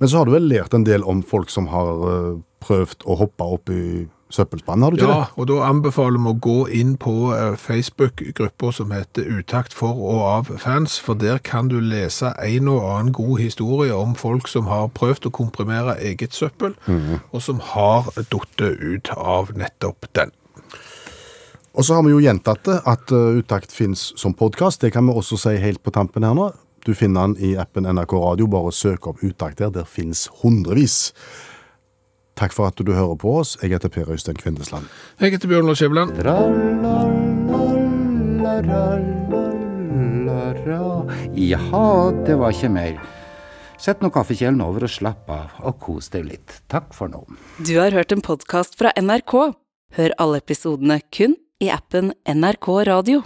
Men 0.01 0.09
så 0.09 0.19
har 0.21 0.29
du 0.29 0.35
vel 0.37 0.47
lært 0.49 0.75
en 0.77 0.85
del 0.87 1.03
om 1.05 1.23
folk 1.27 1.51
som 1.53 1.67
har 1.73 2.05
eh, 2.11 2.37
prøvd 2.65 3.03
å 3.07 3.17
hoppe 3.21 3.45
opp 3.57 3.71
i 3.75 4.07
søppelspannen, 4.33 4.83
har 4.83 4.91
du 4.91 4.97
ikke 4.99 5.07
Ja, 5.07 5.19
det? 5.27 5.35
og 5.39 5.47
da 5.47 5.57
anbefaler 5.69 6.19
vi 6.19 6.31
å 6.33 6.39
gå 6.43 6.55
inn 6.75 6.97
på 6.99 7.13
eh, 7.37 7.55
Facebook-gruppa 7.63 8.73
som 8.75 8.91
heter 8.95 9.29
Utakt 9.39 9.75
for 9.77 9.95
og 10.03 10.23
av 10.27 10.51
fans, 10.63 10.97
for 10.99 11.15
der 11.19 11.39
kan 11.39 11.69
du 11.71 11.77
lese 11.83 12.33
en 12.43 12.71
og 12.73 12.83
annen 12.89 13.13
god 13.15 13.39
historie 13.43 13.95
om 13.95 14.17
folk 14.19 14.49
som 14.51 14.67
har 14.71 14.89
prøvd 14.97 15.29
å 15.31 15.35
komprimere 15.37 15.95
eget 16.03 16.35
søppel, 16.35 16.75
og 17.31 17.39
som 17.45 17.63
har 17.75 18.11
duttet 18.33 18.83
ut 18.83 19.13
av 19.17 19.55
nettopp 19.55 20.09
den. 20.19 20.35
Og 21.77 21.85
så 21.85 21.95
har 21.99 22.07
vi 22.07 22.15
jo 22.15 22.23
gjentatt 22.25 22.65
det, 22.67 22.81
at 22.89 23.13
eh, 23.13 23.39
Utakt 23.43 23.71
finnes 23.75 24.09
som 24.17 24.35
podkast. 24.35 24.81
Det 24.81 24.95
kan 24.95 25.07
vi 25.07 25.13
også 25.13 25.37
si 25.39 25.57
helt 25.61 25.83
på 25.85 25.93
tampen 25.95 26.25
her 26.25 26.35
nå. 26.35 26.51
Du 26.87 26.95
finner 26.95 27.27
den 27.27 27.37
i 27.43 27.57
appen 27.59 27.83
NRK 27.83 28.13
Radio. 28.13 28.47
Bare 28.47 28.71
søk 28.73 29.09
opp 29.11 29.23
Utakt 29.27 29.59
der. 29.59 29.73
Der 29.75 29.89
finnes 29.91 30.29
hundrevis. 30.43 31.11
Takk 32.39 32.55
for 32.55 32.69
at 32.71 32.79
du 32.79 32.93
hører 32.95 33.17
på 33.19 33.33
oss. 33.41 33.57
Jeg 33.63 33.75
heter 33.75 33.91
Per 33.91 34.13
Øystein 34.13 34.39
Kvindesland. 34.39 34.87
Jeg 35.19 35.35
heter 35.35 35.51
Bjørn 35.51 35.67
Lars 35.67 35.83
Skjæveland. 35.83 36.15
Jaha, 41.35 41.87
det 42.27 42.39
var 42.39 42.55
ikke 42.55 42.71
mer. 42.71 43.01
Sett 43.83 44.01
nå 44.01 44.13
kaffekjelen 44.15 44.63
over 44.63 44.87
og 44.87 44.93
slapp 44.93 45.27
av, 45.33 45.57
og 45.67 45.81
kos 45.83 46.13
deg 46.15 46.29
litt. 46.31 46.61
Takk 46.73 46.95
for 46.97 47.11
nå. 47.11 47.25
Du 47.59 47.75
har 47.81 47.91
hørt 47.97 48.15
en 48.15 48.23
podkast 48.25 48.79
fra 48.79 48.95
NRK. 48.95 49.35
Hør 49.99 50.15
alle 50.23 50.39
episodene 50.45 51.01
kun 51.11 51.35
i 51.59 51.73
appen 51.73 52.13
NRK 52.31 52.69
Radio. 52.87 53.25